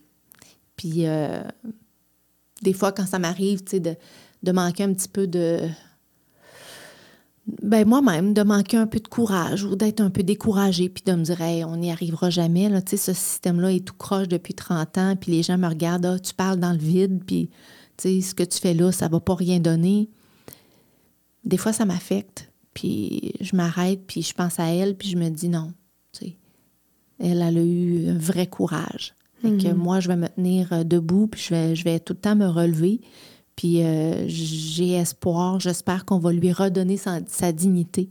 Puis, 0.76 1.06
euh, 1.06 1.42
des 2.62 2.72
fois, 2.72 2.92
quand 2.92 3.06
ça 3.06 3.18
m'arrive, 3.18 3.62
tu 3.62 3.72
sais, 3.72 3.80
de, 3.80 4.52
manquer 4.52 4.84
un 4.84 4.94
petit 4.94 5.08
peu 5.08 5.26
de... 5.26 5.60
Ben 7.62 7.86
moi-même, 7.86 8.34
de 8.34 8.42
manquer 8.42 8.76
un 8.76 8.86
peu 8.86 9.00
de 9.00 9.08
courage 9.08 9.64
ou 9.64 9.74
d'être 9.74 10.00
un 10.00 10.10
peu 10.10 10.22
découragée, 10.22 10.88
puis 10.88 11.02
de 11.04 11.12
me 11.12 11.24
dire, 11.24 11.40
on 11.68 11.76
n'y 11.76 11.90
arrivera 11.90 12.30
jamais. 12.30 12.68
Là. 12.68 12.80
Tu 12.82 12.96
sais, 12.96 13.12
ce 13.12 13.12
système-là 13.12 13.72
est 13.72 13.84
tout 13.84 13.96
croche 13.98 14.28
depuis 14.28 14.54
30 14.54 14.98
ans, 14.98 15.16
puis 15.16 15.32
les 15.32 15.42
gens 15.42 15.58
me 15.58 15.66
regardent, 15.66 16.06
ah, 16.06 16.18
tu 16.20 16.34
parles 16.34 16.60
dans 16.60 16.72
le 16.72 16.78
vide, 16.78 17.22
puis 17.26 17.50
tu 17.96 18.08
sais, 18.08 18.20
ce 18.20 18.34
que 18.34 18.44
tu 18.44 18.58
fais 18.60 18.74
là, 18.74 18.92
ça 18.92 19.08
va 19.08 19.18
pas 19.18 19.34
rien 19.34 19.58
donner. 19.58 20.08
Des 21.44 21.56
fois, 21.56 21.72
ça 21.72 21.84
m'affecte. 21.84 22.52
Puis 22.74 23.34
je 23.40 23.54
m'arrête, 23.56 24.06
puis 24.06 24.22
je 24.22 24.32
pense 24.32 24.58
à 24.58 24.66
elle, 24.66 24.96
puis 24.96 25.08
je 25.08 25.16
me 25.16 25.28
dis 25.28 25.48
non. 25.48 25.72
Tu 26.12 26.26
sais, 26.26 26.36
elle, 27.18 27.42
a 27.42 27.50
eu 27.50 28.08
un 28.08 28.18
vrai 28.18 28.46
courage. 28.46 29.14
Et 29.44 29.56
que 29.56 29.68
mhm. 29.68 29.76
moi, 29.76 29.98
je 29.98 30.08
vais 30.08 30.16
me 30.16 30.28
tenir 30.28 30.72
euh, 30.72 30.84
debout, 30.84 31.26
puis 31.26 31.40
je 31.40 31.50
vais, 31.52 31.74
je 31.74 31.82
vais 31.82 31.98
tout 31.98 32.12
le 32.12 32.20
temps 32.20 32.36
me 32.36 32.46
relever. 32.46 33.00
Puis 33.56 33.82
euh, 33.82 34.26
j'ai 34.28 34.92
espoir, 34.92 35.60
j'espère 35.60 36.04
qu'on 36.04 36.18
va 36.18 36.32
lui 36.32 36.52
redonner 36.52 36.96
sa, 36.96 37.52
dignité 37.52 38.08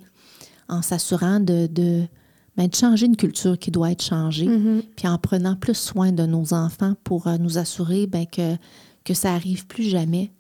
en 0.70 0.82
s'assurant 0.82 1.40
de, 1.40 1.68
de, 1.68 2.04
ben, 2.56 2.68
de, 2.68 2.76
changer 2.76 3.08
une 3.08 3.18
culture 3.18 3.58
qui 3.58 3.72
doit 3.72 3.92
être 3.92 4.04
changée, 4.04 4.48
mhm. 4.48 4.84
puis 4.96 5.08
en 5.08 5.18
prenant 5.18 5.56
plus 5.56 5.78
soin 5.78 6.12
de 6.12 6.26
nos 6.26 6.54
enfants 6.54 6.94
pour 7.04 7.28
euh, 7.28 7.38
nous 7.38 7.58
assurer 7.58 8.08
ben, 8.08 8.26
que, 8.26 8.56
que 9.04 9.14
ça 9.14 9.34
arrive 9.34 9.68
plus 9.68 9.84
jamais. 9.84 10.32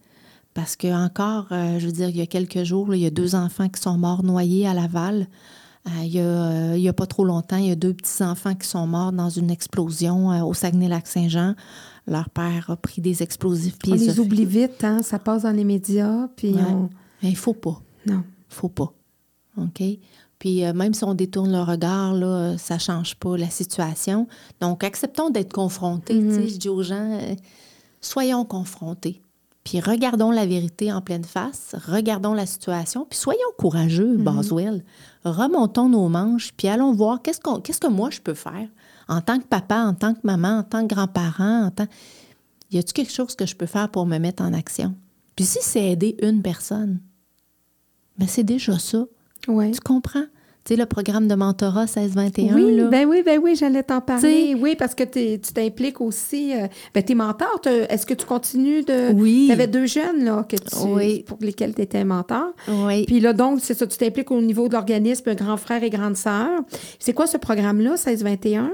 Parce 0.53 0.75
que 0.75 0.93
encore, 0.93 1.47
je 1.49 1.85
veux 1.85 1.93
dire, 1.93 2.09
il 2.09 2.17
y 2.17 2.21
a 2.21 2.25
quelques 2.25 2.63
jours, 2.63 2.93
il 2.93 2.99
y 2.99 3.05
a 3.05 3.09
deux 3.09 3.35
enfants 3.35 3.69
qui 3.69 3.81
sont 3.81 3.97
morts 3.97 4.21
noyés 4.21 4.67
à 4.67 4.73
Laval. 4.73 5.27
Euh, 5.87 6.03
il 6.03 6.11
n'y 6.11 6.19
a, 6.19 6.23
euh, 6.23 6.89
a, 6.89 6.93
pas 6.93 7.07
trop 7.07 7.23
longtemps, 7.23 7.57
il 7.57 7.65
y 7.65 7.71
a 7.71 7.75
deux 7.75 7.93
petits-enfants 7.93 8.53
qui 8.53 8.67
sont 8.67 8.85
morts 8.85 9.11
dans 9.11 9.29
une 9.29 9.49
explosion 9.49 10.31
euh, 10.31 10.43
au 10.43 10.53
Saguenay-Lac-Saint-Jean. 10.53 11.55
Leur 12.07 12.29
père 12.29 12.69
a 12.69 12.75
pris 12.75 13.01
des 13.01 13.21
explosifs. 13.23 13.77
on 13.87 13.93
les 13.93 14.19
oublie 14.19 14.45
vite, 14.45 14.83
hein? 14.83 15.03
ça 15.03 15.19
passe 15.19 15.43
dans 15.43 15.51
les 15.51 15.63
médias. 15.63 16.27
Puis 16.35 16.53
Mais 16.53 17.29
il 17.29 17.31
ne 17.31 17.35
faut 17.35 17.53
pas. 17.53 17.81
Non. 18.05 18.23
Il 18.49 18.53
faut 18.55 18.69
pas. 18.69 18.91
OK? 19.57 19.83
Puis 20.39 20.63
même 20.73 20.93
si 20.93 21.03
on 21.03 21.13
détourne 21.13 21.51
le 21.51 21.61
regard, 21.61 22.15
là, 22.15 22.57
ça 22.57 22.75
ne 22.75 22.79
change 22.79 23.15
pas 23.15 23.37
la 23.37 23.49
situation. 23.49 24.27
Donc, 24.59 24.83
acceptons 24.83 25.29
d'être 25.29 25.53
confrontés. 25.53 26.15
Mm-hmm. 26.15 26.53
Je 26.53 26.57
dis 26.57 26.69
aux 26.69 26.81
gens, 26.81 27.19
soyons 28.01 28.43
confrontés. 28.45 29.21
Puis 29.63 29.79
regardons 29.79 30.31
la 30.31 30.45
vérité 30.45 30.91
en 30.91 31.01
pleine 31.01 31.23
face, 31.23 31.75
regardons 31.87 32.33
la 32.33 32.47
situation, 32.47 33.05
puis 33.07 33.19
soyons 33.19 33.39
courageux, 33.57 34.17
mm 34.17 34.23
Boswell. 34.23 34.83
Remontons 35.23 35.87
nos 35.87 36.09
manches, 36.09 36.51
puis 36.57 36.67
allons 36.67 36.93
voir 36.93 37.21
qu'est-ce, 37.21 37.39
qu'est-ce 37.61 37.79
que 37.79 37.87
moi 37.87 38.09
je 38.09 38.21
peux 38.21 38.33
faire 38.33 38.67
en 39.11 39.19
tant 39.19 39.39
que 39.39 39.45
papa, 39.45 39.83
en 39.83 39.93
tant 39.93 40.13
que 40.13 40.21
maman, 40.23 40.59
en 40.59 40.63
tant 40.63 40.87
que 40.87 40.93
grand-parent, 40.95 41.65
en 41.65 41.71
tant... 41.71 41.85
Y 42.71 42.77
a-t-il 42.77 42.93
quelque 42.93 43.11
chose 43.11 43.35
que 43.35 43.45
je 43.45 43.55
peux 43.55 43.65
faire 43.65 43.89
pour 43.89 44.05
me 44.05 44.17
mettre 44.17 44.41
en 44.41 44.53
action? 44.53 44.95
Puis 45.35 45.43
si 45.43 45.59
c'est 45.61 45.91
aider 45.91 46.15
une 46.21 46.41
personne, 46.41 47.01
ben 48.17 48.27
c'est 48.27 48.43
déjà 48.43 48.79
ça. 48.79 49.05
Ouais. 49.49 49.71
Tu 49.71 49.81
comprends? 49.81 50.25
Tu 50.63 50.75
sais, 50.75 50.79
le 50.79 50.85
programme 50.85 51.27
de 51.27 51.33
mentorat 51.33 51.85
1621. 51.85 52.55
Oui, 52.55 52.75
là. 52.75 52.87
ben 52.87 53.07
oui, 53.09 53.23
ben 53.25 53.39
oui, 53.41 53.55
j'allais 53.55 53.81
t'en 53.81 53.99
parler. 53.99 54.55
oui, 54.57 54.75
parce 54.77 54.93
que 54.93 55.03
tu 55.03 55.39
t'impliques 55.53 55.99
aussi. 55.99 56.53
Euh, 56.53 56.67
ben, 56.93 57.03
tes 57.03 57.15
mentors, 57.15 57.59
est-ce 57.65 58.05
que 58.05 58.13
tu 58.13 58.27
continues 58.27 58.83
de. 58.83 59.11
Oui. 59.13 59.45
Tu 59.47 59.53
avais 59.53 59.65
deux 59.65 59.87
jeunes, 59.87 60.23
là, 60.23 60.45
que 60.47 60.55
tu, 60.55 61.23
pour 61.23 61.39
lesquels 61.41 61.73
tu 61.73 61.81
étais 61.81 62.05
mentor. 62.05 62.53
Oui. 62.69 63.05
Puis 63.07 63.19
là, 63.19 63.33
donc, 63.33 63.59
c'est 63.61 63.73
ça, 63.73 63.87
tu 63.87 63.97
t'impliques 63.97 64.29
au 64.29 64.39
niveau 64.39 64.67
de 64.67 64.73
l'organisme 64.73 65.33
Grand 65.33 65.57
Frère 65.57 65.83
et 65.83 65.89
Grande 65.89 66.15
Sœur. 66.15 66.61
C'est 66.99 67.13
quoi 67.13 67.25
ce 67.25 67.37
programme-là, 67.37 67.91
1621? 67.91 68.71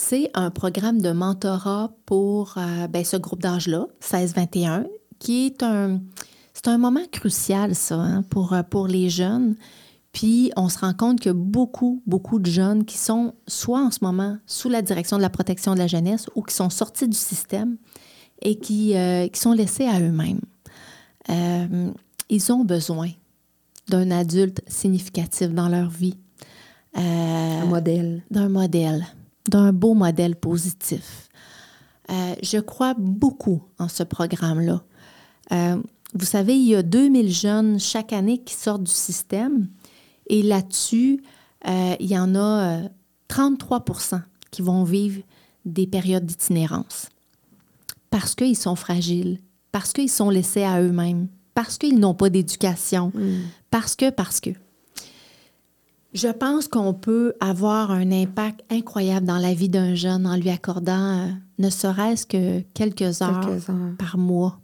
C'est 0.00 0.30
un 0.32 0.50
programme 0.50 1.02
de 1.02 1.10
mentorat 1.10 1.90
pour 2.06 2.54
euh, 2.56 2.86
ben, 2.86 3.04
ce 3.04 3.16
groupe 3.16 3.42
d'âge-là, 3.42 3.88
16-21, 4.00 4.86
qui 5.18 5.46
est 5.46 5.62
un. 5.64 6.00
C'est 6.54 6.68
un 6.68 6.78
moment 6.78 7.02
crucial, 7.10 7.74
ça, 7.74 7.96
hein, 7.96 8.22
pour, 8.22 8.52
euh, 8.52 8.62
pour 8.62 8.86
les 8.86 9.10
jeunes. 9.10 9.56
Puis 10.12 10.52
on 10.56 10.68
se 10.68 10.78
rend 10.78 10.94
compte 10.94 11.20
que 11.20 11.30
beaucoup, 11.30 12.00
beaucoup 12.06 12.38
de 12.38 12.48
jeunes 12.48 12.84
qui 12.84 12.96
sont 12.96 13.34
soit 13.48 13.80
en 13.80 13.90
ce 13.90 13.98
moment 14.00 14.38
sous 14.46 14.68
la 14.68 14.82
direction 14.82 15.16
de 15.16 15.22
la 15.22 15.30
protection 15.30 15.74
de 15.74 15.78
la 15.78 15.88
jeunesse 15.88 16.26
ou 16.36 16.42
qui 16.42 16.54
sont 16.54 16.70
sortis 16.70 17.08
du 17.08 17.18
système 17.18 17.76
et 18.40 18.54
qui, 18.54 18.96
euh, 18.96 19.26
qui 19.26 19.40
sont 19.40 19.52
laissés 19.52 19.86
à 19.86 20.00
eux-mêmes. 20.00 20.40
Euh, 21.28 21.90
ils 22.30 22.52
ont 22.52 22.64
besoin 22.64 23.10
d'un 23.88 24.12
adulte 24.12 24.62
significatif 24.68 25.48
dans 25.48 25.68
leur 25.68 25.90
vie. 25.90 26.16
Euh, 26.96 27.62
un 27.62 27.66
modèle. 27.66 28.22
D'un 28.30 28.48
modèle, 28.48 29.04
d'un 29.48 29.72
beau 29.72 29.94
modèle 29.94 30.36
positif. 30.36 31.28
je 32.08 32.58
crois 32.58 32.94
beaucoup 32.96 33.62
en 33.78 33.88
ce 33.88 34.02
programme-là. 34.02 34.82
vous 35.50 36.24
savez, 36.24 36.56
il 36.56 36.68
y 36.68 36.74
a 36.74 36.82
2000 36.82 37.32
jeunes 37.32 37.80
chaque 37.80 38.12
année 38.12 38.38
qui 38.38 38.54
sortent 38.54 38.84
du 38.84 38.92
système 38.92 39.68
et 40.28 40.42
là-dessus, 40.42 41.22
euh, 41.66 41.96
il 41.98 42.06
y 42.06 42.18
en 42.18 42.34
a 42.34 42.82
33% 43.28 44.14
euh, 44.14 44.18
qui 44.50 44.62
vont 44.62 44.84
vivre 44.84 45.22
des 45.64 45.86
périodes 45.86 46.24
d'itinérance 46.24 47.08
parce 48.10 48.34
qu'ils 48.34 48.56
sont 48.56 48.76
fragiles, 48.76 49.38
parce 49.72 49.92
qu'ils 49.92 50.10
sont 50.10 50.30
laissés 50.30 50.62
à 50.62 50.80
eux-mêmes, 50.80 51.28
parce 51.54 51.76
qu'ils 51.76 51.98
n'ont 51.98 52.14
pas 52.14 52.30
d'éducation, 52.30 53.12
mm. 53.14 53.40
parce 53.70 53.96
que, 53.96 54.10
parce 54.10 54.40
que. 54.40 54.50
Je 56.14 56.28
pense 56.28 56.68
qu'on 56.68 56.94
peut 56.94 57.34
avoir 57.38 57.90
un 57.90 58.10
impact 58.10 58.60
incroyable 58.70 59.26
dans 59.26 59.36
la 59.38 59.52
vie 59.52 59.68
d'un 59.68 59.94
jeune 59.94 60.26
en 60.26 60.36
lui 60.36 60.48
accordant 60.50 61.18
euh, 61.18 61.26
ne 61.58 61.68
serait-ce 61.70 62.26
que 62.26 62.60
quelques 62.74 63.20
heures, 63.22 63.40
Quelques 63.46 63.68
heures. 63.68 63.92
par 63.98 64.16
mois. 64.16 64.58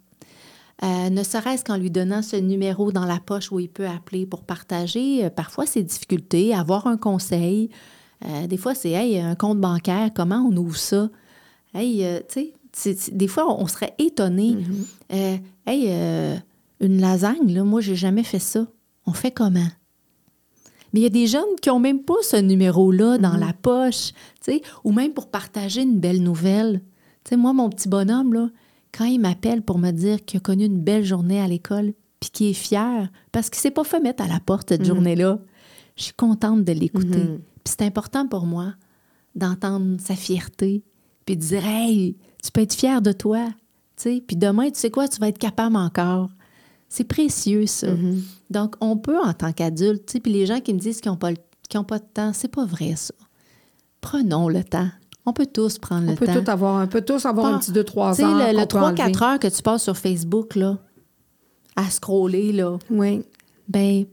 Euh, 0.82 1.10
ne 1.10 1.22
serait-ce 1.22 1.62
qu'en 1.62 1.76
lui 1.76 1.90
donnant 1.90 2.22
ce 2.22 2.36
numéro 2.36 2.92
dans 2.92 3.04
la 3.04 3.20
poche 3.20 3.52
où 3.52 3.60
il 3.60 3.68
peut 3.68 3.86
appeler 3.86 4.26
pour 4.26 4.42
partager 4.42 5.24
euh, 5.26 5.30
parfois 5.30 5.66
ses 5.66 5.82
difficultés, 5.82 6.54
avoir 6.54 6.86
un 6.86 6.96
conseil. 6.96 7.70
Des 8.48 8.56
fois, 8.56 8.74
c'est 8.74 8.92
Hey, 8.92 9.18
un 9.20 9.34
compte 9.34 9.60
bancaire, 9.60 10.08
comment 10.14 10.48
on 10.50 10.56
ouvre 10.56 10.78
ça? 10.78 11.10
Hey, 11.74 12.02
tu 12.32 12.52
sais, 12.72 12.96
des 13.12 13.28
fois, 13.28 13.54
on 13.60 13.66
serait 13.66 13.92
étonné. 13.98 14.56
Euh, 15.12 15.36
hey, 15.66 16.38
une 16.80 17.00
lasagne, 17.02 17.52
là, 17.52 17.64
moi, 17.64 17.82
j'ai 17.82 17.96
jamais 17.96 18.22
fait 18.22 18.38
ça. 18.38 18.66
On 19.06 19.12
fait 19.12 19.30
comment? 19.30 19.68
Mais 20.94 21.00
il 21.00 21.02
y 21.02 21.06
a 21.06 21.10
des 21.10 21.26
jeunes 21.26 21.42
qui 21.60 21.70
ont 21.70 21.80
même 21.80 22.04
pas 22.04 22.22
ce 22.22 22.36
numéro-là 22.36 23.18
dans 23.18 23.36
la 23.36 23.52
poche, 23.52 24.12
ou 24.84 24.92
même 24.92 25.12
pour 25.12 25.28
partager 25.28 25.82
une 25.82 25.98
belle 25.98 26.22
nouvelle. 26.22 26.82
Moi, 27.32 27.52
mon 27.52 27.68
petit 27.68 27.88
bonhomme, 27.88 28.32
là, 28.32 28.48
quand 28.92 29.04
il 29.04 29.18
m'appelle 29.18 29.62
pour 29.62 29.78
me 29.78 29.90
dire 29.90 30.24
qu'il 30.24 30.36
a 30.38 30.40
connu 30.40 30.66
une 30.66 30.80
belle 30.80 31.04
journée 31.04 31.40
à 31.40 31.48
l'école, 31.48 31.94
puis 32.20 32.30
qu'il 32.30 32.46
est 32.46 32.52
fier, 32.52 33.10
parce 33.32 33.50
qu'il 33.50 33.58
s'est 33.58 33.72
pas 33.72 33.82
fait 33.82 33.98
mettre 33.98 34.22
à 34.22 34.28
la 34.28 34.38
porte 34.38 34.68
cette 34.68 34.84
journée-là, 34.84 35.40
je 35.96 36.04
suis 36.04 36.12
contente 36.12 36.62
de 36.62 36.72
l'écouter. 36.72 37.24
Mhm. 37.24 37.40
Puis 37.64 37.74
c'est 37.76 37.82
important 37.82 38.28
pour 38.28 38.46
moi 38.46 38.74
d'entendre 39.34 39.96
sa 40.00 40.14
fierté, 40.14 40.84
puis 41.26 41.36
de 41.36 41.40
dire, 41.40 41.66
hey, 41.66 42.16
tu 42.40 42.52
peux 42.52 42.60
être 42.60 42.72
fier 42.72 43.02
de 43.02 43.10
toi, 43.10 43.48
puis 43.96 44.36
demain, 44.36 44.70
tu 44.70 44.78
sais 44.78 44.92
quoi, 44.92 45.08
tu 45.08 45.18
vas 45.18 45.26
être 45.26 45.38
capable 45.38 45.74
encore. 45.74 46.28
C'est 46.96 47.02
précieux, 47.04 47.66
ça. 47.66 47.90
Mhm. 47.90 48.22
Donc, 48.50 48.76
on 48.80 48.96
peut, 48.96 49.18
en 49.20 49.32
tant 49.32 49.52
qu'adulte, 49.52 50.16
puis 50.22 50.32
les 50.32 50.46
gens 50.46 50.60
qui 50.60 50.72
me 50.72 50.78
disent 50.78 51.00
qu'ils 51.00 51.10
n'ont 51.10 51.16
pas, 51.16 51.32
le- 51.32 51.36
qu'ils 51.68 51.80
ont 51.80 51.84
pas 51.84 51.98
de 51.98 52.04
temps, 52.04 52.32
c'est 52.32 52.46
pas 52.46 52.64
vrai, 52.64 52.94
ça. 52.94 53.14
Prenons 54.00 54.48
le 54.48 54.62
temps. 54.62 54.88
On 55.26 55.32
peut 55.32 55.46
tous 55.46 55.78
prendre 55.78 56.06
On 56.06 56.10
le 56.10 56.16
peut, 56.16 56.26
temps. 56.26 56.40
tout 56.44 56.48
avoir, 56.50 56.84
on 56.84 56.86
peut 56.86 57.00
tous 57.00 57.26
avoir 57.26 57.46
un 57.52 57.58
petit 57.58 57.72
2-3 57.72 58.10
Tu 58.14 58.16
sais, 58.18 58.22
heures. 58.24 58.36
le, 58.52 58.52
le 58.52 58.66
qu'on 58.66 58.66
peut 58.66 58.76
3-4 58.94 59.02
enlever. 59.08 59.24
heures 59.24 59.38
que 59.40 59.48
tu 59.48 59.62
passes 59.62 59.82
sur 59.82 59.96
Facebook, 59.96 60.54
là, 60.54 60.78
à 61.74 61.90
scroller, 61.90 62.52
là, 62.52 62.78
Oui. 62.90 63.22
ben, 63.66 64.04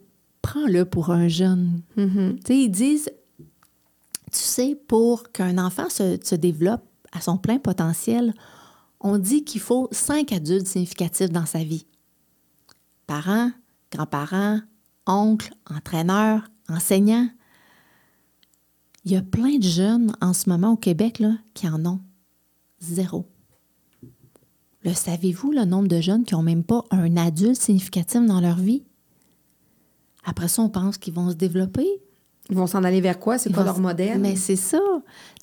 prends-le 0.42 0.84
pour 0.86 1.12
un 1.12 1.28
jeune. 1.28 1.82
Mhm. 1.98 2.38
Tu 2.38 2.42
sais, 2.48 2.58
ils 2.58 2.70
disent, 2.70 3.10
tu 4.32 4.40
sais, 4.40 4.76
pour 4.88 5.32
qu'un 5.32 5.60
enfant 5.60 5.88
se, 5.90 6.18
se 6.24 6.34
développe 6.36 6.82
à 7.12 7.22
son 7.22 7.38
plein 7.38 7.60
potentiel, 7.60 8.34
on 9.02 9.20
dit 9.20 9.44
qu'il 9.44 9.62
faut 9.62 9.88
cinq 9.92 10.32
adultes 10.32 10.66
significatifs 10.68 11.30
dans 11.30 11.46
sa 11.46 11.60
vie. 11.64 11.86
Parents, 13.12 13.52
grands-parents, 13.92 14.62
oncles, 15.06 15.54
entraîneurs, 15.70 16.48
enseignants. 16.70 17.28
Il 19.04 19.12
y 19.12 19.18
a 19.18 19.22
plein 19.22 19.58
de 19.58 19.64
jeunes 19.64 20.14
en 20.22 20.32
ce 20.32 20.50
moment 20.50 20.72
au 20.72 20.78
Québec 20.78 21.20
là, 21.20 21.34
qui 21.54 21.68
en 21.68 21.86
ont 21.86 22.00
zéro. 22.80 23.28
Le 24.86 24.94
savez-vous, 24.94 25.52
le 25.52 25.66
nombre 25.66 25.90
de 25.90 26.00
jeunes 26.00 26.24
qui 26.24 26.36
n'ont 26.36 26.42
même 26.42 26.64
pas 26.64 26.86
un 26.90 27.18
adulte 27.18 27.60
significatif 27.60 28.26
dans 28.26 28.40
leur 28.40 28.56
vie? 28.56 28.84
Après 30.24 30.48
ça, 30.48 30.62
on 30.62 30.70
pense 30.70 30.98
qu'ils 30.98 31.14
vont 31.14 31.32
se 31.32 31.36
développer. 31.36 31.88
Ils 32.50 32.56
vont 32.56 32.66
s'en 32.66 32.86
aller 32.86 33.02
vers 33.02 33.20
quoi? 33.20 33.38
C'est 33.38 33.52
vont 33.52 33.66
leur 33.66 33.80
modèle? 33.82 34.20
Mais 34.22 34.38
c'est 34.38 34.56
ça. 34.56 34.80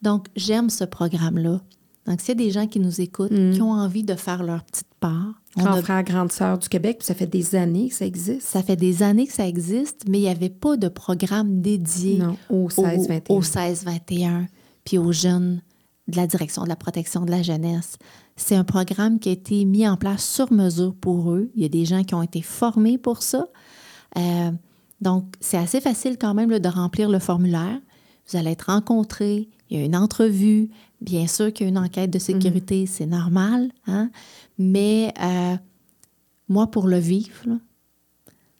Donc, 0.00 0.28
j'aime 0.36 0.70
ce 0.70 0.84
programme-là. 0.84 1.60
Donc, 2.06 2.22
s'il 2.22 2.30
y 2.30 2.32
a 2.32 2.46
des 2.46 2.50
gens 2.50 2.66
qui 2.66 2.80
nous 2.80 3.02
écoutent, 3.02 3.30
Mm. 3.30 3.52
qui 3.52 3.60
ont 3.60 3.72
envie 3.72 4.04
de 4.04 4.14
faire 4.14 4.42
leur 4.42 4.64
petite 4.64 4.87
part, 4.98 5.40
on 5.56 5.62
Grand 5.62 5.72
a- 5.74 5.82
frère, 5.82 6.02
grande 6.04 6.32
sœur 6.32 6.58
du 6.58 6.68
Québec, 6.68 6.98
puis 6.98 7.06
ça 7.06 7.14
fait 7.14 7.26
des 7.26 7.54
années 7.54 7.88
que 7.88 7.94
ça 7.94 8.06
existe. 8.06 8.42
ça 8.42 8.62
fait 8.62 8.76
des 8.76 9.02
années 9.02 9.26
que 9.26 9.32
ça 9.32 9.46
existe, 9.46 10.04
mais 10.08 10.18
il 10.18 10.22
n'y 10.22 10.28
avait 10.28 10.48
pas 10.50 10.76
de 10.76 10.88
programme 10.88 11.60
dédié 11.60 12.18
Non, 12.18 12.36
au 12.50 12.68
16-21. 12.68 13.22
au 13.28 13.42
16-21, 13.42 14.46
puis 14.84 14.98
aux 14.98 15.12
jeunes 15.12 15.62
de 16.08 16.16
la 16.16 16.26
direction 16.26 16.64
de 16.64 16.68
la 16.68 16.76
protection 16.76 17.24
de 17.24 17.30
la 17.30 17.42
jeunesse. 17.42 17.96
C'est 18.36 18.54
un 18.56 18.64
programme 18.64 19.18
qui 19.18 19.28
a 19.28 19.32
été 19.32 19.64
mis 19.64 19.86
en 19.86 19.96
place 19.96 20.24
sur 20.24 20.50
mesure 20.52 20.94
pour 20.94 21.32
eux. 21.32 21.50
Il 21.54 21.62
y 21.62 21.66
a 21.66 21.68
des 21.68 21.84
gens 21.84 22.02
qui 22.04 22.14
ont 22.14 22.22
été 22.22 22.40
formés 22.40 22.96
pour 22.96 23.22
ça. 23.22 23.48
Euh, 24.16 24.50
donc, 25.00 25.34
c'est 25.40 25.58
assez 25.58 25.80
facile 25.80 26.16
quand 26.18 26.34
même 26.34 26.50
là, 26.50 26.58
de 26.60 26.68
remplir 26.68 27.08
le 27.10 27.18
formulaire. 27.18 27.78
Vous 28.30 28.36
allez 28.38 28.50
être 28.52 28.70
rencontrés, 28.70 29.48
il 29.70 29.78
y 29.78 29.82
a 29.82 29.84
une 29.84 29.96
entrevue. 29.96 30.70
Bien 31.00 31.26
sûr 31.26 31.52
qu'il 31.52 31.64
y 31.64 31.68
a 31.68 31.70
une 31.70 31.78
enquête 31.78 32.10
de 32.10 32.18
sécurité, 32.18 32.86
c'est 32.86 33.06
normal. 33.06 33.70
hein. 33.86 34.10
Mais 34.58 35.12
euh, 35.22 35.56
moi, 36.48 36.66
pour 36.70 36.88
le 36.88 36.98
vivre, 36.98 37.58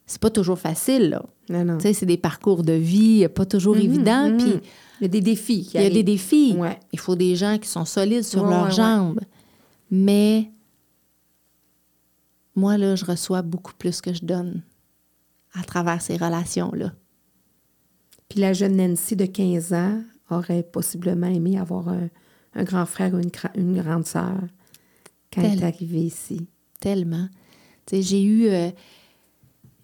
c'est 0.06 0.20
pas 0.20 0.30
toujours 0.30 0.58
facile. 0.58 1.20
C'est 1.80 2.06
des 2.06 2.16
parcours 2.16 2.62
de 2.62 2.72
vie 2.74 3.26
pas 3.28 3.46
toujours 3.46 3.74
Mhm, 3.76 3.82
évidents. 3.82 4.30
mhm. 4.30 4.36
Puis 4.38 4.60
Il 5.00 5.02
y 5.02 5.06
a 5.06 5.08
des 5.08 5.20
défis. 5.20 5.62
qui 5.64 5.76
il 5.78 5.82
y 5.82 5.86
a 5.86 5.90
des 5.90 6.02
défis. 6.02 6.54
Ouais. 6.56 6.78
Il 6.92 6.98
faut 6.98 7.16
des 7.16 7.36
gens 7.36 7.58
qui 7.58 7.68
sont 7.68 7.84
solides 7.84 8.24
sur 8.24 8.42
Ouais, 8.44 8.50
leurs 8.50 8.64
ouais, 8.66 8.72
jambes. 8.72 9.20
Mais 9.90 10.50
moi, 12.54 12.76
là, 12.76 12.96
je 12.96 13.04
reçois 13.04 13.42
beaucoup 13.42 13.72
plus 13.78 14.00
que 14.00 14.12
je 14.12 14.24
donne 14.24 14.62
à 15.54 15.62
travers 15.62 16.02
ces 16.02 16.16
relations-là. 16.16 16.92
Puis 18.28 18.40
la 18.40 18.52
jeune 18.52 18.76
Nancy 18.76 19.16
de 19.16 19.24
15 19.26 19.72
ans 19.72 20.02
aurait 20.30 20.62
possiblement 20.62 21.28
aimé 21.28 21.58
avoir 21.58 21.88
un, 21.88 22.08
un 22.54 22.64
grand 22.64 22.84
frère 22.84 23.14
ou 23.14 23.20
une 23.56 23.80
grande 23.80 24.06
sœur 24.06 24.38
quand 25.32 25.42
elle 25.42 25.60
est 25.60 25.64
arrivée 25.66 26.00
ici. 26.02 26.46
Tellement. 26.80 27.28
J'ai 27.92 28.22
eu, 28.22 28.46
euh, 28.48 28.70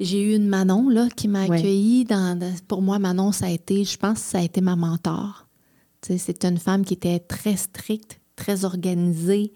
j'ai 0.01 0.23
eu 0.23 0.37
une 0.37 0.47
Manon 0.49 0.89
là, 0.89 1.09
qui 1.15 1.29
m'a 1.29 1.47
Ouais. 1.47 1.59
accueillie. 1.59 2.05
Dans, 2.05 2.39
dans- 2.39 2.55
pour 2.69 2.83
moi, 2.83 2.99
Manon, 2.99 3.33
ça 3.33 3.47
a 3.47 3.51
été, 3.51 3.85
je 3.85 3.97
pense 3.97 4.21
que 4.21 4.25
ça 4.27 4.39
a 4.39 4.43
été 4.43 4.61
ma 4.61 4.77
mentor. 4.77 5.47
C'est 6.03 6.45
une 6.45 6.59
femme 6.59 6.85
qui 6.85 6.95
était 6.95 7.19
très 7.19 7.57
stricte, 7.57 8.21
très 8.37 8.65
organisée, 8.67 9.53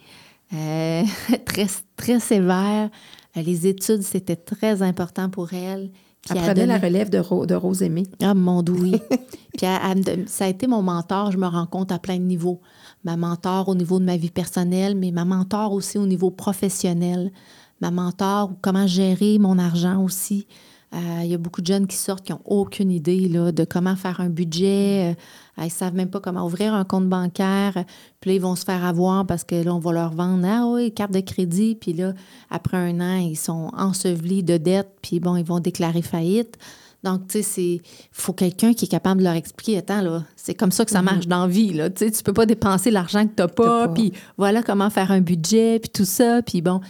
euh, 0.54 1.02
très, 1.44 1.66
très 1.96 2.20
sévère. 2.20 2.88
Euh, 3.36 3.42
Les 3.42 3.66
études, 3.66 4.02
c'était 4.02 4.36
très 4.36 4.80
important 4.82 5.28
pour 5.28 5.52
elle. 5.52 5.90
Puis 6.22 6.36
Elle 6.36 6.38
elle 6.38 6.44
prenait 6.54 6.66
la 6.66 6.78
relève 6.78 7.10
de, 7.10 7.18
Ro- 7.18 7.46
de 7.46 7.54
Rose 7.54 7.82
Aimée. 7.82 8.06
ah, 8.22 8.34
mon 8.34 8.62
oui. 8.68 8.92
Puis 9.56 9.66
elle- 9.66 10.02
elle 10.06 10.28
ça 10.28 10.44
a 10.44 10.48
été 10.48 10.66
mon 10.66 10.82
mentor, 10.82 11.30
je 11.32 11.38
me 11.38 11.46
rends 11.46 11.66
compte 11.66 11.90
à 11.92 11.98
plein 11.98 12.16
de 12.18 12.22
niveaux. 12.24 12.60
Ma 13.04 13.16
mentor 13.16 13.68
au 13.68 13.74
niveau 13.74 13.98
de 13.98 14.04
ma 14.04 14.16
vie 14.16 14.30
personnelle, 14.30 14.94
mais 14.96 15.10
ma 15.10 15.24
mentor 15.24 15.72
aussi 15.72 15.98
au 15.98 16.06
niveau 16.06 16.30
professionnel. 16.30 17.32
Ma 17.80 17.90
mentor, 17.90 18.52
comment 18.60 18.86
gérer 18.86 19.38
mon 19.38 19.58
argent 19.58 20.02
aussi. 20.02 20.46
Euh, 20.94 21.20
Il 21.22 21.30
y 21.30 21.34
a 21.34 21.38
beaucoup 21.38 21.60
de 21.60 21.66
jeunes 21.66 21.86
qui 21.86 21.96
sortent 21.96 22.24
qui 22.24 22.32
n'ont 22.32 22.40
aucune 22.44 22.90
idée 22.90 23.28
là, 23.28 23.52
de 23.52 23.64
comment 23.64 23.94
faire 23.96 24.20
un 24.20 24.30
budget. 24.30 25.16
Ils 25.60 25.66
ne 25.66 25.70
savent 25.70 25.94
même 25.94 26.10
pas 26.10 26.20
comment 26.20 26.44
ouvrir 26.46 26.74
un 26.74 26.84
compte 26.84 27.08
bancaire. 27.08 27.84
Puis 28.20 28.30
là, 28.30 28.36
ils 28.36 28.40
vont 28.40 28.56
se 28.56 28.64
faire 28.64 28.84
avoir 28.84 29.26
parce 29.26 29.44
que 29.44 29.56
là, 29.56 29.74
on 29.74 29.78
va 29.78 29.92
leur 29.92 30.12
vendre 30.12 30.46
Ah 30.46 30.66
oui, 30.66 30.92
carte 30.92 31.12
de 31.12 31.20
crédit. 31.20 31.74
Puis 31.74 31.92
là, 31.92 32.12
après 32.50 32.76
un 32.76 33.00
an, 33.00 33.16
ils 33.16 33.36
sont 33.36 33.70
ensevelis 33.76 34.42
de 34.42 34.56
dettes. 34.56 34.98
Puis 35.02 35.20
bon, 35.20 35.36
ils 35.36 35.44
vont 35.44 35.60
déclarer 35.60 36.02
faillite. 36.02 36.58
Donc, 37.04 37.28
tu 37.28 37.38
sais, 37.38 37.42
c'est 37.42 37.80
faut 38.10 38.32
quelqu'un 38.32 38.72
qui 38.72 38.86
est 38.86 38.88
capable 38.88 39.20
de 39.20 39.24
leur 39.24 39.34
expliquer, 39.34 39.78
attends, 39.78 40.00
là, 40.00 40.24
c'est 40.34 40.54
comme 40.54 40.72
ça 40.72 40.84
que 40.84 40.90
ça 40.90 41.00
marche 41.00 41.28
dans 41.28 41.42
la 41.42 41.46
vie, 41.46 41.72
là. 41.72 41.90
Tu 41.90 42.06
sais, 42.06 42.10
tu 42.10 42.22
peux 42.24 42.32
pas 42.32 42.44
dépenser 42.44 42.90
l'argent 42.90 43.22
que 43.22 43.34
tu 43.36 43.42
n'as 43.42 43.48
pas, 43.48 43.86
puis 43.88 44.12
voilà 44.36 44.64
comment 44.64 44.90
faire 44.90 45.12
un 45.12 45.20
budget, 45.20 45.78
puis 45.78 45.90
tout 45.90 46.04
ça, 46.04 46.42
puis 46.42 46.60
bon, 46.60 46.80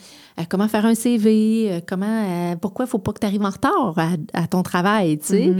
euh, 0.41 0.45
comment 0.49 0.67
faire 0.67 0.87
un 0.87 0.95
CV, 0.95 1.69
euh, 1.71 1.81
comment, 1.87 2.07
euh, 2.07 2.57
pourquoi 2.57 2.87
il 2.87 2.89
faut 2.89 2.99
pas 2.99 3.13
que 3.13 3.21
tu 3.21 3.27
arrives 3.27 3.45
en 3.45 3.51
retard 3.51 3.95
à, 3.99 4.13
à 4.33 4.47
ton 4.47 4.63
travail, 4.63 5.19
tu 5.19 5.27
sais? 5.27 5.57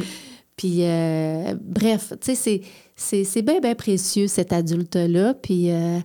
Puis, 0.59 0.83
euh, 0.85 1.55
bref, 1.63 2.13
tu 2.21 2.35
sais, 2.35 2.63
c'est- 2.97 3.43
bien, 3.43 3.61
bien 3.61 3.75
précieux, 3.75 4.27
cet 4.27 4.53
adulte-là, 4.53 5.33
puis 5.35 5.71
euh, 5.71 5.99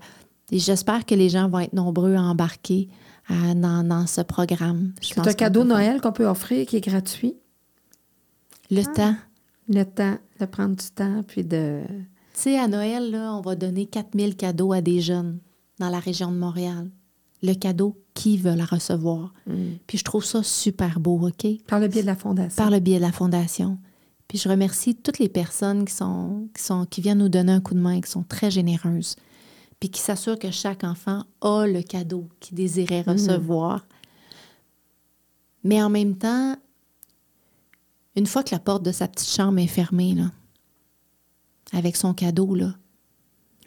j'espère 0.52 1.06
que 1.06 1.16
les 1.16 1.28
gens 1.28 1.50
vont 1.50 1.60
être 1.60 1.74
nombreux 1.74 2.16
à 2.16 2.22
embarquer 2.22 2.88
euh, 3.32 3.54
dans, 3.56 3.84
dans 3.86 4.06
ce 4.08 4.22
programme. 4.22 4.94
C'est 5.02 5.20
un 5.20 5.34
cadeau 5.34 5.64
Noël 5.66 6.00
qu'on 6.02 6.12
peut 6.12 6.28
offrir 6.28 6.66
qui 6.68 6.78
est 6.78 6.82
gratuit. 6.88 7.36
Le 8.72 8.84
temps. 8.84 9.16
Le 9.70 9.84
temps, 9.86 10.18
de 10.40 10.46
prendre 10.46 10.76
du 10.76 10.86
temps, 10.94 11.24
puis 11.28 11.44
de... 11.44 11.82
Tu 12.36 12.42
sais, 12.42 12.60
à 12.60 12.68
Noël, 12.68 13.12
là, 13.12 13.34
on 13.36 13.42
va 13.42 13.56
donner 13.56 13.86
4000 13.86 14.36
cadeaux 14.36 14.74
à 14.74 14.82
des 14.82 15.02
jeunes 15.02 15.40
dans 15.80 15.90
la 15.90 16.00
région 16.00 16.32
de 16.32 16.38
Montréal. 16.38 16.90
Le 17.42 17.54
cadeau, 17.54 17.98
qui 18.14 18.38
veut 18.38 18.56
la 18.56 18.66
recevoir? 18.66 19.34
Puis 19.88 19.98
je 19.98 20.04
trouve 20.04 20.24
ça 20.26 20.44
super 20.44 21.00
beau, 21.00 21.28
OK? 21.28 21.48
Par 21.68 21.80
le 21.80 21.88
biais 21.88 22.02
de 22.02 22.08
la 22.08 22.16
Fondation. 22.16 22.56
Par 22.56 22.70
le 22.72 22.80
biais 22.80 22.98
de 22.98 23.02
la 23.02 23.12
Fondation. 23.12 23.78
Puis 24.34 24.40
je 24.40 24.50
remercie 24.50 24.96
toutes 24.96 25.20
les 25.20 25.30
personnes 25.30 25.86
qui, 25.86 25.94
sont, 25.94 26.50
qui, 26.56 26.64
sont, 26.64 26.88
qui 26.88 27.02
viennent 27.02 27.20
nous 27.20 27.30
donner 27.30 27.52
un 27.52 27.62
coup 27.62 27.76
de 27.76 27.80
main, 27.80 28.02
qui 28.02 28.10
sont 28.10 28.24
très 28.24 28.50
généreuses, 28.50 29.16
puis 29.80 29.92
qui 29.92 30.02
s'assurent 30.02 30.40
que 30.40 30.50
chaque 30.50 30.84
enfant 30.84 31.26
a 31.42 31.68
le 31.68 31.84
cadeau 31.84 32.28
qu'il 32.40 32.56
désirait 32.56 33.04
recevoir. 33.04 33.86
Mais 35.64 35.84
en 35.84 35.92
même 35.92 36.18
temps, 36.18 36.56
une 38.16 38.26
fois 38.26 38.42
que 38.42 38.56
la 38.56 38.60
porte 38.60 38.82
de 38.82 38.92
sa 38.92 39.08
petite 39.08 39.30
chambre 39.30 39.60
est 39.60 39.68
fermée, 39.68 40.16
là, 40.16 40.32
avec 41.72 41.96
son 41.96 42.16
cadeau, 42.16 42.56
là, 42.56 42.74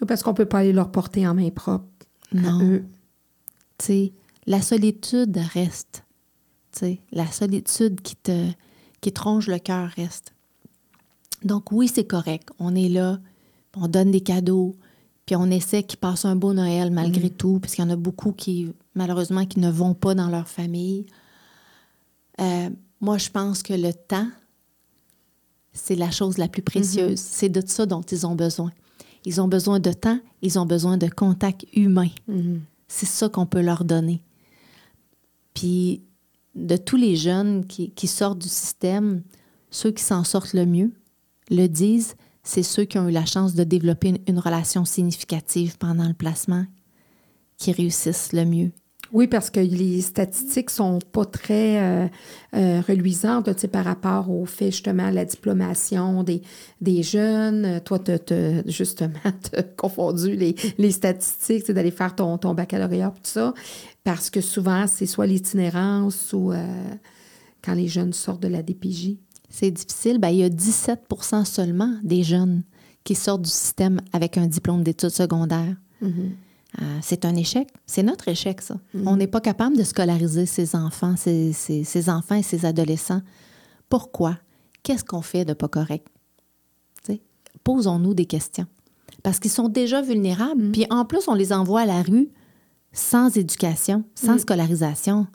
Ou 0.03 0.07
Parce 0.07 0.25
qu'on 0.25 0.35
peut 0.35 0.47
pas 0.47 0.59
aller 0.59 0.73
leur 0.73 0.91
porter 0.91 1.29
en 1.29 1.35
main 1.35 1.51
propre. 1.51 1.87
non. 2.33 2.81
Tu 3.79 3.85
sais, 3.85 4.13
la 4.47 4.61
solitude 4.61 5.39
reste. 5.55 6.05
Tu 6.73 6.79
sais, 6.81 7.01
la 7.13 7.31
solitude 7.31 8.01
qui 8.01 8.17
te, 8.17 8.51
qui 9.01 9.13
te 9.13 9.23
ronge 9.23 9.47
le 9.47 9.61
cœur 9.61 9.91
reste. 9.91 10.33
Donc 11.47 11.71
oui, 11.71 11.89
c'est 11.89 12.07
correct. 12.07 12.49
On 12.59 12.75
est 12.75 12.89
là, 12.89 13.21
on 13.77 13.87
donne 13.89 14.11
des 14.11 14.21
cadeaux, 14.21 14.75
puis 15.27 15.37
on 15.37 15.49
essaie 15.51 15.85
qu'ils 15.85 15.99
passent 15.99 16.25
un 16.25 16.37
beau 16.37 16.53
Noël 16.53 16.91
malgré 16.91 17.31
tout, 17.31 17.61
parce 17.61 17.75
qu'il 17.75 17.85
y 17.85 17.87
en 17.87 17.91
a 17.91 17.97
beaucoup 17.97 18.33
qui, 18.33 18.73
malheureusement, 18.95 19.47
qui 19.47 19.61
ne 19.61 19.71
vont 19.71 19.95
pas 19.95 20.15
dans 20.15 20.29
leur 20.29 20.49
famille. 20.49 21.07
Euh, 22.41 22.69
moi, 23.01 23.17
je 23.19 23.31
pense 23.31 23.63
que 23.63 23.75
le 23.75 23.93
temps, 23.93 24.29
c'est 25.73 25.95
la 25.95 26.11
chose 26.11 26.37
la 26.37 26.49
plus 26.49 26.63
précieuse. 26.63 27.19
C'est 27.19 27.49
de 27.49 27.63
ça 27.65 27.87
dont 27.87 28.03
ils 28.03 28.27
ont 28.27 28.35
besoin. 28.35 28.73
Ils 29.25 29.41
ont 29.41 29.49
besoin 29.49 29.79
de 29.79 29.93
temps, 29.93 30.19
ils 30.43 30.59
ont 30.59 30.67
besoin 30.67 30.97
de 30.97 31.09
contact 31.09 31.65
humain. 31.75 32.09
C'est 32.89 33.07
ça 33.07 33.29
qu'on 33.29 33.47
peut 33.47 33.63
leur 33.63 33.85
donner. 33.85 34.23
Puis, 35.55 36.03
de 36.55 36.77
tous 36.77 36.97
les 36.97 37.17
jeunes 37.17 37.67
qui, 37.67 37.91
qui 37.91 38.07
sortent 38.07 38.39
du 38.39 38.49
système, 38.49 39.23
ceux 39.71 39.91
qui 39.91 40.03
s'en 40.03 40.25
sortent 40.25 40.55
le 40.55 40.67
mieux 40.67 40.93
le 41.51 41.67
disent, 41.67 42.15
c'est 42.43 42.63
ceux 42.63 42.85
qui 42.85 42.99
ont 42.99 43.09
eu 43.09 43.13
la 43.13 43.27
chance 43.27 43.55
de 43.55 43.65
développer 43.65 44.15
une, 44.27 44.39
relation 44.39 44.85
significative 44.85 45.77
pendant 45.79 46.07
le 46.07 46.15
placement 46.15 46.65
qui 47.59 47.73
réussissent 47.73 48.33
le 48.33 48.45
mieux. 48.45 48.71
Oui, 49.13 49.29
parce 49.29 49.51
que 49.51 49.61
les 49.61 50.01
statistiques 50.01 50.71
sont 50.71 50.99
pas 51.13 51.25
très 51.25 51.79
euh, 51.81 52.09
euh, 52.55 52.81
reluisantes 52.87 53.67
par 53.69 53.85
rapport 53.85 54.31
au 54.31 54.45
fait 54.47 54.73
justement 54.73 55.11
la 55.11 55.25
diplomation 55.25 56.25
des, 56.25 57.03
jeunes. 57.03 57.81
Toi, 57.85 58.01
tu 58.01 58.13
as 58.13 58.69
justement 58.69 59.13
t'as 59.51 59.63
confondu 59.63 60.35
les, 60.35 60.57
les 60.79 60.91
statistiques, 60.91 61.71
d'aller 61.71 61.93
faire 61.93 62.15
ton, 62.17 62.37
ton 62.37 62.53
baccalauréat 62.55 63.11
tout 63.11 63.21
ça, 63.31 63.55
parce 64.03 64.29
que 64.29 64.41
souvent, 64.41 64.87
c'est 64.87 65.07
soit 65.07 65.27
l'itinérance 65.27 66.33
ou 66.33 66.53
euh, 66.53 66.65
quand 67.65 67.75
les 67.75 67.89
jeunes 67.89 68.13
sortent 68.13 68.43
de 68.43 68.49
la 68.49 68.63
DPJ. 68.63 69.17
C'est 69.49 69.71
difficile. 69.71 70.19
Ben, 70.19 70.31
il 70.31 70.39
y 70.39 70.45
a 70.45 70.49
17% 70.49 71.45
seulement 71.45 71.95
des 72.03 72.23
jeunes 72.23 72.63
qui 73.05 73.15
sortent 73.15 73.43
du 73.43 73.51
système 73.51 74.01
avec 74.13 74.37
un 74.37 74.47
diplôme 74.47 74.83
d'études 74.83 75.11
secondaires. 75.11 75.77
Euh, 76.83 76.99
c'est 77.01 77.25
un 77.25 77.35
échec. 77.37 77.69
C'est 77.87 78.03
notre 78.03 78.29
échec, 78.29 78.61
ça. 78.61 78.77
On 79.07 79.17
n'est 79.17 79.27
pas 79.27 79.41
capable 79.41 79.77
de 79.77 79.83
scolariser 79.83 80.47
ces 80.47 80.75
enfants, 80.77 81.15
ces, 81.17 82.11
enfants 82.11 82.35
et 82.35 82.43
ces 82.43 82.67
adolescents. 82.67 83.23
Pourquoi? 83.89 84.39
Qu'est-ce 84.83 85.05
qu'on 85.05 85.23
fait 85.23 85.45
de 85.45 85.55
pas 85.55 85.69
correct? 85.69 86.07
Posons-nous 87.65 88.15
des 88.15 88.27
questions. 88.27 88.67
Parce 89.25 89.41
qu'ils 89.41 89.51
sont 89.51 89.69
déjà 89.69 90.01
vulnérables. 90.01 90.71
Puis 90.71 90.87
en 90.89 91.05
plus, 91.05 91.27
on 91.27 91.35
les 91.35 91.53
envoie 91.53 91.81
à 91.81 91.87
la 91.87 92.03
rue 92.03 92.29
sans 92.93 93.37
éducation, 93.37 94.05
sans 94.15 94.39
scolarisation. 94.39 95.27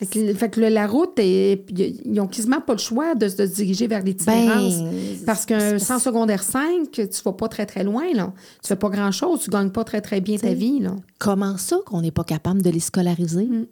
Fait 0.00 0.06
que, 0.06 0.32
fait 0.34 0.48
que 0.48 0.60
le- 0.60 0.70
la 0.70 0.86
route, 0.86 1.12
est- 1.18 1.62
ils 1.76 2.10
n'ont 2.12 2.26
quasiment 2.26 2.62
pas 2.62 2.72
le 2.72 2.78
choix 2.78 3.14
de, 3.14 3.28
se 3.28 3.42
diriger 3.42 3.86
vers 3.86 4.02
l'itinérance. 4.02 4.78
Ben, 4.80 4.90
parce 5.26 5.44
qu'un 5.44 5.78
sans 5.78 5.98
secondaire 5.98 6.42
5, 6.42 6.90
tu 6.90 7.06
vas 7.22 7.34
pas 7.34 7.48
très, 7.48 7.66
très 7.66 7.84
loin. 7.84 8.04
Là. 8.14 8.32
Tu 8.62 8.68
fais 8.68 8.76
pas 8.76 8.88
grand-chose. 8.88 9.40
Tu 9.40 9.50
gagnes 9.50 9.68
pas 9.68 9.84
très, 9.84 10.00
très 10.00 10.22
bien 10.22 10.38
ta 10.38 10.54
vie. 10.54 10.80
Là. 10.80 10.96
Comment 11.18 11.58
ça 11.58 11.76
qu'on 11.84 12.00
n'est 12.00 12.10
pas 12.12 12.24
capable 12.24 12.62
de 12.62 12.70
les 12.70 12.80
scolariser? 12.80 13.44
Mm. 13.44 13.66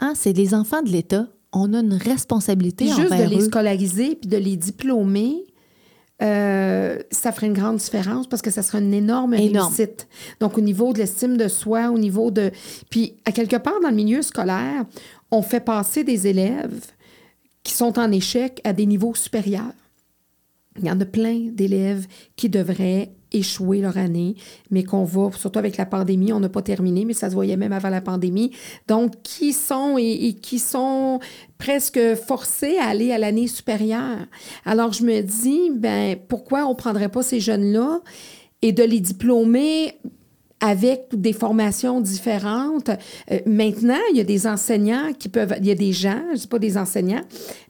Hein, 0.00 0.12
c'est 0.16 0.32
les 0.32 0.54
enfants 0.54 0.82
de 0.82 0.88
l'État. 0.90 1.28
On 1.52 1.72
a 1.72 1.78
une 1.78 1.94
responsabilité 1.94 2.86
juste 2.88 3.12
de 3.12 3.30
les 3.30 3.36
eux. 3.36 3.44
scolariser 3.46 4.16
puis 4.16 4.28
de 4.28 4.36
les 4.36 4.56
diplômer, 4.56 5.44
euh, 6.22 6.98
ça 7.10 7.32
ferait 7.32 7.46
une 7.48 7.52
grande 7.54 7.76
différence 7.76 8.26
parce 8.28 8.42
que 8.42 8.50
ça 8.50 8.62
serait 8.62 8.78
une 8.80 8.94
énorme 8.94 9.34
Énorme. 9.34 9.68
réussite. 9.72 10.08
Donc, 10.40 10.58
au 10.58 10.60
niveau 10.60 10.92
de 10.92 10.98
l'estime 10.98 11.36
de 11.36 11.48
soi, 11.48 11.90
au 11.90 11.98
niveau 11.98 12.30
de... 12.30 12.50
Puis, 12.90 13.14
à 13.24 13.32
quelque 13.32 13.56
part, 13.56 13.74
dans 13.82 13.90
le 13.90 13.94
milieu 13.96 14.22
scolaire, 14.22 14.84
on 15.34 15.42
fait 15.42 15.60
passer 15.60 16.04
des 16.04 16.26
élèves 16.26 16.86
qui 17.62 17.72
sont 17.72 17.98
en 17.98 18.12
échec 18.12 18.60
à 18.64 18.72
des 18.72 18.86
niveaux 18.86 19.14
supérieurs. 19.14 19.72
Il 20.78 20.84
y 20.84 20.90
en 20.90 21.00
a 21.00 21.04
plein 21.04 21.50
d'élèves 21.52 22.06
qui 22.36 22.48
devraient 22.48 23.12
échouer 23.32 23.80
leur 23.80 23.96
année, 23.96 24.36
mais 24.70 24.84
qu'on 24.84 25.04
va, 25.04 25.30
surtout 25.32 25.58
avec 25.58 25.76
la 25.76 25.86
pandémie, 25.86 26.32
on 26.32 26.40
n'a 26.40 26.48
pas 26.48 26.62
terminé, 26.62 27.04
mais 27.04 27.14
ça 27.14 27.30
se 27.30 27.34
voyait 27.34 27.56
même 27.56 27.72
avant 27.72 27.90
la 27.90 28.00
pandémie. 28.00 28.52
Donc, 28.88 29.22
qui 29.22 29.52
sont 29.52 29.96
et, 29.98 30.34
qui 30.34 30.58
sont 30.58 31.20
presque 31.58 32.14
forcés 32.14 32.76
à 32.78 32.86
aller 32.86 33.12
à 33.12 33.18
l'année 33.18 33.48
supérieure? 33.48 34.26
Alors, 34.64 34.92
je 34.92 35.04
me 35.04 35.20
dis, 35.20 35.70
ben, 35.74 36.16
pourquoi 36.28 36.66
on 36.66 36.74
prendrait 36.74 37.08
pas 37.08 37.22
ces 37.22 37.40
jeunes-là 37.40 38.00
et 38.62 38.72
de 38.72 38.82
les 38.82 39.00
diplômer 39.00 39.94
avec 40.64 41.08
des 41.12 41.34
formations 41.34 42.00
différentes. 42.00 42.88
Euh, 43.30 43.38
maintenant, 43.44 44.00
il 44.12 44.16
y 44.16 44.20
a 44.20 44.24
des 44.24 44.46
enseignants 44.46 45.12
qui 45.18 45.28
peuvent... 45.28 45.54
Il 45.60 45.66
y 45.66 45.70
a 45.70 45.74
des 45.74 45.92
gens, 45.92 46.22
je 46.28 46.32
ne 46.32 46.38
dis 46.38 46.46
pas 46.46 46.58
des 46.58 46.78
enseignants, 46.78 47.20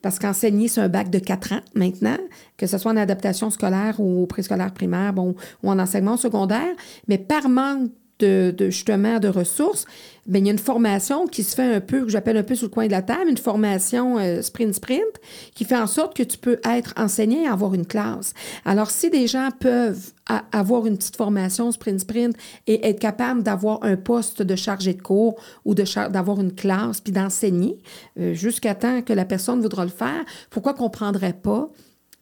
parce 0.00 0.20
qu'enseigner, 0.20 0.68
c'est 0.68 0.80
un 0.80 0.88
bac 0.88 1.10
de 1.10 1.18
quatre 1.18 1.54
ans 1.54 1.60
maintenant, 1.74 2.16
que 2.56 2.68
ce 2.68 2.78
soit 2.78 2.92
en 2.92 2.96
adaptation 2.96 3.50
scolaire 3.50 3.98
ou 3.98 4.26
préscolaire 4.26 4.72
primaire 4.72 5.12
bon, 5.12 5.34
ou 5.64 5.70
en 5.70 5.78
enseignement 5.80 6.16
secondaire. 6.16 6.72
Mais 7.08 7.18
par 7.18 7.48
manque 7.48 7.90
de, 8.20 8.54
justement 8.70 9.18
de 9.18 9.26
ressources, 9.26 9.86
bien, 10.26 10.40
il 10.40 10.46
y 10.46 10.48
a 10.48 10.52
une 10.52 10.58
formation 10.58 11.26
qui 11.26 11.42
se 11.42 11.54
fait 11.54 11.74
un 11.74 11.80
peu, 11.80 12.04
que 12.04 12.08
j'appelle 12.10 12.36
un 12.36 12.42
peu 12.42 12.54
sous 12.54 12.66
le 12.66 12.70
coin 12.70 12.86
de 12.86 12.92
la 12.92 13.02
table, 13.02 13.28
une 13.28 13.36
formation 13.36 14.18
euh, 14.18 14.42
sprint-sprint, 14.42 15.20
qui 15.54 15.64
fait 15.64 15.76
en 15.76 15.86
sorte 15.86 16.16
que 16.16 16.22
tu 16.22 16.38
peux 16.38 16.60
être 16.64 16.94
enseignant 16.96 17.42
et 17.44 17.46
avoir 17.46 17.74
une 17.74 17.86
classe. 17.86 18.34
Alors, 18.64 18.90
si 18.90 19.10
des 19.10 19.26
gens 19.26 19.48
peuvent 19.58 20.12
avoir 20.52 20.86
une 20.86 20.96
petite 20.96 21.16
formation 21.16 21.70
sprint-sprint 21.70 22.34
et 22.66 22.88
être 22.88 22.98
capable 22.98 23.42
d'avoir 23.42 23.82
un 23.82 23.96
poste 23.96 24.40
de 24.40 24.56
chargé 24.56 24.94
de 24.94 25.02
cours 25.02 25.36
ou 25.64 25.74
d'avoir 25.74 26.40
une 26.40 26.54
classe, 26.54 27.00
puis 27.00 27.12
d'enseigner 27.12 27.78
euh, 28.18 28.32
jusqu'à 28.32 28.74
temps 28.74 29.02
que 29.02 29.12
la 29.12 29.26
personne 29.26 29.60
voudra 29.60 29.84
le 29.84 29.90
faire, 29.90 30.24
pourquoi 30.48 30.72
qu'on 30.72 30.84
ne 30.84 30.88
prendrait 30.88 31.34
pas 31.34 31.70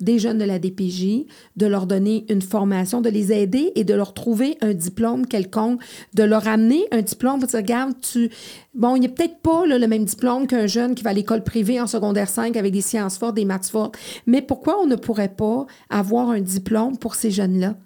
des 0.02 0.18
jeunes 0.18 0.38
de 0.38 0.44
la 0.44 0.58
DPJ, 0.58 1.26
de 1.56 1.66
leur 1.66 1.86
donner 1.86 2.26
une 2.28 2.42
formation, 2.42 3.00
de 3.00 3.08
les 3.08 3.32
aider 3.32 3.72
et 3.76 3.84
de 3.84 3.94
leur 3.94 4.12
trouver 4.12 4.58
un 4.60 4.74
diplôme 4.74 5.26
quelconque, 5.26 5.80
de 6.12 6.24
leur 6.24 6.46
amener 6.48 6.84
un 6.90 7.02
diplôme 7.02 7.38
pour 7.38 7.48
dire, 7.48 7.60
regarde, 7.60 7.94
tu... 8.00 8.30
Bon, 8.74 8.96
il 8.96 9.00
n'y 9.00 9.06
a 9.06 9.10
peut-être 9.10 9.38
pas 9.38 9.64
là, 9.66 9.78
le 9.78 9.86
même 9.86 10.04
diplôme 10.04 10.46
qu'un 10.46 10.66
jeune 10.66 10.94
qui 10.94 11.04
va 11.04 11.10
à 11.10 11.12
l'école 11.12 11.44
privée 11.44 11.80
en 11.80 11.86
secondaire 11.86 12.28
5 12.28 12.56
avec 12.56 12.72
des 12.72 12.80
sciences 12.80 13.16
fortes, 13.16 13.36
des 13.36 13.44
maths 13.44 13.68
fortes, 13.68 13.96
mais 14.26 14.42
pourquoi 14.42 14.80
on 14.82 14.86
ne 14.86 14.96
pourrait 14.96 15.34
pas 15.34 15.66
avoir 15.88 16.30
un 16.30 16.40
diplôme 16.40 16.98
pour 16.98 17.14
ces 17.14 17.30
jeunes-là? 17.30 17.76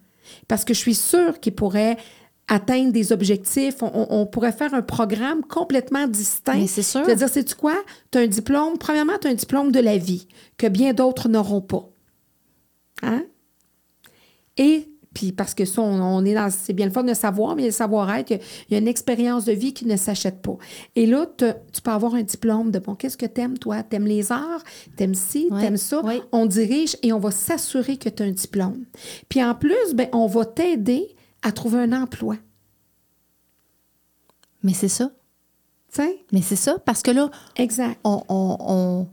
Parce 0.48 0.64
que 0.64 0.74
je 0.74 0.80
suis 0.80 0.94
sûre 0.94 1.38
qu'ils 1.38 1.54
pourraient 1.54 1.96
atteindre 2.48 2.92
des 2.92 3.12
objectifs. 3.12 3.76
On, 3.82 4.26
pourrait 4.26 4.52
faire 4.52 4.74
un 4.74 4.82
programme 4.82 5.42
complètement 5.42 6.06
distinct. 6.06 6.56
Mais 6.56 6.66
c'est 6.66 6.82
sûr. 6.82 7.04
C'est-à-dire, 7.04 7.28
sais-tu 7.28 7.54
quoi? 7.54 7.76
Tu 8.10 8.18
as 8.18 8.22
un 8.22 8.26
diplôme, 8.26 8.78
premièrement, 8.78 9.14
tu 9.20 9.26
as 9.26 9.30
un 9.30 9.34
diplôme 9.34 9.72
de 9.72 9.80
la 9.80 9.98
vie 9.98 10.26
que 10.56 10.66
bien 10.66 10.92
d'autres 10.92 11.28
n'auront 11.28 11.60
pas. 11.60 11.88
Hein? 13.02 13.24
Et 14.56 14.88
puis 15.14 15.32
parce 15.32 15.54
que 15.54 15.64
ça, 15.64 15.80
on, 15.80 16.00
on 16.00 16.24
est 16.26 16.34
dans, 16.34 16.50
c'est 16.50 16.74
bien 16.74 16.84
le 16.86 16.92
fun 16.92 17.02
de 17.02 17.14
savoir, 17.14 17.56
mais 17.56 17.64
le 17.64 17.70
savoir-être, 17.70 18.30
il 18.30 18.36
y 18.36 18.40
a- 18.40 18.42
il 18.68 18.72
y, 18.72 18.74
a 18.76 18.78
une 18.80 18.88
expérience 18.88 19.46
de 19.46 19.52
vie 19.52 19.72
qui 19.72 19.86
ne 19.86 19.96
s'achète 19.96 20.42
pas. 20.42 20.56
Et 20.94 21.06
là, 21.06 21.24
te- 21.24 21.54
tu 21.72 21.80
peux 21.80 21.90
avoir 21.90 22.14
un 22.14 22.22
diplôme 22.22 22.70
de 22.70 22.78
bon, 22.78 22.94
qu'est-ce 22.94 23.16
que 23.16 23.24
t'aimes, 23.26 23.56
toi? 23.58 23.82
T'aimes 23.82 24.06
les 24.06 24.30
arts? 24.30 24.62
T'aimes 24.96 25.14
ci? 25.14 25.48
Ouais, 25.50 25.60
T'aimes 25.62 25.76
ça? 25.78 26.04
ouais. 26.04 26.20
On 26.32 26.44
dirige 26.44 26.96
et 27.02 27.12
on 27.14 27.18
va 27.18 27.30
s'assurer 27.30 27.96
que 27.96 28.10
tu 28.10 28.22
as 28.22 28.26
un 28.26 28.30
diplôme. 28.32 28.84
Puis 29.30 29.42
en 29.42 29.54
plus, 29.54 29.94
ben, 29.94 30.08
on 30.12 30.26
va 30.26 30.44
t'aider 30.44 31.14
à 31.42 31.50
trouver 31.52 31.78
un 31.78 31.92
emploi. 32.02 32.36
Mais 34.62 34.74
c'est 34.74 34.88
ça. 34.88 35.10
Mais 36.30 36.42
c'est 36.42 36.56
ça. 36.56 36.78
Parce 36.84 37.00
que 37.02 37.10
là, 37.10 37.30
Exact. 37.56 37.98
on, 38.04 38.22
on- 38.28 38.56
on- 38.60 39.08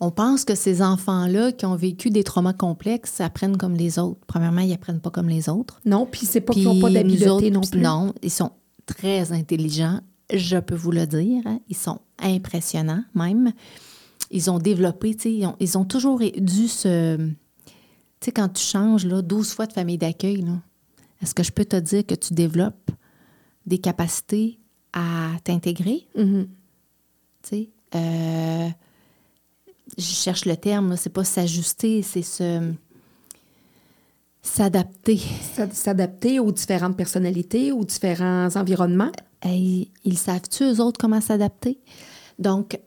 on 0.00 0.10
pense 0.10 0.44
que 0.44 0.54
ces 0.54 0.80
enfants-là 0.82 1.52
qui 1.52 1.66
ont 1.66 1.74
vécu 1.74 2.10
des 2.10 2.22
traumas 2.22 2.52
complexes 2.52 3.20
apprennent 3.20 3.56
comme 3.56 3.74
les 3.74 3.98
autres. 3.98 4.20
Premièrement, 4.26 4.60
ils 4.60 4.72
apprennent 4.72 5.00
pas 5.00 5.10
comme 5.10 5.28
les 5.28 5.48
autres. 5.48 5.80
Non, 5.84 6.06
puis 6.06 6.24
c'est 6.26 6.40
pas 6.40 6.52
qu'ils 6.52 6.64
n'ont 6.64 6.80
pas 6.80 6.90
d'habileté 6.90 7.50
non 7.50 7.60
plus. 7.62 7.80
Non, 7.80 8.14
ils 8.22 8.30
sont 8.30 8.52
très 8.86 9.32
intelligents, 9.32 10.00
je 10.32 10.56
peux 10.58 10.74
vous 10.76 10.92
le 10.92 11.06
dire. 11.06 11.42
hein. 11.46 11.60
Ils 11.68 11.76
sont 11.76 12.00
impressionnants 12.20 13.02
même. 13.14 13.52
Ils 14.30 14.50
ont 14.50 14.58
développé, 14.58 15.16
ils 15.24 15.46
ont, 15.46 15.56
ils 15.58 15.78
ont 15.78 15.84
toujours 15.84 16.18
dû 16.20 16.68
se... 16.68 17.16
Tu 17.16 18.24
sais, 18.26 18.32
quand 18.32 18.48
tu 18.48 18.62
changes 18.62 19.06
là, 19.06 19.22
12 19.22 19.52
fois 19.52 19.66
de 19.66 19.72
famille 19.72 19.98
d'accueil, 19.98 20.44
est-ce 21.22 21.34
que 21.34 21.42
je 21.42 21.52
peux 21.52 21.64
te 21.64 21.76
dire 21.76 22.04
que 22.04 22.14
tu 22.14 22.34
développes 22.34 22.90
des 23.66 23.78
capacités 23.78 24.58
à 24.92 25.30
t'intégrer? 25.44 26.06
Mhm. 26.16 26.48
Tu 27.42 27.48
sais, 27.48 27.70
euh, 27.94 28.68
je 29.98 30.02
cherche 30.04 30.44
le 30.44 30.56
terme, 30.56 30.96
c'est 30.96 31.10
pas 31.12 31.24
s'ajuster, 31.24 32.02
c'est 32.02 32.22
se 32.22 32.72
s'adapter. 34.42 35.18
S'ad- 35.54 35.74
S'adapter 35.74 36.38
aux 36.40 36.52
différentes 36.52 36.96
personnalités, 36.96 37.72
aux 37.72 37.84
différents 37.84 38.48
environnements? 38.56 39.12
Ils 39.44 40.18
savent-tu, 40.18 40.64
eux 40.64 40.80
autres, 40.80 40.98
comment 40.98 41.20
s'adapter? 41.20 41.78
Donc, 42.38 42.78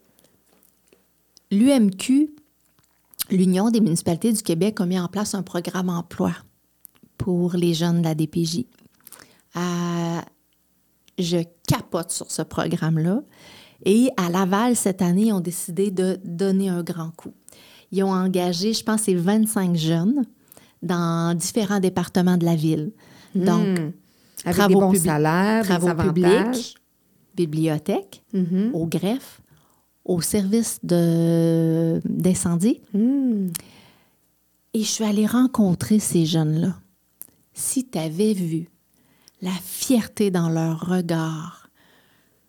l'UMQ, 1.51 2.29
l'Union 3.29 3.69
des 3.69 3.81
municipalités 3.81 4.31
du 4.33 4.41
Québec, 4.41 4.79
a 4.81 4.85
mis 4.85 4.99
en 4.99 5.07
place 5.07 5.35
un 5.35 5.43
programme 5.43 5.89
emploi 5.89 6.31
pour 7.17 7.53
les 7.53 7.73
jeunes 7.73 7.99
de 8.01 8.07
la 8.07 8.15
DPJ. 8.15 8.65
Euh, 9.57 10.19
je 11.19 11.37
capote 11.67 12.11
sur 12.11 12.31
ce 12.31 12.41
programme-là. 12.41 13.21
Et 13.85 14.09
à 14.17 14.29
Laval, 14.29 14.75
cette 14.75 15.01
année, 15.01 15.27
ils 15.27 15.33
ont 15.33 15.39
décidé 15.39 15.91
de 15.91 16.19
donner 16.23 16.69
un 16.69 16.83
grand 16.83 17.11
coup. 17.15 17.33
ils 17.93 18.03
ont 18.03 18.13
engagé, 18.13 18.71
je 18.71 18.83
pense, 18.85 19.01
c'est 19.01 19.13
25 19.15 19.75
jeunes 19.75 20.23
dans 20.81 21.35
différents 21.37 21.81
départements 21.81 22.37
de 22.37 22.45
la 22.45 22.55
ville. 22.55 22.91
Donc, 23.35 23.79
Hmm. 23.79 23.91
Avec 24.45 24.55
travaux 24.57 24.67
des 24.69 24.75
bons 24.75 24.91
publics- 24.91 25.05
salaires, 25.11 25.63
travaux 25.65 25.85
des 25.87 25.91
avantages. 25.91 26.13
publics, 26.13 26.77
bibliothèque, 27.35 28.23
Mhm. 28.33 28.71
au 28.73 28.85
greffe, 28.87 29.41
au 30.05 30.21
service 30.21 30.79
d'incendie. 30.83 32.79
Hmm. 32.93 33.49
Et 34.73 34.79
je 34.83 34.87
suis 34.87 35.03
allée 35.03 35.25
rencontrer 35.25 35.99
ces 35.99 36.25
jeunes-là. 36.25 36.75
Si 37.53 37.85
tu 37.89 37.97
avais 37.97 38.33
vu 38.33 38.69
la 39.41 39.51
fierté 39.51 40.31
dans 40.31 40.49
leur 40.49 40.79
regard, 40.87 41.60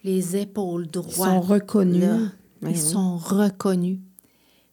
les 0.04 0.36
épaules 0.36 0.84
Ils 0.86 0.90
droites, 0.90 1.14
sont 1.30 1.40
reconnus. 1.40 2.00
là, 2.02 2.16
Oui, 2.16 2.28
ils 2.62 2.66
oui. 2.68 2.76
sont 2.78 3.16
reconnus. 3.16 3.98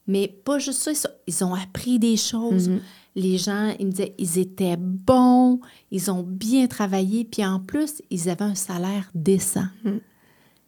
Mais 0.06 0.28
pas 0.28 0.58
juste 0.58 0.80
ça, 0.80 0.92
ils, 0.92 1.32
ils 1.34 1.44
ont 1.44 1.54
appris 1.54 1.98
des 1.98 2.16
choses. 2.16 2.68
Mhm. 2.68 2.80
Les 3.16 3.38
gens, 3.38 3.74
ils 3.78 3.86
me 3.86 3.90
disaient, 3.90 4.14
ils 4.18 4.38
étaient 4.38 4.76
bons, 4.78 5.60
ils 5.90 6.10
ont 6.10 6.22
bien 6.22 6.66
travaillé, 6.68 7.24
puis 7.24 7.44
en 7.44 7.58
plus, 7.60 8.02
ils 8.10 8.28
avaient 8.28 8.44
un 8.44 8.54
salaire 8.54 9.10
décent. 9.14 9.66
Mhm. 9.84 10.00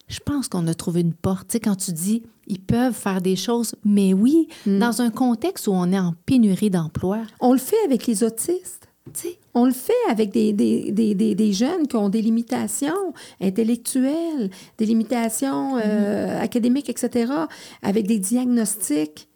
Je 0.09 0.19
pense 0.21 0.49
qu'on 0.49 0.67
a 0.67 0.75
trouvé 0.75 1.01
une 1.01 1.15
porte. 1.15 1.49
Tu 1.49 1.53
sais, 1.55 1.61
quand 1.61 1.77
tu 1.77 1.93
dis, 1.93 2.23
ils 2.47 2.61
peuvent 2.61 2.93
faire 2.95 3.23
des 3.23 3.37
choses, 3.37 3.75
mais 3.85 4.13
oui, 4.13 4.49
Mhm. 4.67 4.79
dans 4.81 5.01
un 5.01 5.11
contexte 5.11 5.67
où 5.69 5.73
on 5.73 5.91
est 5.93 5.99
en 5.99 6.15
pénurie 6.27 6.69
d'emploi, 6.71 7.23
On 7.41 7.53
le 7.53 7.59
fait 7.59 7.77
avec 7.87 8.07
les 8.07 8.23
autistes. 8.25 8.89
tu 9.15 9.21
sais, 9.21 9.39
On 9.55 9.67
le 9.67 9.73
fait 9.73 9.93
avec 10.09 10.31
des, 10.31 10.53
des, 10.53 10.93
des, 10.93 11.15
des, 11.15 11.35
des 11.35 11.53
jeunes 11.53 11.87
qui 11.87 11.97
ont 11.97 12.09
des 12.09 12.23
limitations 12.23 13.13
intellectuelles, 13.41 14.51
des 14.79 14.87
limitations 14.87 15.77
euh, 15.77 16.41
académiques, 16.41 16.89
etc., 16.89 17.33
avec 17.83 18.07
des 18.07 18.19
diagnostics. 18.19 19.29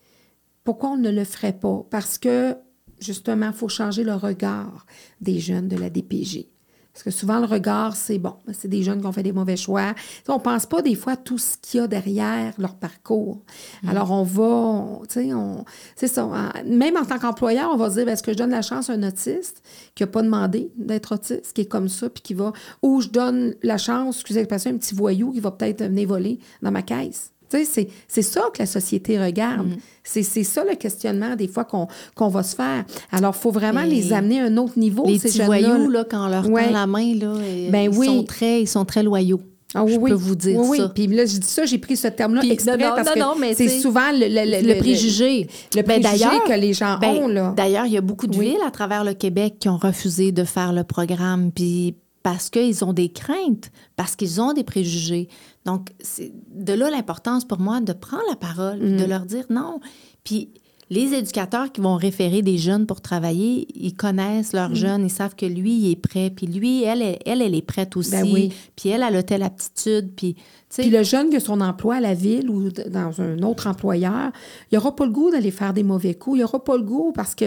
Pourquoi 0.65 0.91
on 0.91 0.97
ne 0.97 1.11
le 1.11 1.25
ferait 1.25 1.59
pas? 1.59 1.85
Parce 1.91 2.17
que, 2.17 2.57
justement, 2.99 3.49
il 3.49 3.53
faut 3.53 3.69
changer 3.69 4.05
le 4.05 4.15
regard 4.15 4.87
des 5.21 5.39
jeunes 5.39 5.69
de 5.69 5.77
la 5.77 5.91
DPG. 5.91 6.49
Parce 6.97 7.05
que 7.05 7.11
souvent, 7.11 7.41
le 7.41 7.45
regard, 7.45 7.95
c'est 7.95 8.17
bon, 8.17 8.37
c'est 8.55 8.69
des 8.69 8.83
jeunes 8.83 9.03
qui 9.03 9.07
ont 9.07 9.13
fait 9.13 9.23
des 9.23 9.33
mauvais 9.33 9.59
choix. 9.59 9.95
On 10.29 10.37
ne 10.37 10.41
pense 10.41 10.65
pas 10.65 10.81
des 10.81 10.95
fois 10.95 11.13
à 11.13 11.17
tout 11.17 11.37
ce 11.37 11.59
qu'il 11.61 11.79
y 11.79 11.83
a 11.83 11.87
derrière 11.87 12.55
leur 12.57 12.75
parcours. 12.75 13.43
Alors, 13.87 14.13
on 14.13 14.23
va, 14.23 15.01
tu 15.07 15.21
sais, 15.21 15.35
on, 15.35 15.67
c'est 15.95 16.09
ça. 16.09 16.27
Même 16.65 16.97
en 16.97 17.05
tant 17.05 17.19
qu'employeur, 17.19 17.69
on 17.71 17.77
va 17.77 17.91
se 17.91 17.97
dire, 17.97 18.07
ben, 18.07 18.13
est-ce 18.13 18.23
que 18.23 18.33
je 18.33 18.39
donne 18.39 18.49
la 18.49 18.63
chance 18.63 18.89
à 18.89 18.95
un 18.95 19.03
autiste 19.03 19.63
qui 19.95 20.05
n'a 20.05 20.07
pas 20.07 20.23
demandé 20.23 20.73
d'être 20.79 21.15
autiste, 21.15 21.53
qui 21.53 21.61
est 21.61 21.67
comme 21.67 21.91
ça, 21.91 22.09
puis 22.09 22.23
qui 22.23 22.33
va, 22.33 22.55
ou 22.81 23.03
je 23.03 23.09
donne 23.09 23.55
la 23.63 23.77
chance, 23.77 24.17
excusez 24.17 24.41
l'expression, 24.41 24.71
à 24.71 24.75
un 24.75 24.79
petit 24.79 24.95
voyou 24.95 25.33
qui 25.33 25.41
va 25.41 25.51
peut-être 25.51 25.85
venir 25.85 26.09
voler 26.09 26.39
dans 26.63 26.71
ma 26.71 26.81
caisse? 26.81 27.31
C'est, 27.49 27.89
c'est 28.09 28.23
ça 28.23 28.43
que 28.53 28.59
la 28.61 28.67
société 28.67 29.23
regarde. 29.23 29.69
C'est, 30.05 30.23
c'est 30.23 30.45
ça 30.45 30.65
le 30.65 30.75
questionnement 30.77 31.37
des 31.37 31.49
fois 31.49 31.65
qu'on, 31.65 31.87
qu'on 32.15 32.29
va 32.29 32.43
se 32.43 32.55
faire. 32.57 32.85
Alors, 33.13 33.35
il 33.37 33.41
faut 33.41 33.51
vraiment 33.51 33.83
Et 33.83 33.87
les 33.91 34.13
amener 34.13 34.41
à 34.41 34.45
un 34.45 34.57
autre 34.57 34.79
niveau, 34.79 35.05
les 35.07 35.19
ces 35.19 35.29
petits 35.29 35.43
voyous, 35.43 35.89
là, 35.89 36.05
quand 36.09 36.27
on 36.27 36.29
leur 36.29 36.49
Ouais. 36.51 36.67
tend 36.67 36.73
la 36.73 36.87
main, 36.87 37.15
là, 37.15 37.35
et- 37.47 37.71
Ben 37.71 37.91
ils, 37.93 37.99
oui. 37.99 38.07
sont 38.07 38.25
très, 38.25 38.63
ils 38.63 38.69
sont 38.69 38.85
très 38.85 39.03
loyaux. 39.03 39.41
Ah 39.75 39.85
oui, 39.85 39.95
je 39.95 39.99
peux 39.99 40.13
vous 40.13 40.37
dire 40.37 40.59
oui, 40.61 40.79
ça. 40.79 40.89
Puis 40.89 41.07
là, 41.09 41.27
je 41.27 41.37
dis 41.39 41.47
ça, 41.47 41.67
j'ai 41.67 41.79
pris 41.79 41.97
ce 41.97 42.07
terme-là 42.09 42.41
Puis, 42.41 42.51
exprès 42.53 42.77
non, 42.79 42.89
non, 42.89 42.95
parce 42.95 43.17
non, 43.17 43.35
que 43.35 43.41
mais 43.41 43.55
c'est 43.55 43.69
souvent 43.69 44.11
le, 44.13 44.27
le, 44.29 44.63
le- 44.63 44.75
Le, 44.75 44.79
préjugé. 44.79 45.49
le 45.75 45.83
Ben, 45.83 46.01
préjugé 46.01 46.25
que 46.47 46.53
les 46.59 46.73
gens 46.73 46.99
Ben, 46.99 47.09
ont, 47.17 47.29
là. 47.29 47.53
D'ailleurs, 47.57 47.85
il 47.87 47.93
y 47.93 47.97
a 47.99 48.01
beaucoup 48.01 48.27
de 48.29 48.39
villes 48.39 48.57
à 48.67 48.71
travers 48.71 49.05
le 49.05 49.13
Québec 49.13 49.57
qui 49.59 49.69
ont 49.69 49.77
refusé 49.77 50.31
de 50.33 50.45
faire 50.45 50.73
le 50.73 50.85
programme, 50.85 51.51
puis 51.53 51.95
parce 52.23 52.49
qu'ils 52.49 52.85
ont 52.85 52.93
des 52.93 53.09
craintes, 53.11 53.71
parce 53.97 54.17
qu'ils 54.17 54.41
ont 54.41 54.53
des 54.53 54.65
préjugés. 54.65 55.29
Donc, 55.67 55.91
c'est 56.01 56.33
de 56.55 56.73
là 56.73 56.89
l'importance 56.91 57.45
pour 57.45 57.59
moi 57.61 57.81
de 57.81 57.93
prendre 57.93 58.23
la 58.31 58.37
parole, 58.37 58.79
de 58.79 59.05
Mm. 59.05 59.09
leur 59.09 59.27
dire 59.27 59.45
non. 59.51 59.81
Puis 60.25 60.49
les 60.89 61.13
éducateurs 61.15 61.73
qui 61.73 61.81
vont 61.81 61.97
référer 61.97 62.43
des 62.43 62.57
jeunes 62.59 62.87
pour 62.87 63.01
travailler, 63.01 63.67
ils 63.75 63.95
connaissent 63.95 64.53
Mm. 64.53 64.57
leurs 64.57 64.75
jeunes, 64.77 65.05
ils 65.07 65.11
savent 65.11 65.35
que 65.35 65.45
lui, 65.47 65.73
il 65.77 65.91
est 65.91 65.97
prêt, 65.97 66.31
puis 66.31 66.47
lui, 66.47 66.85
elle, 66.85 67.03
elle, 67.03 67.19
elle, 67.27 67.43
elle 67.43 67.55
est 67.57 67.63
prête 67.67 67.97
aussi, 67.97 68.13
Ben 68.13 68.23
oui. 68.33 68.53
puis 68.77 68.91
elle, 68.91 69.03
elle 69.03 69.17
a 69.17 69.23
telle 69.25 69.43
aptitude, 69.43 70.13
puis, 70.17 70.37
le 70.79 71.03
jeune 71.03 71.31
qui 71.31 71.37
a 71.37 71.41
son 71.41 71.61
emploi 71.61 71.97
à 71.97 72.01
la 72.01 72.15
ville 72.15 72.49
ou 72.51 72.71
dans 72.71 73.21
un 73.21 73.43
autre 73.43 73.67
employeur, 73.67 74.31
il 74.71 74.77
n'aura 74.77 74.95
pas 74.95 75.07
le 75.07 75.13
goût 75.13 75.31
d'aller 75.33 75.51
faire 75.51 75.73
des 75.73 75.83
mauvais 75.83 76.15
coups. 76.15 76.39
Il 76.39 76.43
n'aura 76.43 76.63
pas 76.63 76.77
le 76.77 76.83
goût 76.85 77.13
parce 77.15 77.35
que 77.35 77.47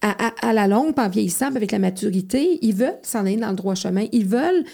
à, 0.00 0.26
à- 0.28 0.48
à 0.48 0.52
la 0.52 0.66
longue, 0.68 0.92
en 0.98 1.08
vieillissant, 1.08 1.46
avec 1.46 1.72
la 1.72 1.78
maturité, 1.78 2.58
ils 2.62 2.74
veulent 2.74 2.98
s'en 3.02 3.20
aller 3.20 3.36
dans 3.36 3.48
le 3.50 3.56
droit 3.56 3.74
chemin. 3.74 4.06
Ils 4.12 4.26
veulent 4.26 4.64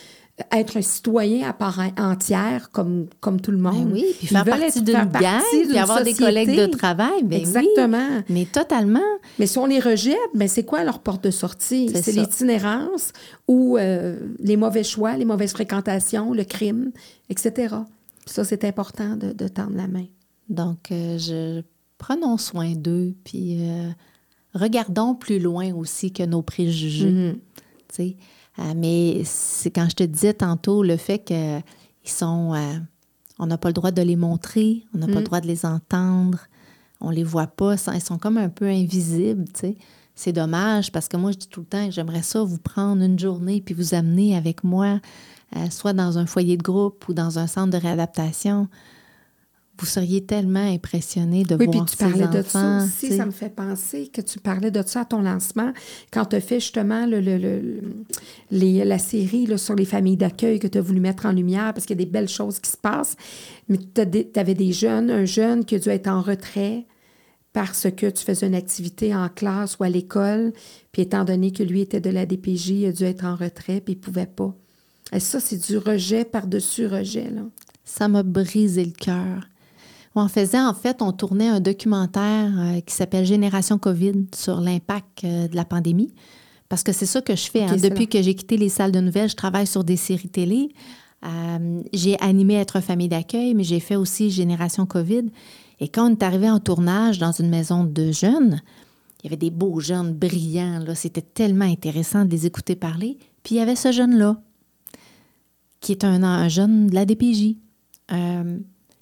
être 0.52 0.76
un 0.76 0.82
citoyen 0.82 1.48
à 1.48 1.52
part 1.52 1.80
entière 1.98 2.70
comme, 2.70 3.06
comme 3.20 3.40
tout 3.40 3.50
le 3.50 3.58
monde. 3.58 3.88
Ben 3.88 3.92
oui, 3.92 4.04
puis 4.18 4.26
faire 4.26 4.44
partie 4.44 4.82
d'une 4.82 4.94
gang, 4.94 5.10
partie 5.10 5.66
puis 5.68 5.78
avoir 5.78 6.02
des 6.02 6.14
collègues 6.14 6.56
de 6.56 6.66
travail. 6.66 7.22
Ben 7.22 7.36
oui. 7.36 7.40
Exactement. 7.40 8.22
Mais 8.28 8.44
totalement. 8.46 9.00
Mais 9.38 9.46
si 9.46 9.58
on 9.58 9.66
les 9.66 9.80
rejette, 9.80 10.16
ben 10.34 10.48
c'est 10.48 10.64
quoi 10.64 10.84
leur 10.84 11.00
porte 11.00 11.24
de 11.24 11.30
sortie? 11.30 11.90
C'est 11.94 12.12
l'itinérance 12.12 13.12
ou 13.48 13.76
euh, 13.78 14.16
les 14.38 14.56
mauvais 14.56 14.84
choix, 14.84 15.16
les 15.16 15.24
mauvaises 15.24 15.52
fréquentations, 15.52 16.32
le 16.32 16.44
crime, 16.44 16.92
etc. 17.28 17.76
Ça, 18.26 18.44
c'est 18.44 18.64
important 18.64 19.16
de, 19.16 19.32
de 19.32 19.48
tendre 19.48 19.76
la 19.76 19.88
main. 19.88 20.06
Donc, 20.48 20.90
euh, 20.90 21.18
je 21.18 21.62
prenons 21.98 22.36
soin 22.36 22.72
d'eux, 22.74 23.14
puis 23.24 23.58
euh, 23.60 23.90
regardons 24.54 25.14
plus 25.14 25.38
loin 25.38 25.72
aussi 25.74 26.12
que 26.12 26.24
nos 26.24 26.42
préjugés. 26.42 27.10
Mhm. 27.10 27.38
tu 27.88 27.94
sais. 27.94 28.16
Euh, 28.60 28.74
mais 28.76 29.22
c'est 29.24 29.70
quand 29.70 29.88
je 29.88 29.96
te 29.96 30.02
disais 30.02 30.34
tantôt 30.34 30.82
le 30.82 30.96
fait 30.96 31.18
qu'ils 31.20 31.62
sont. 32.04 32.54
euh, 32.54 32.78
on 33.38 33.46
n'a 33.46 33.56
pas 33.56 33.68
le 33.68 33.74
droit 33.74 33.90
de 33.90 34.02
les 34.02 34.16
montrer, 34.16 34.84
on 34.94 34.98
n'a 34.98 35.06
pas 35.06 35.20
le 35.20 35.24
droit 35.24 35.40
de 35.40 35.46
les 35.46 35.64
entendre, 35.64 36.40
on 37.00 37.08
les 37.08 37.24
voit 37.24 37.46
pas, 37.46 37.76
ils 37.94 38.00
sont 38.02 38.18
comme 38.18 38.36
un 38.36 38.50
peu 38.50 38.66
invisibles, 38.66 39.44
tu 39.54 39.60
sais. 39.60 39.76
C'est 40.14 40.32
dommage 40.32 40.92
parce 40.92 41.08
que 41.08 41.16
moi, 41.16 41.32
je 41.32 41.38
dis 41.38 41.48
tout 41.48 41.60
le 41.60 41.66
temps 41.66 41.86
que 41.86 41.92
j'aimerais 41.92 42.20
ça 42.20 42.42
vous 42.42 42.58
prendre 42.58 43.02
une 43.02 43.18
journée 43.18 43.62
puis 43.62 43.74
vous 43.74 43.94
amener 43.94 44.36
avec 44.36 44.62
moi, 44.62 45.00
euh, 45.56 45.70
soit 45.70 45.94
dans 45.94 46.18
un 46.18 46.26
foyer 46.26 46.58
de 46.58 46.62
groupe 46.62 47.08
ou 47.08 47.14
dans 47.14 47.38
un 47.38 47.46
centre 47.46 47.70
de 47.70 47.78
réadaptation. 47.78 48.68
Vous 49.80 49.86
seriez 49.86 50.20
tellement 50.24 50.72
impressionné 50.72 51.42
de 51.42 51.54
Oui, 51.56 51.66
puis 51.68 51.78
voir 51.78 51.86
tu 51.90 51.96
ces 51.96 52.04
parlais 52.04 52.28
de 52.28 52.38
enfants, 52.40 52.80
ça 52.80 52.86
tu 53.00 53.06
aussi. 53.06 53.16
Ça 53.16 53.26
me 53.26 53.30
fait 53.30 53.48
penser 53.54 54.08
que 54.08 54.20
tu 54.20 54.38
parlais 54.38 54.70
de 54.70 54.82
ça 54.86 55.00
à 55.00 55.04
ton 55.06 55.22
lancement, 55.22 55.72
quand 56.12 56.26
tu 56.26 56.36
as 56.36 56.40
fait 56.40 56.60
justement 56.60 57.06
le, 57.06 57.20
le- 57.20 57.38
le- 57.38 57.80
les- 58.50 58.84
la 58.84 58.98
série 58.98 59.46
là, 59.46 59.56
sur 59.58 59.74
les 59.74 59.84
familles 59.84 60.16
d'accueil 60.16 60.58
que 60.58 60.66
tu 60.66 60.78
as 60.78 60.82
voulu 60.82 61.00
mettre 61.00 61.26
en 61.26 61.32
lumière 61.32 61.72
parce 61.74 61.86
qu'il 61.86 61.98
y 61.98 62.02
a 62.02 62.04
des 62.04 62.10
belles 62.10 62.28
choses 62.28 62.58
qui 62.60 62.70
se 62.70 62.76
passent. 62.76 63.16
Mais 63.68 63.78
tu 63.78 64.00
avais 64.38 64.54
des 64.54 64.72
jeunes, 64.72 65.10
un 65.10 65.24
jeune 65.24 65.64
qui 65.64 65.74
a 65.74 65.78
dû 65.78 65.88
être 65.88 66.08
en 66.08 66.20
retrait 66.22 66.86
parce 67.52 67.88
que 67.90 68.06
tu 68.10 68.24
faisais 68.24 68.46
une 68.46 68.54
activité 68.54 69.14
en 69.14 69.28
classe 69.28 69.76
ou 69.78 69.82
à 69.84 69.88
l'école, 69.88 70.52
puis 70.92 71.02
étant 71.02 71.24
donné 71.24 71.50
que 71.50 71.62
lui 71.64 71.80
était 71.80 72.00
de 72.00 72.10
la 72.10 72.24
DPJ, 72.26 72.68
il 72.70 72.86
a 72.86 72.92
dû 72.92 73.02
être 73.04 73.24
en 73.24 73.34
retrait, 73.34 73.80
puis 73.80 73.94
il 73.94 73.96
ne 73.96 74.02
pouvait 74.02 74.26
pas. 74.26 74.54
Et 75.12 75.18
ça, 75.18 75.40
c'est 75.40 75.56
du 75.56 75.76
rejet 75.76 76.24
par-dessus 76.24 76.86
rejet. 76.86 77.28
Là. 77.30 77.42
Ça 77.84 78.06
m'a 78.06 78.22
brisé 78.22 78.84
le 78.84 78.92
cœur. 78.92 79.40
On 80.14 80.26
faisait, 80.28 80.60
en 80.60 80.74
fait, 80.74 81.02
on 81.02 81.12
tournait 81.12 81.48
un 81.48 81.60
documentaire 81.60 82.50
euh, 82.58 82.80
qui 82.80 82.94
s'appelle 82.94 83.24
Génération 83.24 83.78
COVID 83.78 84.26
sur 84.34 84.60
l'impact 84.60 85.24
euh, 85.24 85.46
de 85.48 85.54
la 85.54 85.64
pandémie. 85.64 86.12
Parce 86.68 86.82
que 86.82 86.92
c'est 86.92 87.06
ça 87.06 87.20
que 87.20 87.34
je 87.36 87.50
fais. 87.50 87.62
hein. 87.62 87.76
Depuis 87.76 88.08
que 88.08 88.20
j'ai 88.22 88.34
quitté 88.34 88.56
les 88.56 88.68
salles 88.68 88.92
de 88.92 89.00
nouvelles, 89.00 89.28
je 89.28 89.36
travaille 89.36 89.66
sur 89.66 89.84
des 89.84 89.96
séries 89.96 90.28
télé. 90.28 90.70
Euh, 91.24 91.82
j'ai 91.92 92.18
animé 92.20 92.54
Être 92.54 92.80
famille 92.80 93.08
d'accueil, 93.08 93.54
mais 93.54 93.64
j'ai 93.64 93.80
fait 93.80 93.96
aussi 93.96 94.30
Génération 94.30 94.84
COVID. 94.86 95.26
Et 95.78 95.88
quand 95.88 96.08
on 96.08 96.12
est 96.12 96.22
arrivé 96.22 96.50
en 96.50 96.58
tournage 96.60 97.18
dans 97.18 97.32
une 97.32 97.48
maison 97.48 97.84
de 97.84 98.10
jeunes, 98.12 98.60
il 99.22 99.26
y 99.26 99.28
avait 99.28 99.36
des 99.36 99.50
beaux 99.50 99.80
jeunes 99.80 100.12
brillants. 100.12 100.80
Là. 100.80 100.94
C'était 100.94 101.22
tellement 101.22 101.64
intéressant 101.66 102.24
de 102.24 102.30
les 102.30 102.46
écouter 102.46 102.74
parler. 102.74 103.16
Puis 103.42 103.54
il 103.54 103.58
y 103.58 103.60
avait 103.60 103.76
ce 103.76 103.92
jeune-là, 103.92 104.40
qui 105.80 105.92
est 105.92 106.04
un, 106.04 106.22
un 106.22 106.48
jeune 106.48 106.88
de 106.88 106.94
la 106.94 107.04
DPJ. 107.04 107.56
Euh, 108.12 108.58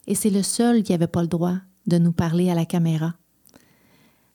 et 0.09 0.15
c'est 0.15 0.31
le 0.31 0.43
seul 0.43 0.83
qui 0.83 0.93
n'avait 0.93 1.07
pas 1.07 1.21
le 1.21 1.29
droit 1.29 1.57
de 1.87 1.99
nous 1.99 2.13
parler 2.13 2.51
à 2.51 2.55
la 2.55 2.65
caméra. 2.65 3.15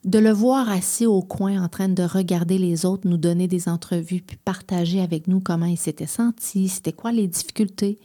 De 0.05 0.19
le 0.19 0.31
voir 0.31 0.69
assis 0.69 1.07
au 1.07 1.21
coin 1.21 1.61
en 1.61 1.67
train 1.67 1.89
de 1.89 2.03
regarder 2.03 2.59
les 2.59 2.85
autres 2.85 3.07
nous 3.07 3.17
donner 3.17 3.47
des 3.47 3.67
entrevues 3.67 4.21
puis 4.21 4.37
partager 4.37 5.01
avec 5.01 5.27
nous 5.27 5.39
comment 5.39 5.65
il 5.65 5.77
s'était 5.77 6.05
senti, 6.05 6.69
c'était 6.69 6.93
quoi 6.93 7.11
les 7.11 7.27
difficultés. 7.27 7.97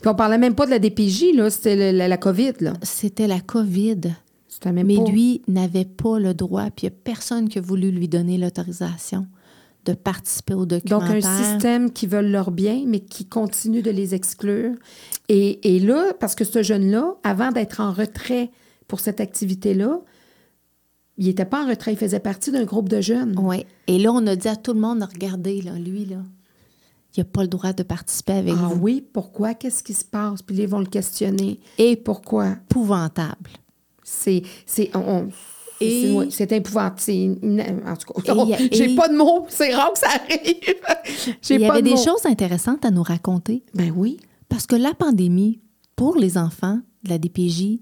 Puis 0.00 0.08
on 0.08 0.14
parlait 0.14 0.38
même 0.38 0.54
pas 0.54 0.66
de 0.66 0.70
la 0.70 0.78
DPJ, 0.78 1.34
là, 1.34 1.48
c'était 1.48 1.92
la, 1.92 2.08
la 2.08 2.16
COVID. 2.16 2.54
Là. 2.60 2.72
C'était 2.82 3.28
la 3.28 3.40
COVID. 3.40 4.00
C'était 4.48 4.72
même 4.72 4.86
Mais 4.88 4.96
pas... 4.96 5.10
lui 5.10 5.42
n'avait 5.46 5.84
pas 5.84 6.18
le 6.18 6.34
droit, 6.34 6.70
puis 6.70 6.86
il 6.86 6.90
n'y 6.90 6.96
a 6.96 6.98
personne 7.04 7.48
qui 7.48 7.58
a 7.58 7.62
voulu 7.62 7.92
lui 7.92 8.08
donner 8.08 8.36
l'autorisation 8.36 9.26
de 9.84 9.92
participer 9.94 10.54
au 10.54 10.66
Donc, 10.66 10.84
documentaire. 10.84 11.26
un 11.30 11.52
système 11.52 11.90
qui 11.92 12.06
veut 12.06 12.20
leur 12.20 12.50
bien, 12.50 12.84
mais 12.86 13.00
qui 13.00 13.26
continue 13.26 13.82
de 13.82 13.90
les 13.90 14.14
exclure. 14.14 14.74
Et, 15.28 15.74
et 15.76 15.80
là, 15.80 16.12
parce 16.20 16.34
que 16.34 16.44
ce 16.44 16.62
jeune-là, 16.62 17.14
avant 17.22 17.50
d'être 17.50 17.80
en 17.80 17.92
retrait 17.92 18.50
pour 18.88 19.00
cette 19.00 19.20
activité-là, 19.20 20.00
il 21.18 21.26
n'était 21.26 21.44
pas 21.44 21.64
en 21.64 21.68
retrait, 21.68 21.92
il 21.92 21.98
faisait 21.98 22.20
partie 22.20 22.50
d'un 22.50 22.64
groupe 22.64 22.88
de 22.88 23.00
jeunes. 23.00 23.34
Oui. 23.38 23.64
Et 23.86 23.98
là, 23.98 24.10
on 24.12 24.26
a 24.26 24.36
dit 24.36 24.48
à 24.48 24.56
tout 24.56 24.72
le 24.72 24.80
monde, 24.80 25.02
regardez, 25.12 25.60
là, 25.62 25.72
lui, 25.74 26.04
là, 26.06 26.16
il 27.16 27.20
n'a 27.20 27.24
pas 27.24 27.42
le 27.42 27.48
droit 27.48 27.72
de 27.72 27.82
participer 27.82 28.34
avec 28.34 28.54
Ah 28.56 28.68
vous. 28.68 28.80
oui, 28.80 29.04
pourquoi? 29.12 29.54
Qu'est-ce 29.54 29.82
qui 29.82 29.94
se 29.94 30.04
passe? 30.04 30.42
Puis 30.42 30.56
là, 30.56 30.62
ils 30.62 30.68
vont 30.68 30.78
le 30.78 30.86
questionner. 30.86 31.58
Et 31.76 31.96
Pourquoi? 31.96 32.52
épouvantable. 32.70 33.50
C'est. 34.04 34.42
C'est. 34.66 34.90
on- 34.96 35.28
Et- 35.80 36.30
c'est- 36.30 36.52
épouvantable. 36.52 37.38
En 37.86 37.96
tout 37.96 38.12
cas, 38.22 38.44
j'ai 38.72 38.94
pas 38.94 39.08
de 39.08 39.16
mots. 39.16 39.46
C'est 39.48 39.74
rare 39.74 39.92
que 39.92 39.98
ça 39.98 40.08
arrive. 40.08 41.36
Il 41.50 41.60
y 41.60 41.64
avait 41.66 41.80
de 41.80 41.84
des 41.88 41.94
mots. 41.94 42.04
choses 42.04 42.26
intéressantes 42.26 42.84
à 42.84 42.90
nous 42.90 43.02
raconter. 43.02 43.64
Ben 43.74 43.92
oui. 43.96 44.18
Parce 44.48 44.66
que 44.66 44.76
la 44.76 44.94
pandémie, 44.94 45.60
pour 45.96 46.16
les 46.16 46.36
enfants 46.38 46.80
de 47.04 47.08
la 47.10 47.18
DPJ, 47.18 47.80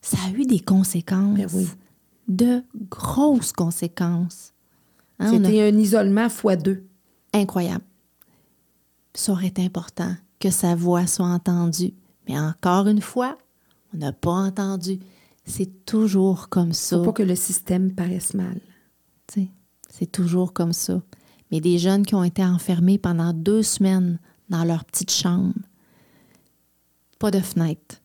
ça 0.00 0.18
a 0.26 0.30
eu 0.36 0.44
des 0.44 0.60
conséquences. 0.60 1.36
Ben 1.38 1.48
oui. 1.54 1.66
De 2.28 2.62
grosses 2.90 3.52
conséquences. 3.52 4.52
Hein, 5.18 5.28
a- 5.28 5.30
C'était 5.30 5.62
un 5.62 5.76
isolement 5.78 6.28
fois 6.28 6.56
deux. 6.56 6.84
incroyable. 7.32 7.84
Ça 9.14 9.32
aurait 9.32 9.48
été 9.48 9.64
important 9.64 10.14
que 10.38 10.50
sa 10.50 10.74
voix 10.74 11.06
soit 11.06 11.26
entendue. 11.26 11.94
Mais 12.28 12.38
encore 12.38 12.86
une 12.86 13.00
fois, 13.00 13.36
on 13.94 13.98
n'a 13.98 14.12
pas 14.12 14.30
entendu. 14.32 14.98
C'est 15.48 15.84
toujours 15.86 16.48
comme 16.48 16.72
ça. 16.72 16.98
Faut 16.98 17.04
pas 17.04 17.12
que 17.12 17.22
le 17.22 17.34
système 17.34 17.92
paraisse 17.94 18.34
mal. 18.34 18.60
C'est 19.90 20.12
toujours 20.12 20.52
comme 20.52 20.72
ça. 20.74 21.02
Mais 21.50 21.60
des 21.60 21.78
jeunes 21.78 22.04
qui 22.04 22.14
ont 22.14 22.22
été 22.22 22.44
enfermés 22.44 22.98
pendant 22.98 23.32
deux 23.32 23.62
semaines 23.62 24.20
dans 24.50 24.62
leur 24.62 24.84
petite 24.84 25.10
chambre, 25.10 25.54
pas 27.18 27.30
de 27.30 27.40
fenêtre. 27.40 27.96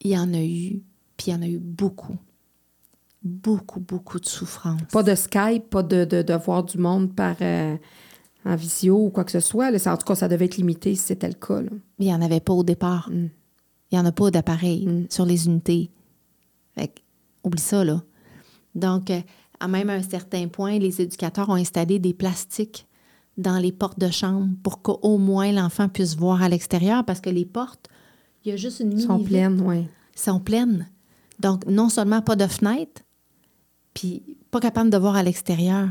Il 0.00 0.12
y 0.12 0.18
en 0.18 0.32
a 0.32 0.40
eu, 0.42 0.82
puis 1.16 1.26
il 1.26 1.30
y 1.32 1.34
en 1.34 1.42
a 1.42 1.48
eu 1.48 1.58
beaucoup. 1.58 2.16
Beaucoup, 3.22 3.80
beaucoup 3.80 4.18
de 4.20 4.26
souffrance. 4.26 4.80
Pas 4.92 5.02
de 5.02 5.14
Skype, 5.14 5.68
pas 5.68 5.82
de, 5.82 6.04
de, 6.04 6.22
de 6.22 6.34
voir 6.34 6.64
du 6.64 6.78
monde 6.78 7.14
par 7.14 7.36
euh, 7.42 7.76
en 8.46 8.56
visio 8.56 8.96
ou 9.06 9.10
quoi 9.10 9.24
que 9.24 9.32
ce 9.32 9.40
soit. 9.40 9.70
là. 9.70 9.78
En 9.92 9.96
tout 9.98 10.06
cas, 10.06 10.14
ça 10.14 10.28
devait 10.28 10.46
être 10.46 10.56
limité 10.56 10.94
si 10.94 11.02
c'était 11.02 11.28
le 11.28 11.34
cas. 11.34 11.60
là. 11.60 11.70
Il 11.98 12.06
n'y 12.06 12.14
en 12.14 12.22
avait 12.22 12.40
pas 12.40 12.54
au 12.54 12.62
départ. 12.64 13.10
Mm. 13.10 13.28
Il 13.90 13.98
n'y 13.98 13.98
en 13.98 14.06
a 14.06 14.12
pas 14.12 14.30
d'appareil 14.30 15.06
sur 15.10 15.26
les 15.26 15.46
unités. 15.46 15.90
Fait 16.80 16.94
oublie 17.44 17.60
ça, 17.60 17.84
là. 17.84 18.02
Donc, 18.74 19.10
euh, 19.10 19.20
à 19.58 19.68
même 19.68 19.90
un 19.90 20.02
certain 20.02 20.48
point, 20.48 20.78
les 20.78 21.00
éducateurs 21.02 21.48
ont 21.50 21.54
installé 21.54 21.98
des 21.98 22.14
plastiques 22.14 22.86
dans 23.36 23.58
les 23.58 23.72
portes 23.72 23.98
de 23.98 24.10
chambre 24.10 24.48
pour 24.62 24.80
qu'au 24.82 25.18
moins 25.18 25.52
l'enfant 25.52 25.88
puisse 25.88 26.16
voir 26.16 26.42
à 26.42 26.48
l'extérieur 26.48 27.04
parce 27.04 27.20
que 27.20 27.30
les 27.30 27.44
portes, 27.44 27.88
il 28.44 28.50
y 28.50 28.52
a 28.52 28.56
juste 28.56 28.80
une 28.80 28.92
Ils 28.92 29.02
sont 29.02 29.16
mini- 29.16 29.26
pleines, 29.28 29.60
oui. 29.60 29.86
sont 30.14 30.40
pleines. 30.40 30.88
Donc, 31.40 31.66
non 31.66 31.88
seulement 31.88 32.22
pas 32.22 32.36
de 32.36 32.46
fenêtre, 32.46 33.02
puis 33.94 34.36
pas 34.50 34.60
capable 34.60 34.88
de 34.90 34.96
voir 34.96 35.16
à 35.16 35.22
l'extérieur. 35.22 35.88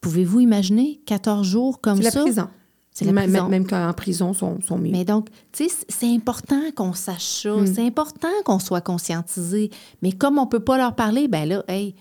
Pouvez-vous 0.00 0.40
imaginer 0.40 1.00
14 1.06 1.46
jours 1.46 1.80
comme 1.80 1.96
C'est 1.98 2.04
la 2.04 2.10
ça? 2.10 2.22
prison. 2.22 2.48
C'est 2.94 3.06
la 3.06 3.12
Même- 3.12 3.30
prison. 3.30 3.48
Même 3.48 3.66
qu'en 3.66 3.92
prison, 3.94 4.34
sont, 4.34 4.60
sont 4.60 4.76
mieux. 4.76 4.90
Mais 4.92 5.04
donc, 5.06 5.28
tu 5.52 5.66
sais, 5.68 5.74
c'est 5.88 6.14
important 6.14 6.60
qu'on 6.76 6.92
sache 6.92 7.42
ça. 7.42 7.54
Mm. 7.56 7.66
C'est 7.74 7.86
important 7.86 8.28
qu'on 8.44 8.58
soit 8.58 8.82
conscientisé. 8.82 9.70
Mais 10.02 10.12
comme 10.12 10.38
on 10.38 10.46
peut 10.46 10.60
pas 10.60 10.76
leur 10.76 10.94
parler, 10.94 11.26
ben 11.26 11.48
là, 11.48 11.64
hey, 11.68 11.94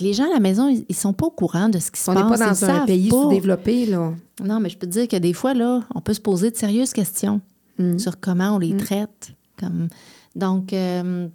les 0.00 0.12
gens 0.12 0.26
à 0.26 0.34
la 0.34 0.40
maison, 0.40 0.68
ils, 0.68 0.84
ils 0.88 0.94
sont 0.94 1.14
pas 1.14 1.26
au 1.26 1.30
courant 1.30 1.68
de 1.70 1.78
ce 1.78 1.90
qui 1.90 2.00
se 2.00 2.10
on 2.10 2.14
passe. 2.14 2.24
n'est 2.24 2.38
pas 2.38 2.50
dans 2.50 2.64
un 2.64 2.84
pays 2.86 3.08
sous-développé, 3.08 3.86
là. 3.86 4.12
Non, 4.42 4.60
mais 4.60 4.68
je 4.68 4.76
peux 4.76 4.86
te 4.86 4.92
dire 4.92 5.08
que 5.08 5.16
des 5.16 5.32
fois, 5.32 5.54
là, 5.54 5.82
on 5.94 6.00
peut 6.02 6.12
se 6.14 6.20
poser 6.20 6.50
de 6.50 6.56
sérieuses 6.56 6.92
questions 6.92 7.40
Mm. 7.78 7.98
sur 7.98 8.20
comment 8.20 8.54
on 8.54 8.58
les 8.58 8.76
traite. 8.76 9.32
Comme... 9.58 9.88
Donc, 10.36 10.72
euh, 10.72 11.26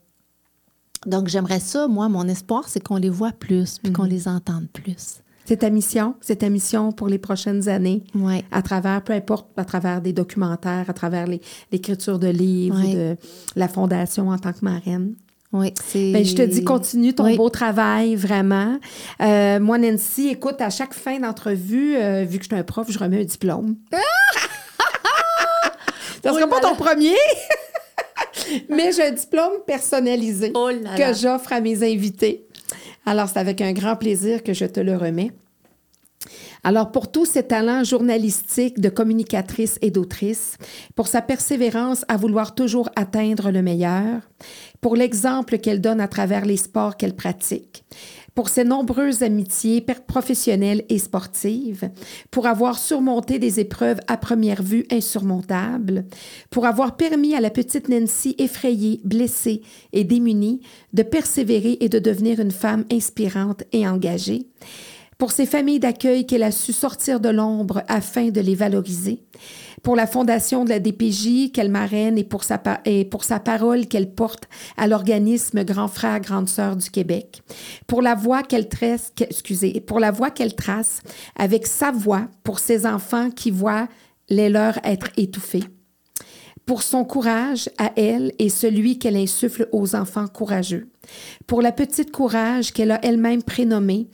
donc 1.06 1.28
j'aimerais 1.30 1.60
ça, 1.60 1.88
moi, 1.88 2.10
mon 2.10 2.28
espoir, 2.28 2.68
c'est 2.70 2.80
qu'on 2.82 2.98
les 2.98 3.10
voit 3.10 3.32
plus, 3.32 3.78
puis 3.80 3.92
qu'on 3.92 4.04
les 4.04 4.28
entende 4.28 4.68
plus. 4.72 5.22
C'est 5.50 5.58
ta 5.58 5.72
mission, 5.72 6.14
c'est 6.22 6.36
ta 6.36 6.50
mission 6.50 6.92
pour 6.92 7.08
les 7.08 7.18
prochaines 7.18 7.70
années, 7.70 8.04
Ouais. 8.14 8.44
à 8.52 8.62
travers, 8.62 9.02
peu 9.02 9.14
importe, 9.14 9.48
à 9.58 9.66
travers 9.66 10.00
des 10.00 10.14
documentaires, 10.14 10.86
à 10.88 10.94
travers 10.94 11.26
l'écriture 11.72 12.20
de 12.20 12.28
livres, 12.28 12.80
Ouais. 12.80 12.94
de 12.94 13.18
la 13.56 13.68
fondation 13.68 14.30
en 14.30 14.38
tant 14.38 14.54
que 14.54 14.60
marraine. 14.62 15.16
Oui. 15.52 15.74
Ben, 15.96 16.24
je 16.24 16.36
te 16.36 16.44
dis, 16.44 16.64
continue 16.64 17.16
ton 17.16 17.24
Oui. 17.24 17.36
beau 17.36 17.50
travail, 17.50 18.16
vraiment. 18.16 18.78
Euh, 19.24 19.60
moi, 19.60 19.80
Nancy, 19.80 20.28
écoute, 20.28 20.62
à 20.62 20.70
chaque 20.70 20.94
fin 20.94 21.20
d'entrevue, 21.20 21.96
euh, 21.98 22.26
vu 22.30 22.38
que 22.38 22.44
je 22.44 22.50
suis 22.50 22.56
un 22.60 22.62
prof, 22.64 22.86
je 22.88 23.00
remets 23.00 23.22
un 23.22 23.26
diplôme. 23.26 23.76
Ça 26.24 26.32
Oh 26.32 26.36
sera 26.36 26.48
pas 26.48 26.58
là 26.58 26.70
ton 26.70 26.76
premier, 26.76 27.16
mais 28.70 28.92
j'ai 28.92 29.08
un 29.08 29.12
diplôme 29.14 29.54
personnalisé 29.66 30.52
Oh 30.54 30.70
là 30.70 30.96
que 30.96 31.18
j'offre 31.18 31.54
à 31.54 31.60
mes 31.62 31.82
invités. 31.82 32.46
Alors, 33.10 33.28
c'est 33.28 33.40
avec 33.40 33.60
un 33.62 33.74
grand 33.74 33.96
plaisir 33.96 34.44
que 34.44 34.54
je 34.54 34.66
te 34.66 34.80
le 34.80 34.96
remets. 34.96 35.32
Alors, 36.64 36.92
pour 36.92 37.12
tous 37.12 37.26
ses 37.26 37.42
talents 37.42 37.84
journalistiques 37.84 38.80
de 38.80 38.90
communicatrice 38.90 39.80
et 39.82 39.90
d'autrice, 39.90 40.58
pour 40.94 41.08
sa 41.08 41.24
persévérance 41.24 42.06
à 42.08 42.18
vouloir 42.18 42.54
toujours 42.54 42.88
atteindre 42.96 43.50
le 43.50 43.64
meilleur, 43.64 44.22
pour 44.80 44.96
l'exemple 44.96 45.58
qu'elle 45.58 45.82
donne 45.82 46.02
à 46.02 46.08
travers 46.08 46.46
les 46.46 46.58
sports 46.58 46.98
qu'elle 46.98 47.16
pratique, 47.16 47.84
pour 48.40 48.48
ses 48.48 48.64
nombreuses 48.64 49.22
amitiés 49.22 49.86
professionnelles 50.08 50.86
et 50.88 50.98
sportives, 50.98 51.90
pour 52.32 52.48
avoir 52.48 52.80
surmonté 52.80 53.38
des 53.38 53.60
épreuves 53.60 54.00
à 54.08 54.16
première 54.16 54.64
vue 54.64 54.86
insurmontables, 54.94 56.06
pour 56.50 56.66
avoir 56.66 56.96
permis 56.96 57.36
à 57.36 57.42
la 57.42 57.50
petite 57.50 57.90
Nancy 57.90 58.36
effrayée, 58.38 59.02
blessée 59.04 59.62
et 59.92 60.06
démunie 60.06 60.62
de 60.94 61.04
persévérer 61.04 61.80
et 61.82 61.90
de 61.90 62.00
devenir 62.00 62.40
une 62.40 62.52
femme 62.52 62.86
inspirante 62.90 63.66
et 63.74 63.86
engagée, 63.86 64.48
pour 65.18 65.34
ces 65.34 65.46
familles 65.46 65.82
d'accueil 65.82 66.26
qu'elle 66.26 66.44
a 66.44 66.52
su 66.52 66.72
sortir 66.72 67.20
de 67.20 67.28
l'ombre 67.28 67.84
afin 67.90 68.30
de 68.30 68.40
les 68.40 68.56
valoriser, 68.56 69.22
pour 69.84 69.96
la 69.96 70.08
fondation 70.08 70.64
de 70.64 70.70
la 70.70 70.80
DPJ 70.80 71.52
qu'elle 71.52 71.70
marraine 71.70 72.18
et 72.18 72.24
pour 72.24 72.44
sa, 72.44 72.60
parole 73.40 73.88
qu'elle 73.88 74.14
porte 74.14 74.48
à 74.78 74.88
l'organisme 74.88 75.64
Grand 75.64 75.88
Frère, 75.88 76.20
Grande 76.20 76.50
Sœur 76.50 76.76
du 76.76 76.90
Québec, 76.90 77.42
pour 77.88 78.02
la 78.02 78.16
voix 78.16 78.44
qu'elle 78.44 78.70
trace, 78.70 79.14
pour 79.88 80.00
la 80.00 80.12
voix 80.12 80.32
qu'elle 80.32 80.56
trace 80.56 81.02
avec 81.36 81.68
sa 81.68 81.92
voix 81.92 82.28
pour 82.44 82.60
ses 82.60 82.86
enfants 82.86 83.30
qui 83.30 83.52
voient 83.52 83.88
les 84.30 84.50
leurs 84.50 84.80
être 84.84 85.10
étouffés. 85.18 85.64
Pour 86.66 86.84
son 86.84 87.04
courage 87.04 87.68
à 87.80 87.92
elle 87.96 88.32
et 88.38 88.50
celui 88.50 89.00
qu'elle 89.00 89.18
insuffle 89.18 89.68
aux 89.72 89.96
enfants 89.96 90.28
courageux, 90.28 90.92
pour 91.48 91.64
la 91.64 91.72
petite 91.72 92.12
courage 92.12 92.74
qu'elle 92.74 92.92
a 92.92 93.04
elle-même 93.04 93.42
prénommée 93.42 94.08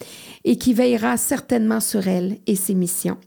et 0.45 0.57
qui 0.57 0.73
veillera 0.73 1.17
certainement 1.17 1.81
sur 1.81 2.07
elle 2.07 2.37
et 2.47 2.55
ses 2.55 2.73
missions, 2.73 3.17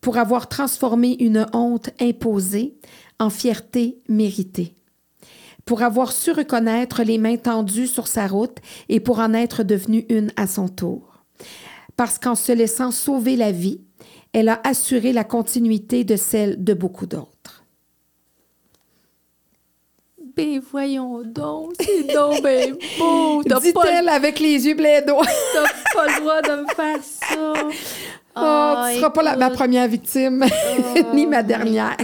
pour 0.00 0.18
avoir 0.18 0.48
transformé 0.48 1.16
une 1.20 1.46
honte 1.52 1.90
imposée 2.00 2.76
en 3.18 3.30
fierté 3.30 3.98
méritée, 4.08 4.74
pour 5.64 5.82
avoir 5.82 6.12
su 6.12 6.30
reconnaître 6.32 7.02
les 7.02 7.18
mains 7.18 7.36
tendues 7.36 7.86
sur 7.86 8.06
sa 8.06 8.26
route 8.26 8.58
et 8.88 9.00
pour 9.00 9.18
en 9.18 9.34
être 9.34 9.62
devenue 9.62 10.06
une 10.08 10.32
à 10.36 10.46
son 10.46 10.68
tour, 10.68 11.24
parce 11.96 12.18
qu'en 12.18 12.34
se 12.34 12.52
laissant 12.52 12.90
sauver 12.90 13.36
la 13.36 13.52
vie, 13.52 13.80
elle 14.32 14.48
a 14.48 14.60
assuré 14.64 15.12
la 15.12 15.24
continuité 15.24 16.04
de 16.04 16.16
celle 16.16 16.62
de 16.62 16.74
beaucoup 16.74 17.06
d'autres. 17.06 17.64
Ben 20.36 20.60
voyons 20.70 21.22
donc, 21.24 21.72
c'est 21.80 22.14
donc 22.14 22.40
ben 22.42 22.76
beau. 22.96 23.42
Dit-elle 23.42 24.08
avec 24.08 24.38
les 24.38 24.66
yeux 24.68 24.76
t'as 24.76 25.02
pas 25.02 26.06
le 26.06 26.20
droit 26.20 26.42
de 26.42 26.62
me 26.62 26.66
faire 26.74 27.02
ça. 27.02 27.54
Oh, 28.40 28.74
tu 28.88 28.94
ne 28.94 28.98
seras 29.00 29.10
pas 29.10 29.22
la- 29.22 29.36
ma 29.36 29.50
première 29.50 29.88
victime, 29.88 30.44
Oh 30.96 31.14
ni 31.14 31.26
ma 31.26 31.42
dernière. 31.42 31.96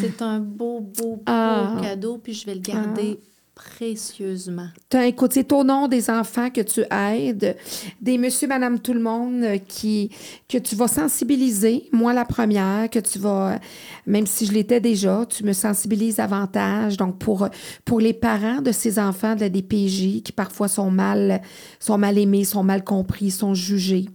C'est 0.00 0.22
un 0.22 0.38
beau, 0.40 0.80
beau, 0.80 1.16
beau 1.16 1.22
Ah. 1.26 1.76
cadeau, 1.82 2.18
puis 2.18 2.32
je 2.32 2.46
vais 2.46 2.54
le 2.54 2.60
garder 2.60 3.18
précieusement. 3.54 4.68
T'as- 4.88 5.06
Écoute, 5.06 5.32
c'est 5.32 5.50
au 5.52 5.64
nom 5.64 5.88
des 5.88 6.10
enfants 6.10 6.50
que 6.50 6.60
tu 6.60 6.82
aides, 6.90 7.56
des 8.00 8.18
monsieur, 8.18 8.48
madame, 8.48 8.78
tout 8.80 8.92
le 8.92 9.00
monde 9.00 9.42
euh, 9.42 9.58
qui, 9.58 10.10
que 10.48 10.58
tu 10.58 10.74
vas 10.76 10.88
sensibiliser. 10.88 11.88
Moi, 11.92 12.12
la 12.12 12.24
première, 12.24 12.88
que 12.90 12.98
tu 12.98 13.18
vas, 13.18 13.58
même 14.06 14.26
si 14.26 14.46
je 14.46 14.52
l'étais 14.52 14.80
déjà, 14.80 15.24
tu 15.28 15.44
me 15.44 15.52
sensibilises 15.52 16.16
davantage. 16.16 16.96
Donc, 16.96 17.18
pour, 17.18 17.48
pour 17.84 18.00
les 18.00 18.12
parents 18.14 18.60
de 18.60 18.72
ces 18.72 18.98
enfants 18.98 19.34
de 19.34 19.40
la 19.40 19.48
DPJ 19.48 20.22
qui 20.22 20.32
parfois 20.32 20.68
sont 20.68 20.90
mal, 20.90 21.40
sont 21.80 21.98
mal 21.98 22.18
aimés, 22.18 22.44
sont 22.44 22.62
mal 22.62 22.84
compris, 22.84 23.30
sont 23.30 23.54
jugés. 23.54 24.06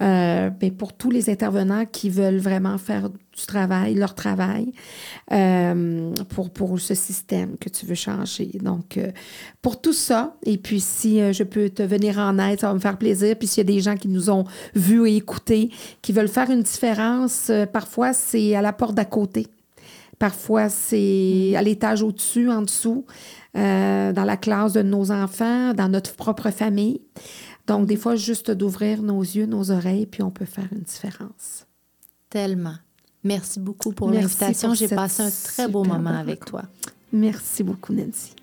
Euh, 0.00 0.50
ben, 0.50 0.70
pour 0.70 0.92
tous 0.92 1.10
les 1.10 1.28
intervenants 1.28 1.84
qui 1.84 2.08
veulent 2.08 2.38
vraiment 2.38 2.78
faire 2.78 3.10
du 3.10 3.46
travail, 3.48 3.94
leur 3.94 4.14
travail, 4.14 4.72
euh, 5.32 6.14
pour, 6.28 6.50
pour 6.50 6.78
ce 6.78 6.94
système 6.94 7.56
que 7.58 7.68
tu 7.68 7.84
veux 7.84 7.96
changer. 7.96 8.50
Donc, 8.62 8.96
euh, 8.96 9.10
pour 9.60 9.80
tout 9.80 9.92
ça, 9.92 10.36
et 10.44 10.56
puis 10.56 10.78
si 10.80 11.20
euh, 11.20 11.32
je 11.32 11.42
peux 11.42 11.68
te 11.68 11.82
venir 11.82 12.18
en 12.18 12.38
aide, 12.38 12.60
ça 12.60 12.68
va 12.68 12.74
me 12.74 12.78
faire 12.78 12.96
plaisir. 12.96 13.34
Puis 13.36 13.48
s'il 13.48 13.66
y 13.66 13.68
a 13.68 13.74
des 13.74 13.80
gens 13.80 13.96
qui 13.96 14.06
nous 14.06 14.30
ont 14.30 14.44
vus 14.76 15.08
et 15.08 15.16
écoutés, 15.16 15.70
qui 16.00 16.12
veulent 16.12 16.28
faire 16.28 16.50
une 16.50 16.62
différence, 16.62 17.50
euh, 17.50 17.66
parfois 17.66 18.12
c'est 18.12 18.54
à 18.54 18.62
la 18.62 18.72
porte 18.72 18.94
d'à 18.94 19.04
côté. 19.04 19.48
Parfois, 20.18 20.68
c'est 20.68 21.54
à 21.56 21.62
l'étage 21.62 22.02
au-dessus, 22.02 22.50
en 22.50 22.62
dessous, 22.62 23.04
euh, 23.56 24.12
dans 24.12 24.24
la 24.24 24.36
classe 24.36 24.72
de 24.72 24.82
nos 24.82 25.12
enfants, 25.12 25.74
dans 25.74 25.88
notre 25.88 26.14
propre 26.14 26.50
famille. 26.50 27.00
Donc, 27.68 27.86
des 27.86 27.96
fois, 27.96 28.16
juste 28.16 28.50
d'ouvrir 28.50 29.02
nos 29.02 29.20
yeux, 29.20 29.46
nos 29.46 29.70
oreilles, 29.70 30.06
puis 30.06 30.22
on 30.22 30.30
peut 30.30 30.46
faire 30.46 30.68
une 30.72 30.80
différence. 30.80 31.66
Tellement. 32.30 32.76
Merci 33.22 33.60
beaucoup 33.60 33.92
pour 33.92 34.10
l'invitation. 34.10 34.74
J'ai 34.74 34.88
passé 34.88 35.22
un 35.22 35.30
très 35.30 35.68
beau 35.68 35.84
moment 35.84 36.16
avec 36.16 36.44
toi. 36.44 36.62
Merci 37.12 37.62
beaucoup, 37.62 37.92
Nancy. 37.92 38.34